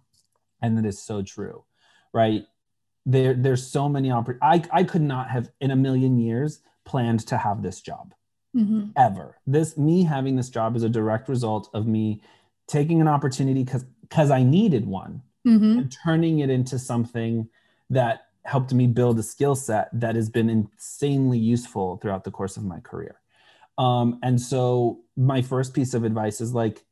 And 0.60 0.76
that 0.76 0.84
is 0.84 1.02
so 1.02 1.22
true, 1.22 1.64
right? 2.12 2.44
There, 3.06 3.32
there's 3.32 3.66
so 3.66 3.88
many 3.88 4.10
opportunities. 4.10 4.68
I, 4.72 4.80
I 4.80 4.84
could 4.84 5.02
not 5.02 5.30
have 5.30 5.50
in 5.60 5.70
a 5.70 5.76
million 5.76 6.18
years 6.18 6.60
planned 6.84 7.26
to 7.26 7.36
have 7.36 7.62
this 7.62 7.80
job 7.80 8.14
mm-hmm. 8.56 8.90
ever. 8.96 9.38
This 9.46 9.76
me 9.76 10.04
having 10.04 10.36
this 10.36 10.48
job 10.48 10.76
is 10.76 10.82
a 10.82 10.88
direct 10.88 11.28
result 11.28 11.70
of 11.74 11.86
me 11.86 12.22
taking 12.68 13.00
an 13.00 13.08
opportunity 13.08 13.64
because 13.64 13.84
because 14.02 14.30
I 14.30 14.42
needed 14.42 14.86
one 14.86 15.22
mm-hmm. 15.46 15.78
and 15.78 15.96
turning 16.04 16.40
it 16.40 16.50
into 16.50 16.78
something 16.78 17.48
that 17.90 18.26
helped 18.44 18.72
me 18.72 18.86
build 18.86 19.18
a 19.18 19.22
skill 19.22 19.54
set 19.54 19.88
that 19.92 20.16
has 20.16 20.28
been 20.28 20.48
insanely 20.48 21.38
useful 21.38 21.98
throughout 21.98 22.24
the 22.24 22.30
course 22.30 22.56
of 22.56 22.64
my 22.64 22.80
career. 22.80 23.20
Um, 23.78 24.18
and 24.22 24.40
so 24.40 25.00
my 25.16 25.42
first 25.42 25.74
piece 25.74 25.94
of 25.94 26.04
advice 26.04 26.40
is 26.40 26.52
like, 26.52 26.84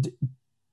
d- 0.00 0.12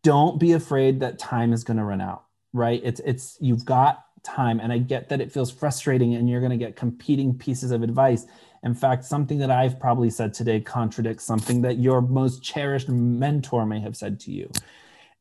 don't 0.04 0.40
be 0.40 0.54
afraid 0.54 1.00
that 1.00 1.20
time 1.20 1.54
is 1.54 1.64
going 1.64 1.78
to 1.78 1.84
run 1.84 2.02
out. 2.02 2.26
Right? 2.54 2.82
It's 2.84 3.00
it's 3.06 3.38
you've 3.40 3.64
got 3.64 4.04
time. 4.24 4.60
And 4.60 4.72
I 4.72 4.78
get 4.78 5.10
that 5.10 5.22
it 5.22 5.32
feels 5.32 5.52
frustrating 5.52 6.16
and 6.16 6.30
you're 6.30 6.42
going 6.42 6.52
to 6.52 6.58
get 6.58 6.76
competing 6.76 7.38
pieces 7.38 7.72
of 7.72 7.84
advice. 7.84 8.26
In 8.64 8.74
fact, 8.74 9.06
something 9.06 9.40
that 9.40 9.52
I've 9.52 9.80
probably 9.80 10.10
said 10.10 10.34
today 10.34 10.60
contradicts 10.60 11.24
something 11.24 11.62
that 11.64 11.80
your 11.80 12.02
most 12.02 12.44
cherished 12.44 12.90
mentor 12.90 13.66
may 13.66 13.80
have 13.80 13.96
said 13.98 14.20
to 14.22 14.32
you. 14.32 14.52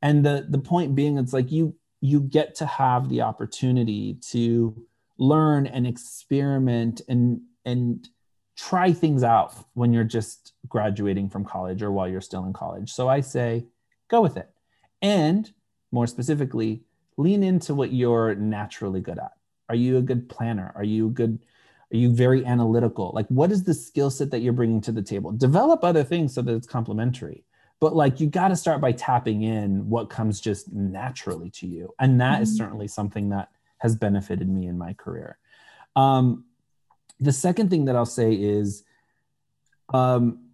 And 0.02 0.24
the, 0.24 0.46
the 0.48 0.58
point 0.58 0.94
being, 0.94 1.18
it's 1.18 1.32
like 1.32 1.50
you 1.50 1.74
you 2.02 2.20
get 2.20 2.54
to 2.54 2.64
have 2.64 3.10
the 3.10 3.20
opportunity 3.20 4.14
to 4.30 4.74
learn 5.18 5.66
and 5.66 5.86
experiment 5.86 7.02
and 7.08 7.42
and 7.66 8.08
try 8.56 8.92
things 8.92 9.22
out 9.22 9.54
when 9.74 9.92
you're 9.92 10.04
just 10.04 10.52
graduating 10.68 11.28
from 11.30 11.44
college 11.44 11.82
or 11.82 11.90
while 11.90 12.08
you're 12.08 12.20
still 12.20 12.44
in 12.44 12.52
college. 12.52 12.92
So 12.92 13.08
I 13.08 13.20
say, 13.20 13.66
go 14.08 14.20
with 14.20 14.36
it. 14.36 14.50
And 15.00 15.50
more 15.92 16.06
specifically, 16.06 16.82
lean 17.20 17.42
into 17.42 17.74
what 17.74 17.92
you're 17.92 18.34
naturally 18.34 19.00
good 19.00 19.18
at. 19.18 19.32
Are 19.68 19.74
you 19.74 19.98
a 19.98 20.02
good 20.02 20.28
planner? 20.28 20.72
Are 20.74 20.84
you 20.84 21.10
good? 21.10 21.38
Are 21.92 21.96
you 21.96 22.10
very 22.10 22.44
analytical? 22.44 23.10
Like, 23.14 23.26
what 23.28 23.50
is 23.50 23.64
the 23.64 23.74
skill 23.74 24.10
set 24.10 24.30
that 24.30 24.40
you're 24.40 24.52
bringing 24.52 24.80
to 24.82 24.92
the 24.92 25.02
table? 25.02 25.32
Develop 25.32 25.82
other 25.82 26.04
things 26.04 26.34
so 26.34 26.42
that 26.42 26.54
it's 26.54 26.66
complementary. 26.66 27.44
But 27.80 27.96
like, 27.96 28.20
you 28.20 28.26
got 28.26 28.48
to 28.48 28.56
start 28.56 28.80
by 28.80 28.92
tapping 28.92 29.42
in 29.42 29.88
what 29.88 30.10
comes 30.10 30.40
just 30.40 30.72
naturally 30.72 31.50
to 31.50 31.66
you, 31.66 31.94
and 31.98 32.20
that 32.20 32.34
mm-hmm. 32.34 32.42
is 32.42 32.56
certainly 32.56 32.88
something 32.88 33.30
that 33.30 33.48
has 33.78 33.96
benefited 33.96 34.48
me 34.48 34.66
in 34.66 34.76
my 34.76 34.92
career. 34.92 35.38
Um, 35.96 36.44
the 37.18 37.32
second 37.32 37.70
thing 37.70 37.86
that 37.86 37.96
I'll 37.96 38.06
say 38.06 38.34
is, 38.34 38.84
um, 39.92 40.49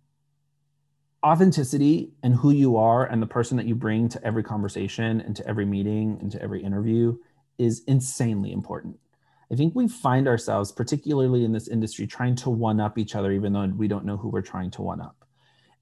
authenticity 1.26 2.12
and 2.22 2.36
who 2.36 2.52
you 2.52 2.76
are 2.76 3.04
and 3.04 3.20
the 3.20 3.26
person 3.26 3.56
that 3.56 3.66
you 3.66 3.74
bring 3.74 4.08
to 4.08 4.24
every 4.24 4.44
conversation 4.44 5.20
and 5.20 5.34
to 5.34 5.44
every 5.48 5.66
meeting 5.66 6.16
and 6.20 6.30
to 6.30 6.40
every 6.40 6.62
interview 6.62 7.16
is 7.58 7.82
insanely 7.88 8.52
important. 8.52 8.96
I 9.50 9.56
think 9.56 9.74
we 9.74 9.88
find 9.88 10.28
ourselves, 10.28 10.70
particularly 10.70 11.44
in 11.44 11.50
this 11.50 11.66
industry, 11.66 12.06
trying 12.06 12.36
to 12.36 12.50
one 12.50 12.78
up 12.78 12.96
each 12.96 13.16
other, 13.16 13.32
even 13.32 13.52
though 13.52 13.66
we 13.66 13.88
don't 13.88 14.04
know 14.04 14.16
who 14.16 14.28
we're 14.28 14.40
trying 14.40 14.70
to 14.72 14.82
one 14.82 15.00
up. 15.00 15.24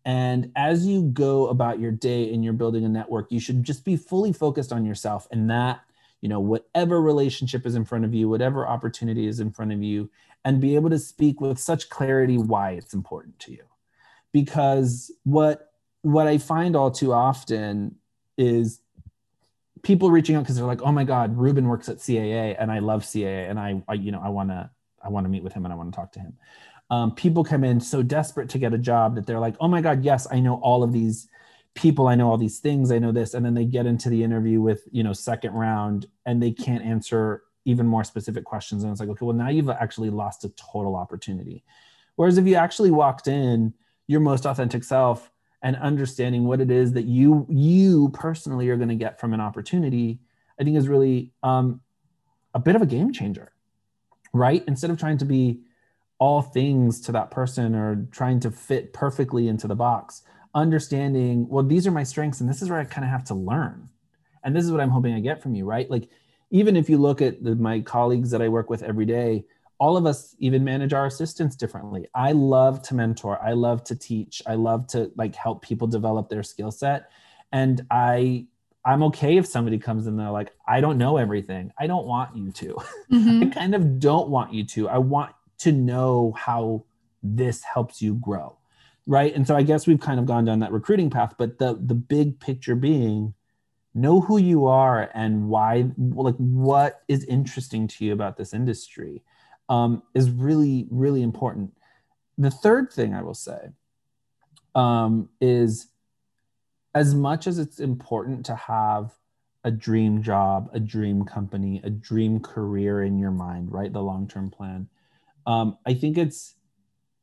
And 0.06 0.50
as 0.56 0.86
you 0.86 1.02
go 1.02 1.48
about 1.48 1.78
your 1.78 1.92
day 1.92 2.32
and 2.32 2.42
you're 2.42 2.54
building 2.54 2.86
a 2.86 2.88
network, 2.88 3.30
you 3.30 3.38
should 3.38 3.64
just 3.64 3.84
be 3.84 3.96
fully 3.98 4.32
focused 4.32 4.72
on 4.72 4.86
yourself 4.86 5.28
and 5.30 5.50
that, 5.50 5.80
you 6.22 6.28
know, 6.30 6.40
whatever 6.40 7.02
relationship 7.02 7.66
is 7.66 7.74
in 7.74 7.84
front 7.84 8.06
of 8.06 8.14
you, 8.14 8.30
whatever 8.30 8.66
opportunity 8.66 9.26
is 9.26 9.40
in 9.40 9.50
front 9.50 9.72
of 9.72 9.82
you, 9.82 10.10
and 10.42 10.58
be 10.58 10.74
able 10.74 10.88
to 10.88 10.98
speak 10.98 11.42
with 11.42 11.58
such 11.58 11.90
clarity 11.90 12.38
why 12.38 12.70
it's 12.70 12.94
important 12.94 13.38
to 13.40 13.52
you. 13.52 13.64
Because 14.34 15.10
what 15.22 15.70
what 16.02 16.28
I 16.28 16.36
find 16.36 16.76
all 16.76 16.90
too 16.90 17.14
often 17.14 17.96
is 18.36 18.80
people 19.82 20.10
reaching 20.10 20.34
out 20.36 20.42
because 20.42 20.56
they're 20.56 20.66
like, 20.66 20.82
oh 20.82 20.92
my 20.92 21.04
God, 21.04 21.36
Ruben 21.36 21.68
works 21.68 21.88
at 21.88 21.98
CAA 21.98 22.56
and 22.58 22.72
I 22.72 22.80
love 22.80 23.04
CAA 23.04 23.48
and 23.48 23.58
I, 23.58 23.82
I 23.88 23.94
you 23.94 24.12
know, 24.12 24.20
I 24.22 24.28
want 24.28 24.50
to, 24.50 24.68
I 25.02 25.08
want 25.08 25.24
to 25.24 25.30
meet 25.30 25.42
with 25.42 25.52
him 25.52 25.64
and 25.64 25.72
I 25.72 25.76
want 25.76 25.92
to 25.92 25.96
talk 25.96 26.12
to 26.12 26.20
him. 26.20 26.36
Um, 26.90 27.14
people 27.14 27.44
come 27.44 27.64
in 27.64 27.80
so 27.80 28.02
desperate 28.02 28.48
to 28.50 28.58
get 28.58 28.74
a 28.74 28.78
job 28.78 29.14
that 29.14 29.26
they're 29.26 29.38
like, 29.38 29.56
oh 29.60 29.68
my 29.68 29.80
God, 29.80 30.04
yes, 30.04 30.26
I 30.30 30.40
know 30.40 30.56
all 30.56 30.82
of 30.82 30.92
these 30.92 31.28
people. 31.74 32.06
I 32.06 32.14
know 32.14 32.28
all 32.28 32.38
these 32.38 32.58
things. 32.58 32.90
I 32.92 32.98
know 32.98 33.12
this. 33.12 33.34
And 33.34 33.44
then 33.44 33.54
they 33.54 33.64
get 33.64 33.86
into 33.86 34.08
the 34.08 34.22
interview 34.22 34.60
with, 34.60 34.82
you 34.90 35.02
know, 35.02 35.12
second 35.12 35.52
round 35.52 36.06
and 36.26 36.42
they 36.42 36.50
can't 36.50 36.84
answer 36.84 37.42
even 37.64 37.86
more 37.86 38.04
specific 38.04 38.44
questions. 38.44 38.82
And 38.82 38.90
it's 38.90 39.00
like, 39.00 39.08
okay, 39.08 39.24
well, 39.24 39.34
now 39.34 39.48
you've 39.48 39.70
actually 39.70 40.10
lost 40.10 40.44
a 40.44 40.50
total 40.50 40.96
opportunity. 40.96 41.64
Whereas 42.16 42.38
if 42.38 42.46
you 42.46 42.56
actually 42.56 42.90
walked 42.90 43.26
in 43.26 43.72
your 44.06 44.20
most 44.20 44.46
authentic 44.46 44.84
self, 44.84 45.30
and 45.62 45.76
understanding 45.76 46.44
what 46.44 46.60
it 46.60 46.70
is 46.70 46.92
that 46.92 47.04
you 47.04 47.46
you 47.48 48.10
personally 48.10 48.68
are 48.68 48.76
going 48.76 48.88
to 48.88 48.94
get 48.94 49.18
from 49.18 49.32
an 49.32 49.40
opportunity 49.40 50.20
i 50.60 50.62
think 50.62 50.76
is 50.76 50.88
really 50.88 51.32
um, 51.42 51.80
a 52.52 52.58
bit 52.58 52.76
of 52.76 52.82
a 52.82 52.86
game 52.86 53.12
changer 53.12 53.54
right? 54.34 54.64
Instead 54.66 54.90
of 54.90 54.98
trying 54.98 55.16
to 55.18 55.24
be 55.24 55.60
all 56.18 56.42
things 56.42 57.00
to 57.02 57.12
that 57.12 57.30
person 57.30 57.74
or 57.74 58.06
trying 58.10 58.40
to 58.40 58.50
fit 58.50 58.92
perfectly 58.92 59.48
into 59.48 59.66
the 59.66 59.74
box 59.74 60.22
understanding 60.54 61.48
well 61.48 61.64
these 61.64 61.84
are 61.84 61.90
my 61.90 62.04
strengths 62.04 62.40
and 62.40 62.48
this 62.48 62.62
is 62.62 62.70
where 62.70 62.78
i 62.78 62.84
kind 62.84 63.04
of 63.04 63.10
have 63.10 63.24
to 63.24 63.34
learn. 63.34 63.88
And 64.44 64.54
this 64.54 64.64
is 64.64 64.70
what 64.70 64.80
i'm 64.80 64.90
hoping 64.90 65.14
i 65.14 65.20
get 65.20 65.42
from 65.42 65.54
you 65.54 65.64
right? 65.64 65.90
Like 65.90 66.08
even 66.50 66.76
if 66.76 66.88
you 66.88 66.98
look 66.98 67.22
at 67.22 67.42
the, 67.42 67.56
my 67.56 67.80
colleagues 67.80 68.30
that 68.30 68.42
i 68.42 68.48
work 68.48 68.70
with 68.70 68.82
every 68.82 69.06
day 69.06 69.44
all 69.78 69.96
of 69.96 70.06
us 70.06 70.34
even 70.38 70.64
manage 70.64 70.92
our 70.92 71.06
assistants 71.06 71.56
differently. 71.56 72.06
I 72.14 72.32
love 72.32 72.82
to 72.82 72.94
mentor. 72.94 73.38
I 73.42 73.52
love 73.52 73.84
to 73.84 73.96
teach. 73.96 74.42
I 74.46 74.54
love 74.54 74.86
to 74.88 75.10
like 75.16 75.34
help 75.34 75.62
people 75.62 75.86
develop 75.86 76.28
their 76.28 76.42
skill 76.42 76.70
set. 76.70 77.10
And 77.52 77.84
I 77.90 78.46
I'm 78.84 79.02
okay 79.04 79.38
if 79.38 79.46
somebody 79.46 79.78
comes 79.78 80.06
in 80.06 80.16
there 80.16 80.30
like, 80.30 80.52
I 80.68 80.80
don't 80.82 80.98
know 80.98 81.16
everything. 81.16 81.72
I 81.78 81.86
don't 81.86 82.06
want 82.06 82.36
you 82.36 82.50
to. 82.52 82.76
Mm-hmm. 83.10 83.42
I 83.44 83.46
kind 83.46 83.74
of 83.74 83.98
don't 83.98 84.28
want 84.28 84.52
you 84.52 84.64
to. 84.64 84.88
I 84.88 84.98
want 84.98 85.34
to 85.60 85.72
know 85.72 86.32
how 86.36 86.84
this 87.22 87.62
helps 87.62 88.02
you 88.02 88.14
grow. 88.14 88.58
Right. 89.06 89.34
And 89.34 89.46
so 89.46 89.56
I 89.56 89.62
guess 89.62 89.86
we've 89.86 90.00
kind 90.00 90.20
of 90.20 90.26
gone 90.26 90.44
down 90.44 90.60
that 90.60 90.72
recruiting 90.72 91.10
path, 91.10 91.34
but 91.38 91.58
the 91.58 91.78
the 91.82 91.94
big 91.94 92.40
picture 92.40 92.74
being 92.74 93.34
know 93.94 94.20
who 94.20 94.38
you 94.38 94.66
are 94.66 95.10
and 95.14 95.48
why 95.48 95.90
like 95.96 96.36
what 96.36 97.02
is 97.06 97.24
interesting 97.24 97.86
to 97.86 98.04
you 98.04 98.12
about 98.12 98.36
this 98.36 98.52
industry 98.52 99.22
um, 99.68 100.02
is 100.14 100.30
really, 100.30 100.86
really 100.90 101.22
important. 101.22 101.72
The 102.38 102.50
third 102.50 102.92
thing 102.92 103.14
I 103.14 103.22
will 103.22 103.34
say 103.34 103.70
um, 104.74 105.28
is 105.40 105.88
as 106.94 107.14
much 107.14 107.46
as 107.46 107.58
it's 107.58 107.80
important 107.80 108.46
to 108.46 108.54
have 108.54 109.12
a 109.64 109.70
dream 109.70 110.22
job, 110.22 110.68
a 110.72 110.80
dream 110.80 111.24
company, 111.24 111.80
a 111.84 111.90
dream 111.90 112.38
career 112.40 113.02
in 113.02 113.18
your 113.18 113.30
mind, 113.30 113.72
right? 113.72 113.92
The 113.92 114.02
long 114.02 114.28
term 114.28 114.50
plan. 114.50 114.88
Um, 115.46 115.78
I 115.86 115.94
think 115.94 116.18
it's 116.18 116.54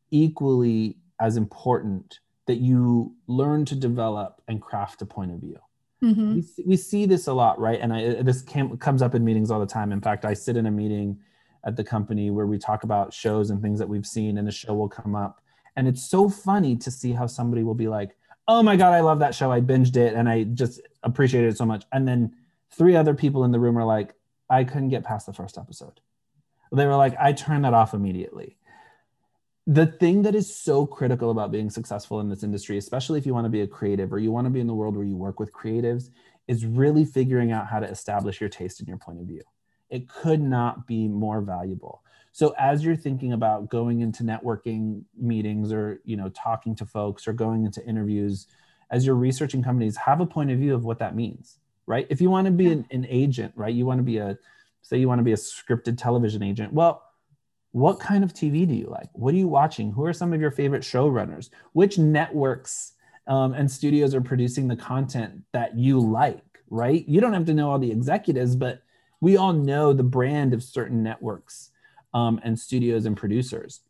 equally 0.09 0.97
as 1.19 1.37
important 1.37 2.19
that 2.47 2.55
you 2.55 3.15
learn 3.27 3.65
to 3.65 3.75
develop 3.75 4.41
and 4.47 4.61
craft 4.61 5.01
a 5.01 5.05
point 5.05 5.31
of 5.31 5.39
view. 5.39 5.59
Mm-hmm. 6.03 6.35
We, 6.35 6.43
we 6.65 6.77
see 6.77 7.05
this 7.05 7.27
a 7.27 7.33
lot, 7.33 7.59
right? 7.59 7.79
And 7.79 7.93
I, 7.93 8.21
this 8.23 8.41
came, 8.41 8.75
comes 8.77 9.03
up 9.03 9.13
in 9.13 9.23
meetings 9.23 9.51
all 9.51 9.59
the 9.59 9.67
time. 9.67 9.91
In 9.91 10.01
fact, 10.01 10.25
I 10.25 10.33
sit 10.33 10.57
in 10.57 10.65
a 10.65 10.71
meeting 10.71 11.19
at 11.63 11.75
the 11.75 11.83
company 11.83 12.31
where 12.31 12.47
we 12.47 12.57
talk 12.57 12.83
about 12.83 13.13
shows 13.13 13.49
and 13.49 13.61
things 13.61 13.79
that 13.79 13.89
we've 13.89 14.05
seen 14.05 14.37
and 14.37 14.47
the 14.47 14.51
show 14.51 14.73
will 14.73 14.89
come 14.89 15.15
up. 15.15 15.41
And 15.75 15.87
it's 15.87 16.03
so 16.03 16.29
funny 16.29 16.75
to 16.77 16.91
see 16.91 17.13
how 17.13 17.27
somebody 17.27 17.63
will 17.63 17.75
be 17.75 17.87
like 17.87 18.15
oh 18.47 18.63
my 18.63 18.75
god 18.75 18.93
i 18.93 18.99
love 18.99 19.19
that 19.19 19.35
show. 19.35 19.51
I 19.51 19.61
binged 19.61 19.95
it 19.95 20.13
and 20.13 20.27
i 20.27 20.43
just 20.43 20.81
appreciated 21.03 21.53
it 21.53 21.57
so 21.57 21.65
much. 21.65 21.85
And 21.91 22.07
then 22.07 22.35
three 22.71 22.95
other 22.95 23.13
people 23.13 23.43
in 23.43 23.51
the 23.51 23.59
room 23.59 23.77
are 23.77 23.85
like 23.85 24.13
i 24.49 24.63
couldn't 24.63 24.89
get 24.89 25.03
past 25.03 25.25
the 25.25 25.33
first 25.33 25.57
episode. 25.57 25.99
They 26.71 26.85
were 26.85 26.95
like 26.95 27.15
i 27.19 27.33
turned 27.33 27.65
that 27.65 27.73
off 27.73 27.93
immediately. 27.93 28.57
The 29.67 29.85
thing 29.85 30.23
that 30.23 30.33
is 30.33 30.53
so 30.53 30.87
critical 30.87 31.29
about 31.29 31.51
being 31.51 31.69
successful 31.69 32.19
in 32.19 32.29
this 32.29 32.43
industry 32.43 32.77
especially 32.77 33.19
if 33.19 33.25
you 33.25 33.33
want 33.33 33.45
to 33.45 33.49
be 33.49 33.61
a 33.61 33.67
creative 33.67 34.11
or 34.11 34.19
you 34.19 34.31
want 34.31 34.45
to 34.45 34.51
be 34.51 34.59
in 34.59 34.67
the 34.67 34.73
world 34.73 34.95
where 34.95 35.05
you 35.05 35.15
work 35.15 35.39
with 35.39 35.53
creatives 35.53 36.09
is 36.47 36.65
really 36.65 37.05
figuring 37.05 37.51
out 37.51 37.67
how 37.67 37.79
to 37.79 37.87
establish 37.87 38.41
your 38.41 38.49
taste 38.49 38.79
and 38.79 38.87
your 38.87 38.97
point 38.97 39.19
of 39.19 39.27
view 39.27 39.43
it 39.91 40.07
could 40.07 40.41
not 40.41 40.87
be 40.87 41.07
more 41.07 41.41
valuable. 41.41 42.01
So 42.31 42.55
as 42.57 42.83
you're 42.83 42.95
thinking 42.95 43.33
about 43.33 43.69
going 43.69 43.99
into 43.99 44.23
networking 44.23 45.03
meetings 45.17 45.71
or 45.71 45.99
you 46.05 46.15
know 46.15 46.29
talking 46.29 46.75
to 46.75 46.85
folks 46.85 47.27
or 47.27 47.33
going 47.33 47.65
into 47.65 47.85
interviews 47.85 48.47
as 48.89 49.05
you're 49.05 49.15
researching 49.15 49.61
companies 49.61 49.97
have 49.97 50.21
a 50.21 50.25
point 50.25 50.49
of 50.49 50.57
view 50.57 50.73
of 50.73 50.85
what 50.85 50.99
that 50.99 51.15
means 51.15 51.57
right? 51.87 52.07
If 52.09 52.21
you 52.21 52.29
want 52.29 52.45
to 52.45 52.51
be 52.51 52.71
an, 52.71 52.85
an 52.91 53.05
agent 53.09 53.51
right 53.55 53.73
you 53.73 53.85
want 53.85 53.99
to 53.99 54.03
be 54.03 54.17
a 54.17 54.37
say 54.81 54.97
you 54.97 55.09
want 55.09 55.19
to 55.19 55.23
be 55.23 55.33
a 55.33 55.37
scripted 55.37 55.97
television 55.97 56.41
agent 56.41 56.73
well 56.73 57.03
what 57.73 57.99
kind 57.99 58.23
of 58.23 58.33
tv 58.33 58.67
do 58.67 58.73
you 58.73 58.87
like? 58.87 59.09
What 59.13 59.33
are 59.33 59.37
you 59.37 59.47
watching? 59.47 59.91
Who 59.91 60.05
are 60.05 60.13
some 60.13 60.33
of 60.33 60.41
your 60.41 60.51
favorite 60.51 60.83
showrunners? 60.83 61.49
Which 61.71 61.97
networks 61.97 62.93
um, 63.27 63.53
and 63.53 63.69
studios 63.69 64.13
are 64.13 64.21
producing 64.21 64.67
the 64.67 64.75
content 64.75 65.41
that 65.51 65.77
you 65.77 65.99
like 65.99 66.43
right? 66.69 67.05
You 67.09 67.19
don't 67.19 67.33
have 67.33 67.45
to 67.47 67.53
know 67.53 67.69
all 67.69 67.79
the 67.79 67.91
executives 67.91 68.55
but 68.55 68.83
we 69.21 69.37
all 69.37 69.53
know 69.53 69.93
the 69.93 70.03
brand 70.03 70.53
of 70.53 70.63
certain 70.63 71.01
networks 71.03 71.69
um, 72.13 72.39
and 72.43 72.59
studios 72.59 73.05
and 73.05 73.15
producers. 73.15 73.81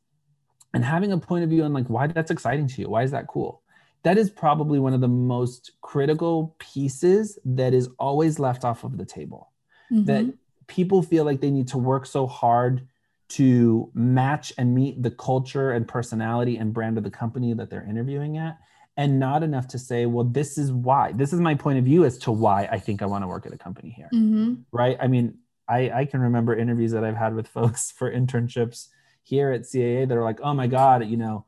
And 0.74 0.86
having 0.86 1.12
a 1.12 1.18
point 1.18 1.44
of 1.44 1.50
view 1.50 1.64
on 1.64 1.74
like 1.74 1.88
why 1.88 2.08
that's 2.08 2.32
exciting 2.32 2.68
to 2.68 2.82
you 2.82 2.90
why 2.90 3.04
is 3.04 3.12
that 3.12 3.28
cool? 3.28 3.62
That 4.04 4.18
is 4.18 4.30
probably 4.30 4.80
one 4.80 4.94
of 4.94 5.02
the 5.02 5.08
most 5.08 5.72
critical 5.82 6.56
pieces 6.60 7.38
that 7.46 7.74
is 7.74 7.90
always 8.00 8.40
left 8.40 8.64
off 8.64 8.84
of 8.84 8.98
the 8.98 9.06
table. 9.06 9.50
Mm-hmm. 9.92 10.06
that 10.06 10.34
people 10.68 11.04
feel 11.04 11.26
like 11.26 11.42
they 11.42 11.52
need 11.52 11.68
to 11.68 11.78
work 11.78 12.06
so 12.06 12.26
hard 12.26 12.88
to 13.28 13.92
match 13.94 14.54
and 14.58 14.74
meet 14.74 15.04
the 15.04 15.12
culture 15.12 15.72
and 15.72 15.86
personality 15.86 16.56
and 16.56 16.74
brand 16.74 16.98
of 16.98 17.04
the 17.04 17.10
company 17.10 17.54
that 17.54 17.70
they're 17.70 17.84
interviewing 17.84 18.38
at 18.38 18.58
and 18.98 19.20
not 19.20 19.44
enough 19.44 19.68
to 19.70 19.80
say, 19.80 20.06
well, 20.06 20.26
this 20.26 20.58
is 20.58 20.72
why. 20.72 21.12
This 21.14 21.34
is 21.34 21.40
my 21.40 21.56
point 21.56 21.80
of 21.80 21.86
view 21.86 22.06
as 22.06 22.18
to 22.20 22.32
why 22.32 22.68
I 22.72 22.80
think 22.80 23.02
I 23.02 23.06
want 23.06 23.24
to 23.24 23.28
work 23.28 23.46
at 23.46 23.54
a 23.54 23.58
company 23.58 23.90
here. 23.90 24.10
Mm-hmm. 24.14 24.56
Right. 24.72 24.98
I 25.00 25.08
mean, 25.08 25.38
I, 25.68 25.90
I 25.92 26.06
can 26.06 26.20
remember 26.20 26.56
interviews 26.56 26.92
that 26.92 27.04
I've 27.04 27.16
had 27.16 27.34
with 27.34 27.48
folks 27.60 27.92
for 27.92 28.12
internships 28.12 28.88
here 29.24 29.52
at 29.52 29.62
CAA 29.62 30.08
that 30.08 30.18
are 30.18 30.24
like, 30.24 30.42
oh 30.42 30.54
my 30.54 30.68
God, 30.68 31.06
you 31.06 31.18
know, 31.18 31.46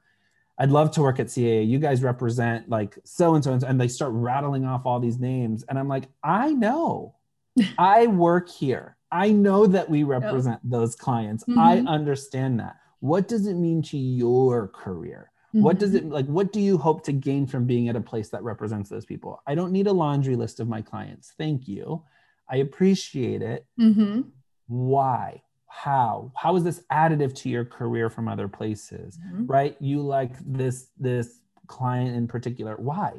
I'd 0.57 0.69
love 0.69 0.91
to 0.91 1.01
work 1.01 1.19
at 1.19 1.27
CAA. 1.27 1.67
You 1.67 1.79
guys 1.79 2.03
represent 2.03 2.69
like 2.69 2.97
so 3.03 3.35
and 3.35 3.43
so 3.43 3.53
and 3.53 3.81
they 3.81 3.87
start 3.87 4.11
rattling 4.13 4.65
off 4.65 4.85
all 4.85 4.99
these 4.99 5.19
names. 5.19 5.63
And 5.67 5.77
I'm 5.77 5.87
like, 5.87 6.05
I 6.23 6.53
know. 6.53 7.15
I 7.77 8.07
work 8.07 8.49
here. 8.49 8.95
I 9.11 9.31
know 9.31 9.67
that 9.67 9.89
we 9.89 10.03
represent 10.03 10.59
yep. 10.63 10.71
those 10.71 10.95
clients. 10.95 11.43
Mm-hmm. 11.43 11.59
I 11.59 11.77
understand 11.79 12.59
that. 12.59 12.77
What 12.99 13.27
does 13.27 13.47
it 13.47 13.55
mean 13.55 13.81
to 13.83 13.97
your 13.97 14.69
career? 14.69 15.31
Mm-hmm. 15.53 15.63
What 15.63 15.77
does 15.77 15.93
it 15.93 16.09
like? 16.09 16.25
What 16.25 16.51
do 16.51 16.59
you 16.59 16.79
hope 16.79 17.03
to 17.03 17.11
gain 17.11 17.45
from 17.45 17.65
being 17.65 17.87
at 17.87 17.95
a 17.95 18.01
place 18.01 18.29
that 18.29 18.41
represents 18.41 18.89
those 18.89 19.05
people? 19.05 19.41
I 19.45 19.53
don't 19.53 19.71
need 19.71 19.85
a 19.85 19.91
laundry 19.91 20.35
list 20.35 20.59
of 20.59 20.67
my 20.67 20.81
clients. 20.81 21.33
Thank 21.37 21.67
you. 21.67 22.03
I 22.49 22.57
appreciate 22.57 23.43
it. 23.43 23.67
Mm-hmm. 23.79 24.21
Why? 24.67 25.43
How? 25.67 26.31
How 26.35 26.55
is 26.55 26.63
this 26.63 26.83
additive 26.91 27.35
to 27.35 27.49
your 27.49 27.65
career 27.65 28.09
from 28.09 28.27
other 28.27 28.47
places? 28.47 29.19
Mm-hmm. 29.19 29.45
Right? 29.45 29.77
You 29.79 30.01
like 30.01 30.33
this 30.43 30.87
this 30.99 31.39
client 31.67 32.15
in 32.15 32.27
particular. 32.27 32.75
Why? 32.77 33.13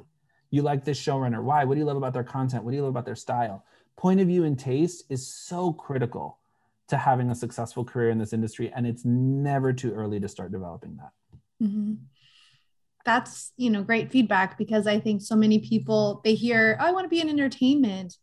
You 0.50 0.62
like 0.62 0.84
this 0.84 1.00
showrunner. 1.00 1.42
Why? 1.42 1.62
What 1.64 1.74
do 1.74 1.80
you 1.80 1.86
love 1.86 1.96
about 1.96 2.14
their 2.14 2.24
content? 2.24 2.64
What 2.64 2.72
do 2.72 2.76
you 2.76 2.82
love 2.82 2.90
about 2.90 3.06
their 3.06 3.14
style? 3.14 3.64
Point 3.96 4.20
of 4.20 4.26
view 4.26 4.42
and 4.42 4.58
taste 4.58 5.04
is 5.08 5.24
so 5.24 5.72
critical 5.72 6.40
to 6.88 6.96
having 6.96 7.30
a 7.30 7.34
successful 7.34 7.84
career 7.84 8.10
in 8.10 8.18
this 8.18 8.32
industry, 8.32 8.72
and 8.74 8.86
it's 8.86 9.04
never 9.04 9.72
too 9.72 9.92
early 9.94 10.18
to 10.18 10.28
start 10.28 10.50
developing 10.50 10.96
that. 10.96 11.12
Mm-hmm 11.62 11.94
that's 13.04 13.52
you 13.56 13.70
know 13.70 13.82
great 13.82 14.10
feedback 14.10 14.56
because 14.56 14.86
i 14.86 14.98
think 14.98 15.20
so 15.20 15.36
many 15.36 15.58
people 15.58 16.20
they 16.24 16.34
hear 16.34 16.76
oh, 16.80 16.86
i 16.86 16.90
want 16.90 17.04
to 17.04 17.08
be 17.08 17.20
in 17.20 17.28
entertainment 17.28 18.16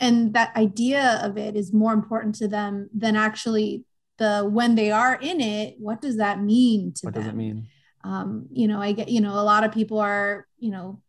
and 0.00 0.34
that 0.34 0.54
idea 0.56 1.20
of 1.22 1.38
it 1.38 1.56
is 1.56 1.72
more 1.72 1.92
important 1.92 2.34
to 2.34 2.48
them 2.48 2.88
than 2.92 3.16
actually 3.16 3.84
the 4.18 4.48
when 4.50 4.74
they 4.74 4.90
are 4.90 5.14
in 5.16 5.40
it 5.40 5.76
what 5.78 6.00
does 6.00 6.16
that 6.16 6.40
mean 6.40 6.92
to 6.92 7.06
what 7.06 7.14
them? 7.14 7.22
does 7.22 7.32
it 7.32 7.36
mean 7.36 7.68
um, 8.04 8.46
you 8.52 8.68
know 8.68 8.80
i 8.80 8.92
get 8.92 9.08
you 9.08 9.20
know 9.20 9.34
a 9.34 9.42
lot 9.42 9.64
of 9.64 9.72
people 9.72 9.98
are 9.98 10.46
you 10.58 10.70
know 10.70 11.00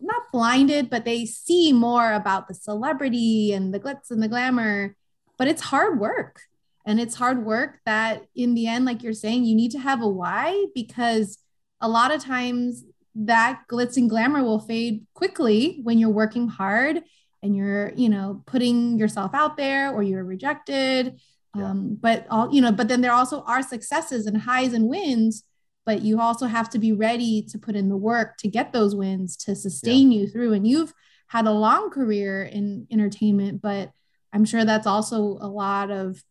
not 0.00 0.22
blinded 0.32 0.88
but 0.88 1.04
they 1.04 1.24
see 1.24 1.72
more 1.72 2.12
about 2.12 2.48
the 2.48 2.54
celebrity 2.54 3.52
and 3.52 3.72
the 3.72 3.80
glitz 3.80 4.10
and 4.10 4.22
the 4.22 4.28
glamour 4.28 4.96
but 5.36 5.48
it's 5.48 5.62
hard 5.62 5.98
work. 5.98 6.42
And 6.86 7.00
it's 7.00 7.14
hard 7.14 7.44
work 7.44 7.78
that 7.86 8.26
in 8.34 8.54
the 8.54 8.66
end, 8.66 8.84
like 8.84 9.02
you're 9.02 9.14
saying, 9.14 9.44
you 9.44 9.54
need 9.54 9.70
to 9.70 9.78
have 9.78 10.02
a 10.02 10.08
why 10.08 10.66
because 10.74 11.38
a 11.84 11.88
lot 11.88 12.14
of 12.14 12.22
times 12.22 12.84
that 13.14 13.62
glitz 13.70 13.96
and 13.96 14.10
glamour 14.10 14.42
will 14.42 14.58
fade 14.58 15.06
quickly 15.14 15.80
when 15.82 15.98
you're 15.98 16.10
working 16.10 16.48
hard 16.48 17.02
and 17.42 17.54
you're, 17.54 17.92
you 17.94 18.08
know, 18.08 18.42
putting 18.46 18.98
yourself 18.98 19.32
out 19.34 19.56
there 19.56 19.92
or 19.92 20.02
you're 20.02 20.24
rejected. 20.24 21.20
Yeah. 21.54 21.70
Um, 21.70 21.96
but 22.00 22.26
all, 22.30 22.52
you 22.52 22.60
know, 22.60 22.72
but 22.72 22.88
then 22.88 23.02
there 23.02 23.12
also 23.12 23.42
are 23.42 23.62
successes 23.62 24.26
and 24.26 24.36
highs 24.38 24.72
and 24.72 24.88
wins 24.88 25.44
but 25.86 26.02
you 26.02 26.18
also 26.18 26.46
have 26.46 26.70
to 26.70 26.78
be 26.78 26.92
ready 26.92 27.42
to 27.42 27.58
put 27.58 27.76
in 27.76 27.88
the 27.88 27.96
work 27.96 28.36
to 28.38 28.48
get 28.48 28.72
those 28.72 28.94
wins 28.94 29.36
to 29.36 29.54
sustain 29.54 30.10
yeah. 30.10 30.20
you 30.20 30.28
through 30.28 30.52
and 30.52 30.66
you've 30.66 30.92
had 31.28 31.46
a 31.46 31.52
long 31.52 31.90
career 31.90 32.42
in 32.42 32.86
entertainment 32.90 33.60
but 33.60 33.92
i'm 34.32 34.44
sure 34.44 34.64
that's 34.64 34.86
also 34.86 35.38
a 35.40 35.48
lot 35.48 35.90
of 35.90 36.22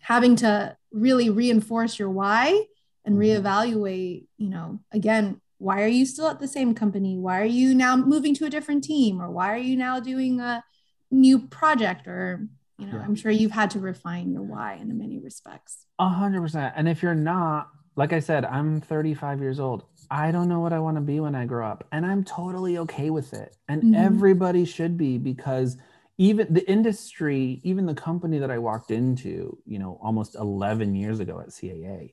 having 0.00 0.36
to 0.36 0.76
really 0.92 1.30
reinforce 1.30 1.98
your 1.98 2.10
why 2.10 2.64
and 3.06 3.16
mm-hmm. 3.16 3.46
reevaluate 3.46 4.26
you 4.36 4.50
know 4.50 4.78
again 4.92 5.40
why 5.58 5.82
are 5.82 5.88
you 5.88 6.04
still 6.04 6.28
at 6.28 6.40
the 6.40 6.48
same 6.48 6.74
company 6.74 7.16
why 7.16 7.40
are 7.40 7.44
you 7.44 7.74
now 7.74 7.96
moving 7.96 8.34
to 8.34 8.44
a 8.44 8.50
different 8.50 8.84
team 8.84 9.22
or 9.22 9.30
why 9.30 9.52
are 9.52 9.58
you 9.58 9.76
now 9.76 9.98
doing 9.98 10.40
a 10.40 10.62
new 11.10 11.38
project 11.38 12.06
or 12.06 12.46
you 12.78 12.86
know 12.86 12.98
yeah. 12.98 13.02
i'm 13.04 13.14
sure 13.14 13.30
you've 13.30 13.52
had 13.52 13.70
to 13.70 13.78
refine 13.78 14.30
your 14.30 14.42
why 14.42 14.74
in 14.74 14.98
many 14.98 15.18
respects 15.18 15.86
a 15.98 16.08
hundred 16.08 16.42
percent 16.42 16.74
and 16.76 16.88
if 16.88 17.02
you're 17.02 17.14
not 17.14 17.68
like 17.96 18.12
I 18.12 18.20
said, 18.20 18.44
I'm 18.44 18.80
35 18.80 19.40
years 19.40 19.58
old. 19.58 19.84
I 20.10 20.30
don't 20.30 20.48
know 20.48 20.60
what 20.60 20.72
I 20.72 20.78
want 20.78 20.98
to 20.98 21.00
be 21.00 21.18
when 21.18 21.34
I 21.34 21.46
grow 21.46 21.66
up. 21.66 21.84
And 21.90 22.04
I'm 22.04 22.22
totally 22.22 22.78
okay 22.78 23.10
with 23.10 23.32
it. 23.32 23.56
And 23.68 23.82
mm-hmm. 23.82 23.94
everybody 23.94 24.64
should 24.66 24.96
be 24.96 25.18
because 25.18 25.78
even 26.18 26.46
the 26.52 26.68
industry, 26.70 27.60
even 27.64 27.86
the 27.86 27.94
company 27.94 28.38
that 28.38 28.50
I 28.50 28.58
walked 28.58 28.90
into, 28.90 29.58
you 29.66 29.78
know, 29.78 29.98
almost 30.02 30.34
11 30.34 30.94
years 30.94 31.20
ago 31.20 31.40
at 31.40 31.48
CAA 31.48 32.12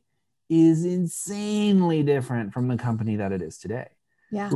is 0.49 0.85
insanely 0.85 2.03
different 2.03 2.53
from 2.53 2.67
the 2.67 2.77
company 2.77 3.15
that 3.15 3.31
it 3.31 3.41
is 3.41 3.57
today. 3.57 3.87
Yeah. 4.31 4.51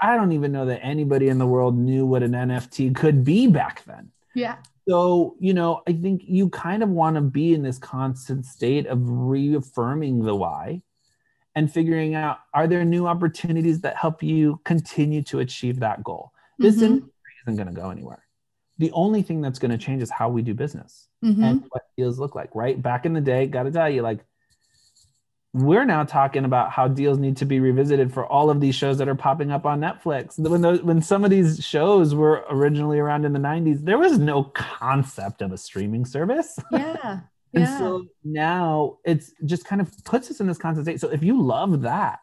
I 0.00 0.16
don't 0.16 0.32
even 0.32 0.52
know 0.52 0.66
that 0.66 0.80
anybody 0.82 1.28
in 1.28 1.38
the 1.38 1.46
world 1.46 1.76
knew 1.76 2.06
what 2.06 2.22
an 2.22 2.32
NFT 2.32 2.94
could 2.94 3.24
be 3.24 3.46
back 3.46 3.84
then. 3.84 4.10
Yeah. 4.34 4.56
So, 4.88 5.36
you 5.40 5.54
know, 5.54 5.82
I 5.88 5.92
think 5.92 6.22
you 6.26 6.48
kind 6.50 6.82
of 6.82 6.90
want 6.90 7.16
to 7.16 7.22
be 7.22 7.54
in 7.54 7.62
this 7.62 7.78
constant 7.78 8.46
state 8.46 8.86
of 8.86 9.00
reaffirming 9.02 10.22
the 10.22 10.34
why 10.34 10.82
and 11.54 11.72
figuring 11.72 12.14
out 12.14 12.38
are 12.54 12.66
there 12.66 12.84
new 12.84 13.06
opportunities 13.06 13.80
that 13.80 13.96
help 13.96 14.22
you 14.22 14.60
continue 14.64 15.22
to 15.22 15.40
achieve 15.40 15.80
that 15.80 16.04
goal? 16.04 16.32
This 16.58 16.76
mm-hmm. 16.76 16.84
industry 16.84 17.12
isn't 17.46 17.56
going 17.56 17.74
to 17.74 17.80
go 17.80 17.90
anywhere. 17.90 18.22
The 18.78 18.92
only 18.92 19.22
thing 19.22 19.40
that's 19.40 19.58
going 19.58 19.70
to 19.70 19.78
change 19.78 20.02
is 20.02 20.10
how 20.10 20.28
we 20.28 20.42
do 20.42 20.54
business 20.54 21.08
mm-hmm. 21.24 21.42
and 21.42 21.64
what 21.70 21.82
deals 21.96 22.18
look 22.18 22.34
like, 22.34 22.54
right? 22.54 22.80
Back 22.80 23.06
in 23.06 23.14
the 23.14 23.20
day, 23.20 23.46
got 23.46 23.62
to 23.62 23.70
tell 23.70 23.88
you, 23.88 24.02
like, 24.02 24.20
we're 25.56 25.86
now 25.86 26.04
talking 26.04 26.44
about 26.44 26.70
how 26.70 26.86
deals 26.86 27.18
need 27.18 27.38
to 27.38 27.46
be 27.46 27.60
revisited 27.60 28.12
for 28.12 28.26
all 28.26 28.50
of 28.50 28.60
these 28.60 28.74
shows 28.74 28.98
that 28.98 29.08
are 29.08 29.14
popping 29.14 29.50
up 29.50 29.64
on 29.64 29.80
Netflix. 29.80 30.38
When 30.38 30.60
those, 30.60 30.82
when 30.82 31.00
some 31.00 31.24
of 31.24 31.30
these 31.30 31.64
shows 31.64 32.14
were 32.14 32.44
originally 32.50 32.98
around 32.98 33.24
in 33.24 33.32
the 33.32 33.38
90s, 33.38 33.82
there 33.82 33.96
was 33.96 34.18
no 34.18 34.44
concept 34.44 35.40
of 35.40 35.52
a 35.52 35.58
streaming 35.58 36.04
service. 36.04 36.58
Yeah. 36.72 37.20
and 37.54 37.62
yeah. 37.62 37.78
so 37.78 38.04
now 38.22 38.98
it's 39.04 39.32
just 39.46 39.64
kind 39.64 39.80
of 39.80 39.90
puts 40.04 40.30
us 40.30 40.40
in 40.40 40.46
this 40.46 40.58
constant 40.58 40.84
state. 40.84 41.00
So 41.00 41.08
if 41.08 41.22
you 41.22 41.40
love 41.40 41.82
that, 41.82 42.18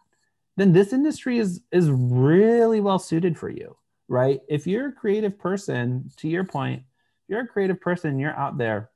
then 0.57 0.73
this 0.73 0.93
industry 0.93 1.39
is 1.39 1.61
is 1.71 1.89
really 1.89 2.81
well 2.81 2.99
suited 2.99 3.37
for 3.37 3.49
you, 3.49 3.75
right? 4.07 4.41
If 4.47 4.67
you're 4.67 4.89
a 4.89 4.91
creative 4.91 5.39
person, 5.39 6.11
to 6.17 6.27
your 6.27 6.43
point, 6.43 6.83
you're 7.27 7.39
a 7.39 7.47
creative 7.47 7.81
person, 7.81 8.19
you're 8.19 8.35
out 8.35 8.59
there, 8.59 8.91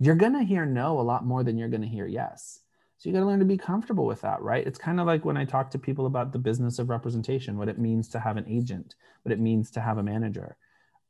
you're 0.00 0.16
gonna 0.16 0.42
hear 0.42 0.66
no 0.66 0.98
a 0.98 1.02
lot 1.02 1.24
more 1.24 1.44
than 1.44 1.56
you're 1.56 1.68
gonna 1.68 1.86
hear 1.86 2.06
yes 2.06 2.63
so 3.04 3.10
you 3.10 3.14
got 3.14 3.20
to 3.20 3.26
learn 3.26 3.38
to 3.40 3.44
be 3.44 3.58
comfortable 3.58 4.06
with 4.06 4.22
that, 4.22 4.40
right? 4.40 4.66
It's 4.66 4.78
kind 4.78 4.98
of 4.98 5.06
like 5.06 5.26
when 5.26 5.36
I 5.36 5.44
talk 5.44 5.70
to 5.72 5.78
people 5.78 6.06
about 6.06 6.32
the 6.32 6.38
business 6.38 6.78
of 6.78 6.88
representation, 6.88 7.58
what 7.58 7.68
it 7.68 7.78
means 7.78 8.08
to 8.08 8.18
have 8.18 8.38
an 8.38 8.46
agent, 8.48 8.94
what 9.24 9.32
it 9.32 9.38
means 9.38 9.70
to 9.72 9.80
have 9.82 9.98
a 9.98 10.02
manager. 10.02 10.56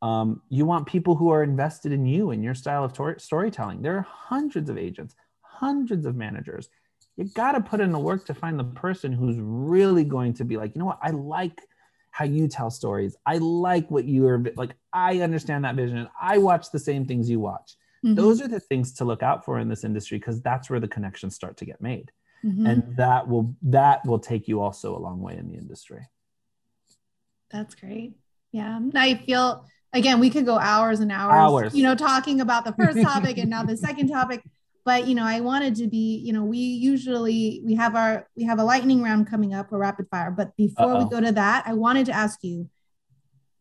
Um, 0.02 0.42
you 0.48 0.66
want 0.66 0.88
people 0.88 1.14
who 1.14 1.30
are 1.30 1.44
invested 1.44 1.92
in 1.92 2.04
you 2.04 2.32
and 2.32 2.42
your 2.42 2.54
style 2.56 2.82
of 2.82 2.94
tor- 2.94 3.20
storytelling. 3.20 3.80
There 3.80 3.96
are 3.96 4.06
hundreds 4.10 4.68
of 4.70 4.76
agents, 4.76 5.14
hundreds 5.40 6.04
of 6.04 6.16
managers. 6.16 6.68
You 7.16 7.26
got 7.26 7.52
to 7.52 7.60
put 7.60 7.80
in 7.80 7.92
the 7.92 8.00
work 8.00 8.26
to 8.26 8.34
find 8.34 8.58
the 8.58 8.64
person 8.64 9.12
who's 9.12 9.36
really 9.38 10.02
going 10.02 10.34
to 10.34 10.44
be 10.44 10.56
like, 10.56 10.74
you 10.74 10.80
know 10.80 10.86
what, 10.86 10.98
I 11.00 11.10
like 11.10 11.60
how 12.10 12.24
you 12.24 12.48
tell 12.48 12.72
stories. 12.72 13.14
I 13.24 13.38
like 13.38 13.88
what 13.88 14.04
you 14.04 14.26
are 14.26 14.42
like. 14.56 14.72
I 14.92 15.20
understand 15.20 15.64
that 15.64 15.76
vision. 15.76 16.08
I 16.20 16.38
watch 16.38 16.72
the 16.72 16.80
same 16.80 17.06
things 17.06 17.30
you 17.30 17.38
watch. 17.38 17.76
Mm-hmm. 18.04 18.14
Those 18.14 18.42
are 18.42 18.48
the 18.48 18.60
things 18.60 18.92
to 18.94 19.04
look 19.04 19.22
out 19.22 19.44
for 19.44 19.58
in 19.58 19.68
this 19.68 19.82
industry 19.82 20.18
because 20.18 20.42
that's 20.42 20.68
where 20.68 20.80
the 20.80 20.88
connections 20.88 21.34
start 21.34 21.56
to 21.58 21.64
get 21.64 21.80
made. 21.80 22.12
Mm-hmm. 22.44 22.66
And 22.66 22.96
that 22.96 23.26
will 23.26 23.56
that 23.62 24.04
will 24.06 24.18
take 24.18 24.46
you 24.46 24.60
also 24.60 24.94
a 24.94 25.00
long 25.00 25.20
way 25.20 25.38
in 25.38 25.48
the 25.48 25.56
industry. 25.56 26.06
That's 27.50 27.74
great. 27.74 28.14
Yeah. 28.52 28.78
I 28.94 29.14
feel 29.14 29.66
again, 29.94 30.20
we 30.20 30.28
could 30.28 30.44
go 30.44 30.58
hours 30.58 31.00
and 31.00 31.10
hours, 31.10 31.34
hours. 31.34 31.74
you 31.74 31.82
know, 31.82 31.94
talking 31.94 32.40
about 32.42 32.66
the 32.66 32.72
first 32.72 33.00
topic 33.00 33.38
and 33.38 33.48
now 33.48 33.62
the 33.62 33.76
second 33.88 34.08
topic. 34.08 34.42
But 34.84 35.06
you 35.06 35.14
know, 35.14 35.24
I 35.24 35.40
wanted 35.40 35.76
to 35.76 35.86
be, 35.86 36.18
you 36.18 36.34
know, 36.34 36.44
we 36.44 36.58
usually 36.58 37.62
we 37.64 37.74
have 37.76 37.96
our 37.96 38.28
we 38.36 38.44
have 38.44 38.58
a 38.58 38.64
lightning 38.64 39.02
round 39.02 39.30
coming 39.30 39.54
up 39.54 39.72
a 39.72 39.78
rapid 39.78 40.08
fire. 40.10 40.30
But 40.30 40.54
before 40.56 40.92
Uh-oh. 40.92 41.04
we 41.04 41.10
go 41.10 41.20
to 41.20 41.32
that, 41.32 41.64
I 41.66 41.72
wanted 41.72 42.04
to 42.06 42.12
ask 42.12 42.44
you, 42.44 42.68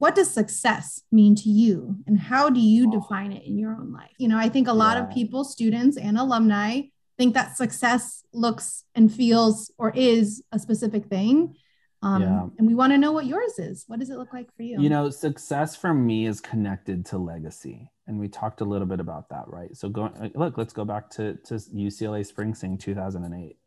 what 0.03 0.15
does 0.15 0.29
success 0.29 1.01
mean 1.13 1.33
to 1.33 1.47
you? 1.47 1.95
And 2.07 2.19
how 2.19 2.49
do 2.49 2.59
you 2.59 2.91
define 2.91 3.31
it 3.31 3.45
in 3.45 3.57
your 3.57 3.71
own 3.71 3.93
life? 3.93 4.11
You 4.17 4.27
know 4.27 4.37
i 4.37 4.49
think 4.49 4.67
a 4.67 4.73
lot 4.73 4.97
yeah. 4.97 5.03
of 5.03 5.13
people 5.13 5.45
students 5.45 5.95
and 5.95 6.17
alumni 6.17 6.81
think 7.17 7.33
that 7.35 7.55
success 7.55 8.25
looks 8.33 8.83
and 8.95 9.13
feels 9.13 9.71
or 9.77 9.93
is 9.95 10.43
a 10.51 10.59
specific 10.59 11.05
thing. 11.05 11.55
Um, 12.01 12.21
yeah. 12.21 12.47
and 12.57 12.67
we 12.67 12.75
want 12.75 12.91
to 12.91 12.97
know 12.97 13.13
what 13.13 13.27
yours 13.27 13.57
is. 13.59 13.85
What 13.87 14.01
does 14.01 14.09
it 14.09 14.17
look 14.17 14.33
like 14.33 14.53
for 14.57 14.63
you? 14.63 14.81
You 14.81 14.89
know 14.89 15.09
success 15.09 15.77
for 15.77 15.93
me 15.93 16.25
is 16.25 16.41
connected 16.41 17.05
to 17.11 17.17
legacy. 17.17 17.89
And 18.05 18.19
we 18.19 18.27
talked 18.27 18.59
a 18.59 18.65
little 18.65 18.89
bit 18.93 18.99
about 18.99 19.29
that 19.29 19.45
right? 19.47 19.73
So 19.73 19.87
go 19.87 20.11
look 20.35 20.57
let's 20.57 20.73
go 20.73 20.83
back 20.83 21.09
to, 21.11 21.35
to 21.45 21.53
ucla 21.53 22.25
spring 22.25 22.53
sing 22.53 22.77
2008 22.77 23.57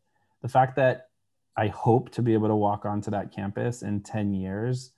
the 0.43 0.49
fact 0.49 0.77
that 0.77 1.09
i 1.57 1.67
hope 1.69 2.11
to 2.17 2.21
be 2.21 2.35
able 2.35 2.49
to 2.49 2.61
walk 2.69 2.85
onto 2.85 3.11
that 3.11 3.33
campus 3.33 3.81
in 3.83 4.03
10 4.03 4.35
years 4.35 4.93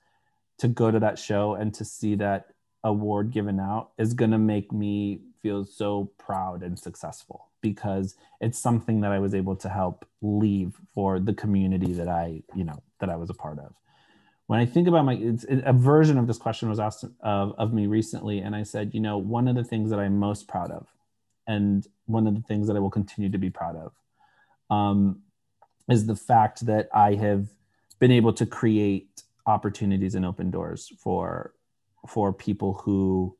to 0.59 0.67
go 0.67 0.91
to 0.91 0.99
that 0.99 1.17
show 1.17 1.55
and 1.55 1.73
to 1.73 1.85
see 1.85 2.15
that 2.15 2.53
award 2.83 3.31
given 3.31 3.59
out 3.59 3.91
is 3.97 4.13
going 4.13 4.31
to 4.31 4.37
make 4.37 4.71
me 4.71 5.21
feel 5.41 5.65
so 5.65 6.11
proud 6.17 6.63
and 6.63 6.77
successful 6.77 7.47
because 7.61 8.15
it's 8.39 8.57
something 8.57 9.01
that 9.01 9.11
I 9.11 9.19
was 9.19 9.33
able 9.33 9.55
to 9.57 9.69
help 9.69 10.05
leave 10.21 10.75
for 10.93 11.19
the 11.19 11.33
community 11.33 11.93
that 11.93 12.07
I, 12.07 12.43
you 12.55 12.63
know, 12.63 12.81
that 12.99 13.09
I 13.09 13.15
was 13.15 13.29
a 13.29 13.33
part 13.33 13.59
of. 13.59 13.73
When 14.47 14.59
I 14.59 14.65
think 14.65 14.87
about 14.87 15.05
my, 15.05 15.13
it's, 15.13 15.45
a 15.49 15.73
version 15.73 16.17
of 16.17 16.27
this 16.27 16.37
question 16.37 16.69
was 16.69 16.79
asked 16.79 17.05
of, 17.21 17.53
of 17.57 17.73
me 17.73 17.85
recently, 17.85 18.39
and 18.39 18.55
I 18.55 18.63
said, 18.63 18.93
you 18.93 18.99
know, 18.99 19.17
one 19.17 19.47
of 19.47 19.55
the 19.55 19.63
things 19.63 19.89
that 19.91 19.99
I'm 19.99 20.17
most 20.17 20.47
proud 20.47 20.71
of, 20.71 20.87
and 21.45 21.85
one 22.05 22.27
of 22.27 22.35
the 22.35 22.41
things 22.41 22.67
that 22.67 22.75
I 22.75 22.79
will 22.79 22.89
continue 22.89 23.29
to 23.29 23.37
be 23.37 23.49
proud 23.49 23.75
of, 23.75 23.93
um, 24.75 25.21
is 25.89 26.07
the 26.07 26.15
fact 26.15 26.65
that 26.65 26.89
I 26.93 27.15
have 27.15 27.47
been 27.99 28.11
able 28.11 28.33
to 28.33 28.45
create 28.45 29.23
opportunities 29.45 30.15
and 30.15 30.25
open 30.25 30.51
doors 30.51 30.91
for 30.97 31.53
for 32.07 32.31
people 32.31 32.81
who 32.85 33.35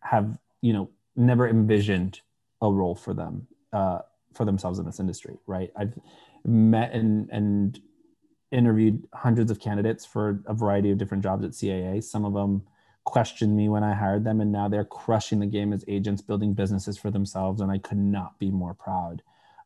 have 0.00 0.38
you 0.60 0.72
know 0.72 0.90
never 1.16 1.48
envisioned 1.48 2.20
a 2.62 2.70
role 2.70 2.94
for 2.94 3.14
them 3.14 3.46
uh, 3.72 3.98
for 4.34 4.44
themselves 4.44 4.78
in 4.78 4.86
this 4.86 5.00
industry 5.00 5.36
right? 5.46 5.70
I've 5.76 5.94
met 6.44 6.92
and 6.92 7.28
and 7.30 7.80
interviewed 8.50 9.06
hundreds 9.12 9.50
of 9.50 9.60
candidates 9.60 10.06
for 10.06 10.42
a 10.46 10.54
variety 10.54 10.90
of 10.90 10.96
different 10.96 11.22
jobs 11.22 11.44
at 11.44 11.50
caa 11.50 12.02
some 12.02 12.24
of 12.24 12.32
them 12.32 12.62
questioned 13.04 13.54
me 13.54 13.68
when 13.68 13.84
i 13.84 13.92
hired 13.92 14.24
them 14.24 14.40
and 14.40 14.50
now 14.50 14.68
they're 14.68 14.86
crushing 14.86 15.38
the 15.38 15.46
game 15.46 15.70
as 15.70 15.84
agents 15.86 16.22
building 16.22 16.54
businesses 16.54 16.96
for 16.96 17.10
themselves 17.10 17.60
and 17.60 17.70
i 17.70 17.76
could 17.76 17.98
not 17.98 18.38
be 18.38 18.50
more 18.50 18.72
proud 18.72 19.22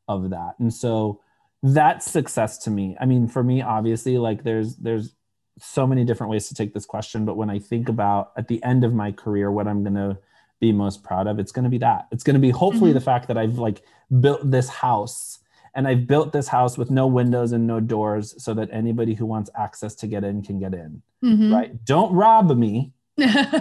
of 0.08 0.30
that. 0.30 0.54
And 0.58 0.72
so 0.72 1.20
that's 1.62 2.10
success 2.10 2.58
to 2.58 2.70
me 2.70 2.96
i 3.00 3.06
mean 3.06 3.28
for 3.28 3.42
me 3.42 3.62
obviously 3.62 4.18
like 4.18 4.42
there's 4.42 4.76
there's 4.76 5.14
so 5.58 5.86
many 5.86 6.04
different 6.04 6.30
ways 6.30 6.48
to 6.48 6.54
take 6.54 6.74
this 6.74 6.84
question 6.84 7.24
but 7.24 7.36
when 7.36 7.50
i 7.50 7.58
think 7.58 7.88
about 7.88 8.32
at 8.36 8.48
the 8.48 8.62
end 8.64 8.82
of 8.84 8.92
my 8.92 9.12
career 9.12 9.50
what 9.50 9.68
i'm 9.68 9.82
going 9.82 9.94
to 9.94 10.18
be 10.60 10.72
most 10.72 11.02
proud 11.02 11.26
of 11.26 11.38
it's 11.38 11.52
going 11.52 11.64
to 11.64 11.70
be 11.70 11.78
that 11.78 12.06
it's 12.10 12.24
going 12.24 12.34
to 12.34 12.40
be 12.40 12.50
hopefully 12.50 12.90
mm-hmm. 12.90 12.98
the 12.98 13.04
fact 13.04 13.28
that 13.28 13.36
i've 13.36 13.58
like 13.58 13.82
built 14.20 14.50
this 14.50 14.68
house 14.68 15.38
and 15.74 15.86
i've 15.86 16.06
built 16.06 16.32
this 16.32 16.48
house 16.48 16.76
with 16.76 16.90
no 16.90 17.06
windows 17.06 17.52
and 17.52 17.66
no 17.66 17.78
doors 17.78 18.34
so 18.42 18.54
that 18.54 18.68
anybody 18.72 19.14
who 19.14 19.26
wants 19.26 19.50
access 19.56 19.94
to 19.94 20.06
get 20.06 20.24
in 20.24 20.42
can 20.42 20.58
get 20.58 20.74
in 20.74 21.02
mm-hmm. 21.22 21.52
right 21.52 21.84
don't 21.84 22.12
rob 22.12 22.56
me 22.56 22.92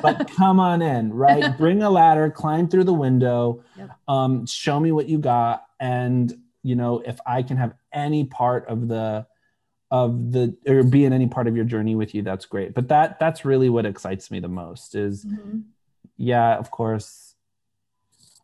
but 0.01 0.29
come 0.37 0.59
on 0.59 0.81
in 0.81 1.13
right 1.13 1.57
bring 1.57 1.83
a 1.83 1.89
ladder 1.89 2.29
climb 2.31 2.67
through 2.67 2.83
the 2.83 2.93
window 2.93 3.63
yep. 3.77 3.91
um, 4.07 4.45
show 4.45 4.79
me 4.79 4.91
what 4.91 5.09
you 5.09 5.17
got 5.17 5.65
and 5.79 6.33
you 6.63 6.75
know 6.75 6.99
if 7.05 7.19
i 7.25 7.41
can 7.43 7.57
have 7.57 7.73
any 7.93 8.23
part 8.25 8.67
of 8.67 8.87
the 8.87 9.25
of 9.89 10.31
the 10.31 10.55
or 10.67 10.83
be 10.83 11.03
in 11.05 11.11
any 11.11 11.27
part 11.27 11.47
of 11.47 11.55
your 11.55 11.65
journey 11.65 11.95
with 11.95 12.15
you 12.15 12.21
that's 12.21 12.45
great 12.45 12.73
but 12.73 12.87
that 12.87 13.19
that's 13.19 13.43
really 13.43 13.69
what 13.69 13.85
excites 13.85 14.31
me 14.31 14.39
the 14.39 14.47
most 14.47 14.95
is 14.95 15.25
mm-hmm. 15.25 15.59
yeah, 16.17 16.55
of 16.57 16.69
course, 16.71 17.35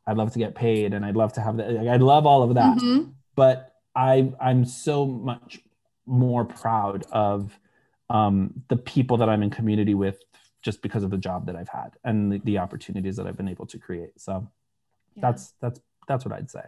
I'd 0.08 0.18
love 0.18 0.32
to 0.34 0.40
get 0.40 0.56
paid 0.56 0.94
and 0.94 1.06
I'd 1.06 1.16
love 1.16 1.34
to 1.34 1.42
have 1.42 1.58
that. 1.58 1.72
Like, 1.72 1.88
I'd 1.88 2.02
love 2.02 2.26
all 2.26 2.42
of 2.44 2.56
that. 2.56 2.78
Mhm. 2.80 3.14
But 3.36 3.74
I, 3.96 4.34
I'm 4.42 4.66
so 4.66 5.06
much 5.06 5.60
more 6.06 6.44
proud 6.46 7.06
of 7.12 7.60
um, 8.10 8.64
the 8.70 8.78
people 8.78 9.18
that 9.18 9.30
I'm 9.30 9.44
in 9.44 9.50
community 9.52 9.94
with 9.94 10.20
just 10.64 10.82
because 10.82 11.04
of 11.04 11.12
the 11.12 11.18
job 11.18 11.46
that 11.46 11.56
I've 11.56 11.70
had 11.70 11.98
and 12.04 12.32
the, 12.32 12.40
the 12.40 12.58
opportunities 12.58 13.16
that 13.18 13.28
I've 13.28 13.38
been 13.38 13.50
able 13.50 13.68
to 13.68 13.78
create. 13.78 14.20
So 14.20 14.48
Yeah. 15.16 15.22
that's, 15.22 15.54
that's, 15.62 15.80
that's 16.08 16.26
what 16.26 16.34
I'd 16.34 16.50
say. 16.50 16.64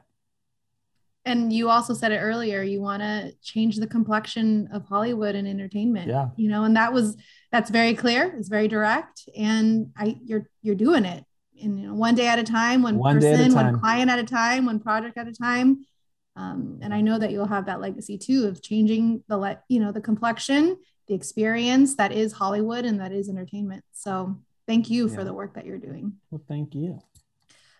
And 1.25 1.51
you 1.51 1.69
also 1.69 1.93
said 1.93 2.11
it 2.11 2.19
earlier, 2.19 2.63
you 2.63 2.81
want 2.81 3.01
to 3.01 3.33
change 3.43 3.77
the 3.77 3.87
complexion 3.87 4.69
of 4.71 4.85
Hollywood 4.85 5.35
and 5.35 5.47
entertainment. 5.47 6.07
Yeah. 6.07 6.29
You 6.37 6.49
know, 6.49 6.63
and 6.63 6.75
that 6.75 6.93
was 6.93 7.17
that's 7.51 7.69
very 7.69 7.93
clear, 7.93 8.33
it's 8.37 8.47
very 8.47 8.67
direct, 8.67 9.27
and 9.37 9.91
I 9.97 10.17
you're 10.23 10.47
you're 10.61 10.75
doing 10.75 11.05
it. 11.05 11.25
And 11.61 11.79
you 11.79 11.87
know, 11.87 11.93
one 11.93 12.15
day 12.15 12.27
at 12.27 12.39
a 12.39 12.43
time, 12.43 12.81
one, 12.81 12.97
One 12.97 13.19
day 13.19 13.33
at 13.33 13.39
a 13.41 13.43
person, 13.43 13.53
one 13.53 13.79
client 13.79 14.09
at 14.09 14.17
a 14.17 14.23
time, 14.23 14.65
one 14.65 14.79
project 14.79 15.17
at 15.17 15.27
a 15.27 15.33
time. 15.33 15.85
Um, 16.35 16.79
and 16.81 16.93
I 16.93 17.01
know 17.01 17.19
that 17.19 17.31
you'll 17.31 17.47
have 17.47 17.65
that 17.65 17.81
legacy 17.81 18.17
too 18.17 18.47
of 18.47 18.61
changing 18.61 19.23
the 19.27 19.35
let 19.35 19.63
you 19.67 19.81
know 19.81 19.91
the 19.91 19.99
complexion, 19.99 20.77
the 21.07 21.13
experience 21.13 21.95
that 21.97 22.13
is 22.13 22.31
Hollywood 22.31 22.85
and 22.85 22.99
that 23.01 23.11
is 23.11 23.27
entertainment. 23.27 23.83
So 23.91 24.39
thank 24.67 24.89
you 24.89 25.09
for 25.09 25.25
the 25.25 25.33
work 25.33 25.55
that 25.55 25.65
you're 25.65 25.77
doing. 25.77 26.13
Well, 26.31 26.41
thank 26.47 26.75
you. 26.75 27.01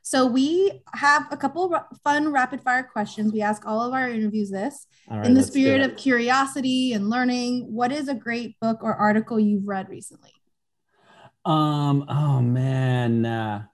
So 0.10 0.26
we 0.26 0.72
have 0.96 1.28
a 1.30 1.38
couple 1.38 1.72
fun 2.04 2.32
rapid 2.32 2.62
fire 2.62 2.82
questions. 2.82 3.32
We 3.32 3.44
ask 3.44 3.68
all 3.68 3.80
of 3.80 3.94
our 3.94 4.10
interviews 4.10 4.50
this 4.50 4.88
right, 5.08 5.24
in 5.24 5.36
the 5.36 5.44
spirit 5.44 5.82
of 5.82 5.98
curiosity 5.98 6.94
and 6.94 7.12
learning. 7.12 7.72
What 7.72 7.92
is 7.92 8.08
a 8.08 8.16
great 8.16 8.60
book 8.60 8.80
or 8.82 8.96
article 8.96 9.40
you've 9.40 9.68
read 9.68 9.88
recently? 9.88 10.32
Um, 11.46 12.06
oh 12.10 12.42
man. 12.42 13.24
Uh, 13.24 13.66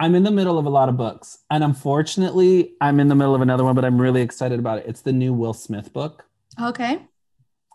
I'm 0.00 0.14
in 0.14 0.22
the 0.22 0.30
middle 0.30 0.58
of 0.58 0.64
a 0.64 0.70
lot 0.70 0.88
of 0.88 0.96
books. 0.96 1.36
And 1.50 1.62
unfortunately, 1.62 2.72
I'm 2.80 2.98
in 2.98 3.08
the 3.08 3.14
middle 3.14 3.34
of 3.34 3.42
another 3.42 3.62
one, 3.62 3.74
but 3.74 3.84
I'm 3.84 4.00
really 4.00 4.22
excited 4.22 4.58
about 4.58 4.78
it. 4.78 4.84
It's 4.88 5.02
the 5.02 5.12
new 5.12 5.34
Will 5.34 5.52
Smith 5.52 5.92
book. 5.92 6.24
Okay. 6.58 7.02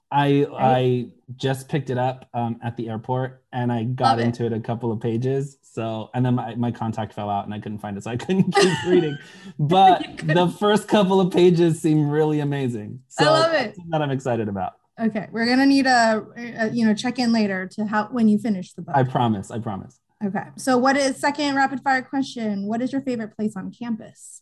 I 0.10 0.48
I 0.52 1.12
just 1.36 1.70
picked 1.70 1.90
it 1.90 1.98
up 1.98 2.30
um, 2.34 2.60
at 2.64 2.78
the 2.78 2.90
airport 2.90 3.44
and 3.52 3.72
I 3.72 3.84
got 3.84 4.18
Love 4.18 4.26
into 4.26 4.46
it 4.46 4.54
a 4.54 4.60
couple 4.60 4.92
of 4.92 5.00
pages. 5.00 5.58
So 5.62 6.10
and 6.14 6.26
then 6.26 6.36
my, 6.36 6.56
my 6.56 6.72
contact 6.72 7.14
fell 7.14 7.30
out 7.30 7.46
and 7.46 7.54
I 7.54 7.60
couldn't 7.60 7.80
find 7.80 7.98
it, 7.98 8.04
so 8.04 8.12
I 8.12 8.18
couldn't 8.18 8.54
keep 8.54 8.84
reading. 8.88 9.18
But 9.60 10.18
the 10.24 10.48
first 10.48 10.88
couple 10.88 11.20
of 11.20 11.32
pages 11.32 11.82
seem 11.82 12.10
really 12.10 12.40
amazing. 12.40 13.02
So 13.08 13.26
I 13.26 13.30
love 13.30 13.54
it. 13.54 13.76
that 13.90 14.02
I'm 14.02 14.12
excited 14.12 14.48
about. 14.48 14.74
Okay. 15.00 15.28
We're 15.32 15.46
gonna 15.46 15.66
need 15.66 15.86
a, 15.86 16.26
a 16.38 16.70
you 16.70 16.86
know 16.86 16.94
check 16.94 17.20
in 17.20 17.32
later 17.32 17.68
to 17.74 17.86
how 17.86 18.08
when 18.12 18.28
you 18.28 18.38
finish 18.38 18.74
the 18.74 18.82
book. 18.82 18.96
I 18.96 19.04
promise. 19.04 19.52
I 19.52 19.60
promise. 19.60 20.00
okay. 20.24 20.46
So 20.58 20.78
what 20.78 20.98
is 20.98 21.18
second 21.18 21.56
rapid 21.56 21.82
fire 21.82 22.02
question? 22.02 22.68
What 22.68 22.82
is 22.82 22.92
your 22.92 23.02
favorite 23.02 23.36
place 23.36 23.56
on 23.56 23.72
campus? 23.72 24.42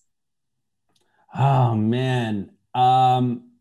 Oh 1.37 1.75
man. 1.75 2.51
Um 2.73 3.51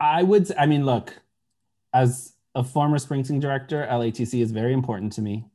I 0.00 0.22
would 0.22 0.52
I 0.56 0.66
mean 0.66 0.84
look, 0.84 1.14
as 1.92 2.34
a 2.58 2.64
former 2.64 2.98
Spring 2.98 3.22
Sing 3.24 3.38
director, 3.38 3.86
LATC 3.88 4.42
is 4.42 4.50
very 4.50 4.72
important 4.72 5.12
to 5.14 5.22
me. 5.22 5.46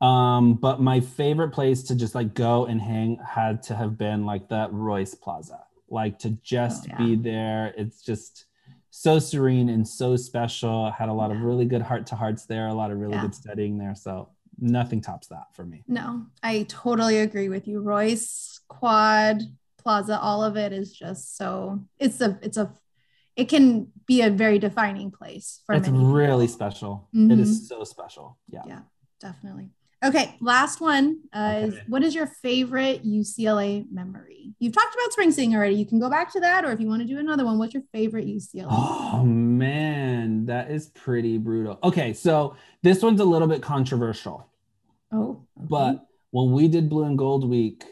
Um, 0.00 0.54
but 0.54 0.80
my 0.80 1.00
favorite 1.00 1.50
place 1.50 1.82
to 1.84 1.94
just 1.96 2.14
like 2.14 2.34
go 2.34 2.66
and 2.66 2.80
hang 2.80 3.18
had 3.26 3.62
to 3.64 3.74
have 3.74 3.98
been 3.98 4.24
like 4.24 4.48
the 4.48 4.68
Royce 4.70 5.14
Plaza. 5.14 5.60
Like 5.88 6.18
to 6.20 6.30
just 6.42 6.84
Oh, 6.84 6.88
yeah. 6.90 6.98
be 6.98 7.16
there. 7.16 7.74
It's 7.76 8.00
just 8.02 8.46
so 8.90 9.18
serene 9.18 9.68
and 9.70 9.86
so 9.86 10.14
special. 10.16 10.90
Had 10.90 11.08
a 11.08 11.12
lot 11.12 11.30
of 11.32 11.40
really 11.40 11.64
good 11.64 11.82
heart 11.82 12.06
to 12.08 12.14
hearts 12.14 12.46
there, 12.46 12.68
a 12.68 12.74
lot 12.74 12.90
of 12.92 12.98
really 12.98 13.14
Yeah. 13.14 13.22
good 13.22 13.34
studying 13.34 13.78
there. 13.78 13.94
So 13.96 14.28
nothing 14.58 15.00
tops 15.00 15.26
that 15.28 15.46
for 15.54 15.64
me. 15.64 15.82
No, 15.88 16.26
I 16.42 16.64
totally 16.68 17.18
agree 17.18 17.48
with 17.48 17.66
you. 17.66 17.80
Royce, 17.80 18.60
Quad, 18.68 19.42
Plaza, 19.78 20.18
all 20.20 20.44
of 20.44 20.56
it 20.56 20.72
is 20.72 20.92
just 20.92 21.36
so 21.36 21.80
it's 21.98 22.20
a 22.20 22.38
it's 22.42 22.56
a 22.56 22.72
it 23.36 23.48
can 23.48 23.88
be 24.06 24.22
a 24.22 24.30
very 24.30 24.58
defining 24.58 25.10
place 25.10 25.60
for 25.66 25.74
it's 25.74 25.86
many 25.86 25.98
people. 25.98 26.12
really 26.12 26.46
special. 26.48 27.08
It 27.12 27.16
Mhm. 27.18 27.40
is 27.40 27.68
so 27.68 27.84
special. 27.84 28.38
Yeah. 28.48 28.62
Yeah, 28.66 28.80
definitely. 29.20 29.70
Okay, 30.04 30.36
last 30.40 30.80
one 30.80 31.20
uh, 31.32 31.62
is 31.64 31.74
what 31.88 32.02
is 32.04 32.14
your 32.14 32.26
favorite 32.26 33.04
UCLA 33.04 33.84
memory? 33.90 34.54
You've 34.58 34.72
talked 34.74 34.94
about 34.94 35.10
Spring 35.12 35.30
Sing 35.32 35.54
already. 35.56 35.74
You 35.74 35.86
can 35.86 35.98
go 35.98 36.08
back 36.10 36.30
to 36.32 36.40
that, 36.40 36.64
or 36.64 36.70
if 36.70 36.80
you 36.80 36.86
want 36.86 37.02
to 37.02 37.08
do 37.08 37.18
another 37.18 37.44
one, 37.44 37.58
what's 37.58 37.74
your 37.74 37.82
favorite 37.92 38.26
UCLA? 38.26 38.68
Oh 38.70 39.24
man, 39.24 40.46
that 40.46 40.70
is 40.70 40.88
pretty 40.88 41.38
brutal. 41.38 41.78
Okay, 41.82 42.12
so 42.12 42.54
this 42.82 43.02
one's 43.02 43.20
a 43.20 43.24
little 43.24 43.48
bit 43.48 43.62
controversial, 43.62 44.46
Oh, 45.12 45.42
okay. 45.58 45.66
but 45.68 46.06
when 46.30 46.52
we 46.52 46.68
did 46.68 46.88
Blue 46.90 47.04
and 47.04 47.16
Gold 47.18 47.48
Week, 47.48 47.84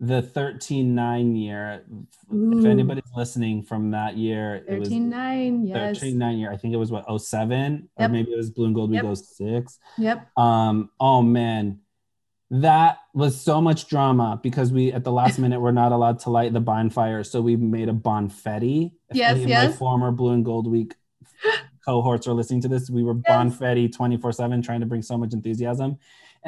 the 0.00 0.22
13-9 0.22 1.40
year, 1.42 1.84
Ooh. 2.32 2.58
if 2.60 2.64
anybody's 2.64 3.10
listening 3.16 3.62
from 3.62 3.90
that 3.90 4.16
year, 4.16 4.64
it 4.68 4.78
was 4.78 4.88
13 4.88 5.08
9, 5.08 5.66
yes. 5.66 5.98
13-9 5.98 6.38
year. 6.38 6.52
I 6.52 6.56
think 6.56 6.72
it 6.72 6.76
was 6.76 6.90
what 6.92 7.04
07 7.20 7.88
or 7.96 8.08
maybe 8.08 8.30
it 8.30 8.36
was 8.36 8.50
Blue 8.50 8.66
and 8.66 8.74
Gold 8.74 8.90
Week 8.90 9.02
Yep. 9.02 9.16
06. 9.16 9.78
Yep. 9.98 10.38
Um, 10.38 10.90
oh 11.00 11.22
man, 11.22 11.80
that 12.50 12.98
was 13.12 13.40
so 13.40 13.60
much 13.60 13.88
drama 13.88 14.38
because 14.42 14.72
we 14.72 14.92
at 14.92 15.04
the 15.04 15.12
last 15.12 15.38
minute 15.44 15.60
were 15.60 15.72
not 15.72 15.92
allowed 15.92 16.20
to 16.20 16.30
light 16.30 16.52
the 16.52 16.60
bonfire, 16.60 17.24
so 17.24 17.40
we 17.40 17.56
made 17.56 17.88
a 17.88 17.92
bonfetti. 17.92 18.92
Yes, 19.12 19.38
yes. 19.38 19.70
My 19.70 19.76
former 19.76 20.12
Blue 20.12 20.32
and 20.32 20.44
Gold 20.44 20.70
Week 20.70 20.94
cohorts 21.84 22.28
are 22.28 22.34
listening 22.34 22.60
to 22.62 22.68
this. 22.68 22.88
We 22.88 23.02
were 23.02 23.16
Yes. 23.26 23.36
bonfetti 23.58 23.90
24/7 23.92 24.62
trying 24.64 24.80
to 24.80 24.86
bring 24.86 25.02
so 25.02 25.18
much 25.18 25.32
enthusiasm. 25.32 25.98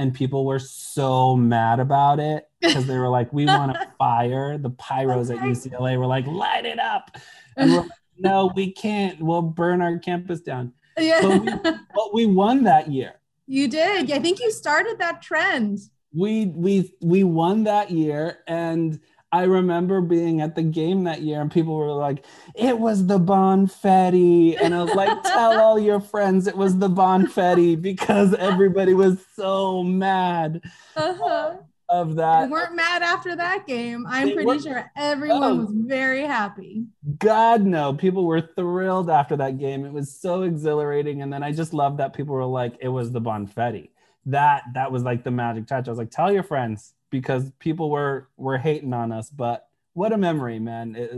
And 0.01 0.15
people 0.15 0.47
were 0.47 0.59
so 0.59 1.37
mad 1.37 1.79
about 1.79 2.21
it 2.21 2.49
because 2.63 2.87
they 2.87 2.97
were 2.97 3.11
like, 3.11 3.31
we 3.35 3.45
want 3.59 3.75
to 3.75 3.87
fire 3.99 4.57
the 4.57 4.71
pyros 4.71 5.29
at 5.31 5.41
UCLA. 5.43 5.99
We're 5.99 6.07
like, 6.07 6.27
light 6.27 6.65
it 6.65 6.79
up. 6.79 7.17
And 7.59 7.71
we're 7.71 7.81
like, 7.83 7.91
no, 8.19 8.51
we 8.57 8.73
can't. 8.73 9.21
We'll 9.21 9.43
burn 9.43 9.83
our 9.83 9.99
campus 9.99 10.41
down. 10.41 10.73
yeah. 10.99 11.21
But 11.21 11.41
we, 11.43 11.51
but 11.95 12.15
we 12.15 12.25
won 12.27 12.65
that 12.65 12.91
year. 12.91 13.21
you 13.47 13.69
did. 13.69 14.11
I 14.11 14.19
think 14.19 14.41
you 14.41 14.51
started 14.51 14.97
that 15.01 15.21
trend. 15.21 15.81
we 16.15 16.47
we 16.47 16.93
we 17.03 17.23
won 17.25 17.65
that 17.65 17.91
year 17.91 18.39
and 18.49 18.99
i 19.33 19.45
remember 19.45 20.01
being 20.01 20.41
at 20.41 20.55
the 20.57 20.63
game 20.63 21.05
that 21.05 21.23
year 21.23 21.41
and 21.41 21.51
people 21.53 21.75
were 21.77 21.93
like 21.93 22.25
it 22.55 22.79
was 22.79 23.07
the 23.07 23.19
bonfetti 23.19 24.61
and 24.61 24.75
i 24.75 24.83
was 24.83 24.95
like 24.95 25.23
tell 25.25 25.59
all 25.61 25.79
your 25.79 26.01
friends 26.01 26.47
it 26.47 26.57
was 26.57 26.79
the 26.79 26.89
bonfetti 26.89 27.81
because 27.81 28.35
everybody 28.35 28.95
was 28.95 29.19
so 29.37 29.83
mad 29.83 30.61
Uh-huh. 30.97 31.57
of 31.89 32.09
We 32.11 32.15
that 32.15 32.51
weren't 32.51 32.77
mad 32.77 33.03
after 33.03 33.35
that 33.37 33.67
game. 33.67 34.07
I'm 34.09 34.29
They 34.29 34.35
pretty 34.35 34.61
sure 34.61 34.91
everyone 34.97 35.43
Oh. 35.43 35.57
was 35.57 35.71
very 35.73 36.23
happy. 36.25 36.85
god 37.19 37.63
no 37.63 37.95
people 37.95 38.25
were 38.27 38.41
thrilled 38.41 39.11
after 39.11 39.37
that 39.37 39.59
game 39.59 39.85
it 39.85 39.93
was 39.93 40.13
so 40.15 40.43
exhilarating 40.43 41.23
and 41.23 41.33
then 41.33 41.43
i 41.43 41.53
just 41.53 41.73
loved 41.75 41.99
that 41.99 42.13
people 42.15 42.35
were 42.35 42.45
like 42.45 42.75
it 42.81 42.89
was 42.89 43.11
the 43.13 43.21
bonfetti 43.21 43.91
that 44.27 44.63
that 44.75 44.93
was 44.93 45.03
like 45.03 45.25
the 45.25 45.31
magic 45.31 45.67
touch 45.67 45.89
i 45.89 45.91
was 45.91 45.99
like 45.99 46.11
tell 46.11 46.31
your 46.33 46.43
friends 46.43 46.93
because 47.11 47.51
people 47.59 47.91
were 47.91 48.29
were 48.37 48.59
hating 48.59 48.93
on 48.93 49.13
us 49.13 49.31
but 49.31 49.69
what 49.95 50.13
a 50.13 50.19
memory 50.19 50.59
man 50.59 50.95
it, 50.97 51.11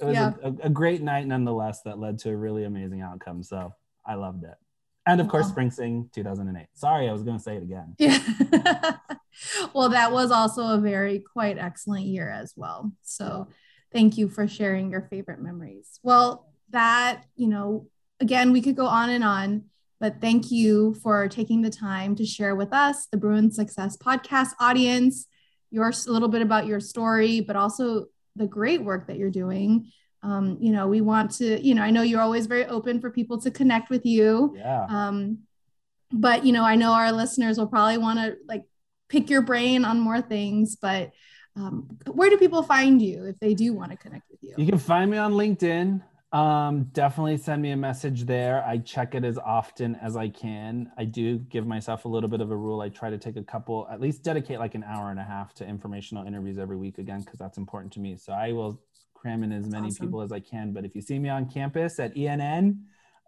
it 0.00 0.04
was 0.04 0.14
Yeah. 0.14 0.32
a, 0.42 0.52
a, 0.64 0.70
great 0.70 1.02
night 1.02 1.26
nonetheless 1.26 1.82
that 1.82 1.98
led 1.98 2.18
to 2.20 2.30
a 2.30 2.36
really 2.36 2.64
amazing 2.64 3.00
outcome 3.00 3.42
so 3.42 3.74
i 4.04 4.14
loved 4.14 4.44
it 4.44 4.56
and 5.06 5.20
of 5.20 5.28
course 5.28 5.48
Spring 5.48 5.70
Sing 5.70 6.10
2008 6.12 6.66
sorry 6.74 7.08
i 7.08 7.12
was 7.12 7.22
going 7.22 7.36
to 7.36 7.42
say 7.42 7.56
it 7.56 7.62
again 7.62 7.94
Yeah. 7.98 8.96
well, 9.74 9.88
that 9.90 10.12
was 10.12 10.30
also 10.30 10.68
a 10.68 10.78
very 10.78 11.20
quite 11.32 11.58
excellent 11.58 12.06
year 12.06 12.28
as 12.28 12.52
well. 12.56 12.92
So 13.02 13.48
thank 13.92 14.18
you 14.18 14.28
for 14.28 14.46
sharing 14.48 14.90
your 14.90 15.02
favorite 15.02 15.40
memories. 15.40 15.98
Well, 16.02 16.52
that, 16.70 17.24
you 17.36 17.48
know, 17.48 17.86
again, 18.20 18.52
we 18.52 18.60
could 18.62 18.76
go 18.76 18.86
on 18.86 19.10
and 19.10 19.24
on, 19.24 19.64
but 20.00 20.20
thank 20.20 20.50
you 20.50 20.94
for 21.02 21.28
taking 21.28 21.62
the 21.62 21.70
time 21.70 22.16
to 22.16 22.26
share 22.26 22.56
with 22.56 22.72
us, 22.72 23.06
the 23.06 23.18
Bruin 23.18 23.50
Success 23.50 23.96
podcast 23.96 24.50
audience, 24.58 25.26
your 25.70 25.88
a 25.88 26.10
little 26.10 26.28
bit 26.28 26.42
about 26.42 26.66
your 26.66 26.80
story, 26.80 27.40
but 27.40 27.54
also 27.54 28.06
the 28.34 28.46
great 28.46 28.82
work 28.82 29.06
that 29.06 29.18
you're 29.18 29.30
doing. 29.30 29.90
Um, 30.22 30.58
you 30.60 30.72
know, 30.72 30.88
we 30.88 31.00
want 31.00 31.30
to, 31.32 31.60
you 31.64 31.74
know, 31.74 31.82
I 31.82 31.90
know 31.90 32.02
you're 32.02 32.20
always 32.20 32.46
very 32.46 32.66
open 32.66 33.00
for 33.00 33.10
people 33.10 33.40
to 33.40 33.50
connect 33.50 33.88
with 33.88 34.04
you 34.04 34.54
yeah 34.56 34.84
um, 34.88 35.38
but 36.12 36.44
you 36.44 36.52
know, 36.52 36.64
I 36.64 36.74
know 36.74 36.92
our 36.92 37.12
listeners 37.12 37.58
will 37.58 37.66
probably 37.66 37.98
want 37.98 38.18
to 38.18 38.36
like 38.46 38.64
pick 39.08 39.30
your 39.30 39.42
brain 39.42 39.84
on 39.84 40.00
more 40.00 40.20
things. 40.20 40.76
But 40.76 41.12
um, 41.56 41.98
where 42.06 42.30
do 42.30 42.36
people 42.36 42.62
find 42.62 43.00
you 43.00 43.26
if 43.26 43.38
they 43.40 43.54
do 43.54 43.72
want 43.72 43.90
to 43.92 43.96
connect 43.96 44.24
with 44.30 44.40
you? 44.42 44.54
You 44.56 44.66
can 44.66 44.78
find 44.78 45.10
me 45.10 45.18
on 45.18 45.32
LinkedIn. 45.32 46.02
Um, 46.32 46.84
definitely 46.92 47.38
send 47.38 47.60
me 47.60 47.72
a 47.72 47.76
message 47.76 48.24
there. 48.24 48.64
I 48.64 48.78
check 48.78 49.16
it 49.16 49.24
as 49.24 49.36
often 49.36 49.96
as 49.96 50.16
I 50.16 50.28
can. 50.28 50.92
I 50.96 51.04
do 51.04 51.38
give 51.38 51.66
myself 51.66 52.04
a 52.04 52.08
little 52.08 52.28
bit 52.28 52.40
of 52.40 52.52
a 52.52 52.56
rule. 52.56 52.80
I 52.80 52.88
try 52.88 53.10
to 53.10 53.18
take 53.18 53.36
a 53.36 53.42
couple, 53.42 53.88
at 53.90 54.00
least 54.00 54.22
dedicate 54.22 54.60
like 54.60 54.76
an 54.76 54.84
hour 54.84 55.10
and 55.10 55.18
a 55.18 55.24
half 55.24 55.54
to 55.54 55.66
informational 55.66 56.24
interviews 56.24 56.58
every 56.58 56.76
week 56.76 56.98
again, 56.98 57.20
because 57.20 57.38
that's 57.38 57.58
important 57.58 57.92
to 57.94 58.00
me. 58.00 58.16
So 58.16 58.32
I 58.32 58.52
will 58.52 58.80
cram 59.12 59.42
in 59.42 59.50
as 59.50 59.68
many 59.68 59.88
awesome. 59.88 60.06
people 60.06 60.22
as 60.22 60.30
I 60.30 60.38
can. 60.38 60.72
But 60.72 60.84
if 60.84 60.94
you 60.94 61.02
see 61.02 61.18
me 61.18 61.28
on 61.28 61.50
campus 61.50 61.98
at 61.98 62.14
ENN, 62.14 62.78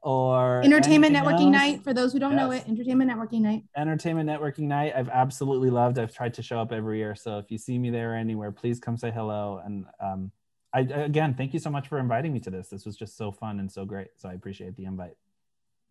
or 0.05 0.61
entertainment 0.65 1.15
networking 1.15 1.47
else. 1.47 1.53
night 1.53 1.85
for 1.85 1.95
those 1.95 2.13
who 2.13 2.19
don't 2.19 2.33
yes. 2.33 2.41
know 2.41 2.51
it 2.51 2.65
entertainment 2.69 3.09
networking 3.09 3.41
night 3.41 3.63
entertainment 3.77 4.29
networking 4.29 4.65
night 4.65 4.93
i've 4.97 5.09
absolutely 5.09 5.71
loved 5.71 5.97
i've 5.97 6.13
tried 6.13 6.35
to 6.35 6.43
show 6.43 6.59
up 6.59 6.73
every 6.73 6.99
year 6.99 7.15
so 7.15 7.39
if 7.39 7.53
you 7.53 7.57
see 7.57 7.79
me 7.79 7.89
there 7.89 8.17
anywhere 8.17 8.51
please 8.51 8.81
come 8.81 8.97
say 8.97 9.13
hello 9.13 9.63
and 9.65 9.85
um, 10.01 10.33
I, 10.75 10.81
again 10.81 11.35
thank 11.35 11.53
you 11.53 11.61
so 11.61 11.71
much 11.71 11.89
for 11.89 11.99
inviting 11.99 12.33
me 12.33 12.41
to 12.41 12.51
this. 12.51 12.69
This 12.69 12.87
was 12.87 12.97
just 12.97 13.17
so 13.17 13.31
fun 13.31 13.61
and 13.61 13.71
so 13.71 13.85
great. 13.85 14.09
So 14.17 14.29
i 14.29 14.33
appreciate 14.33 14.77
the 14.77 14.85
invite. 14.85 15.17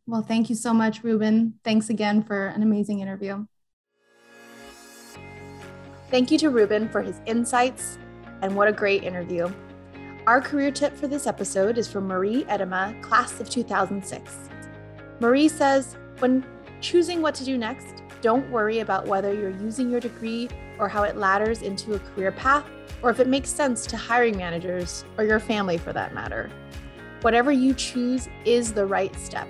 Well 0.07 0.21
thank 0.21 0.49
you 0.49 0.55
so 0.55 0.73
much 0.73 1.03
ruben. 1.03 1.59
Thanks 1.63 1.89
again 1.89 2.23
for 2.23 2.47
an 2.47 2.63
amazing 2.63 2.99
interview. 2.99 3.45
Thank 6.09 6.31
you 6.31 6.37
to 6.39 6.49
ruben 6.49 6.89
for 6.89 7.01
his 7.01 7.21
insights 7.25 7.97
and 8.41 8.55
what 8.55 8.67
a 8.67 8.73
great 8.73 9.03
interview. 9.03 9.51
Our 10.27 10.41
career 10.41 10.71
tip 10.71 10.95
for 10.95 11.07
this 11.07 11.25
episode 11.25 11.77
is 11.77 11.87
from 11.87 12.07
Marie 12.07 12.45
Edema, 12.49 12.93
class 13.01 13.39
of 13.39 13.49
2006. 13.49 14.37
Marie 15.19 15.47
says, 15.47 15.97
when 16.19 16.45
choosing 16.79 17.21
what 17.21 17.33
to 17.35 17.45
do 17.45 17.57
next, 17.57 18.03
don't 18.21 18.49
worry 18.51 18.79
about 18.79 19.07
whether 19.07 19.33
you're 19.33 19.57
using 19.57 19.89
your 19.89 19.99
degree 19.99 20.49
or 20.79 20.87
how 20.87 21.03
it 21.03 21.17
ladders 21.17 21.61
into 21.61 21.93
a 21.93 21.99
career 21.99 22.31
path, 22.31 22.65
or 23.01 23.09
if 23.09 23.19
it 23.19 23.27
makes 23.27 23.49
sense 23.49 23.85
to 23.87 23.97
hiring 23.97 24.37
managers 24.37 25.05
or 25.17 25.23
your 25.23 25.39
family 25.39 25.77
for 25.77 25.93
that 25.93 26.13
matter. 26.13 26.49
Whatever 27.21 27.51
you 27.51 27.73
choose 27.73 28.27
is 28.45 28.73
the 28.73 28.85
right 28.85 29.15
step. 29.15 29.47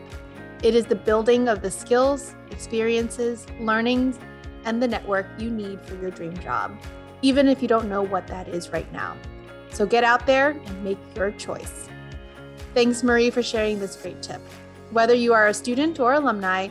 It 0.63 0.75
is 0.75 0.85
the 0.85 0.95
building 0.95 1.47
of 1.47 1.61
the 1.61 1.71
skills, 1.71 2.35
experiences, 2.51 3.47
learnings, 3.59 4.19
and 4.65 4.81
the 4.81 4.87
network 4.87 5.27
you 5.39 5.49
need 5.49 5.81
for 5.81 5.95
your 5.95 6.11
dream 6.11 6.37
job, 6.37 6.79
even 7.21 7.47
if 7.47 7.61
you 7.61 7.67
don't 7.67 7.89
know 7.89 8.01
what 8.01 8.27
that 8.27 8.47
is 8.47 8.69
right 8.69 8.91
now. 8.91 9.17
So 9.71 9.85
get 9.85 10.03
out 10.03 10.25
there 10.25 10.51
and 10.51 10.83
make 10.83 10.99
your 11.15 11.31
choice. 11.31 11.87
Thanks, 12.73 13.03
Marie, 13.03 13.29
for 13.29 13.41
sharing 13.41 13.79
this 13.79 13.95
great 13.95 14.21
tip. 14.21 14.41
Whether 14.91 15.13
you 15.13 15.33
are 15.33 15.47
a 15.47 15.53
student 15.53 15.99
or 15.99 16.13
alumni, 16.13 16.67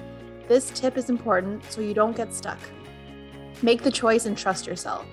this 0.48 0.70
tip 0.70 0.96
is 0.96 1.10
important 1.10 1.64
so 1.72 1.80
you 1.80 1.94
don't 1.94 2.16
get 2.16 2.34
stuck. 2.34 2.58
Make 3.62 3.82
the 3.82 3.90
choice 3.90 4.26
and 4.26 4.36
trust 4.36 4.66
yourself. 4.66 5.06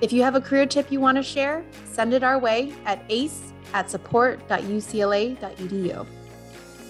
If 0.00 0.12
you 0.12 0.22
have 0.22 0.34
a 0.34 0.40
career 0.40 0.66
tip 0.66 0.92
you 0.92 1.00
want 1.00 1.16
to 1.16 1.22
share, 1.22 1.64
send 1.84 2.14
it 2.14 2.22
our 2.22 2.38
way 2.38 2.72
at 2.84 3.02
ace 3.08 3.52
at 3.72 3.90
support.ucla.edu. 3.90 6.06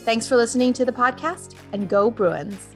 Thanks 0.05 0.29
for 0.29 0.37
listening 0.37 0.75
to 0.75 0.85
the 0.85 0.93
podcast 0.93 1.55
and 1.73 1.89
go 1.89 2.11
Bruins. 2.11 2.74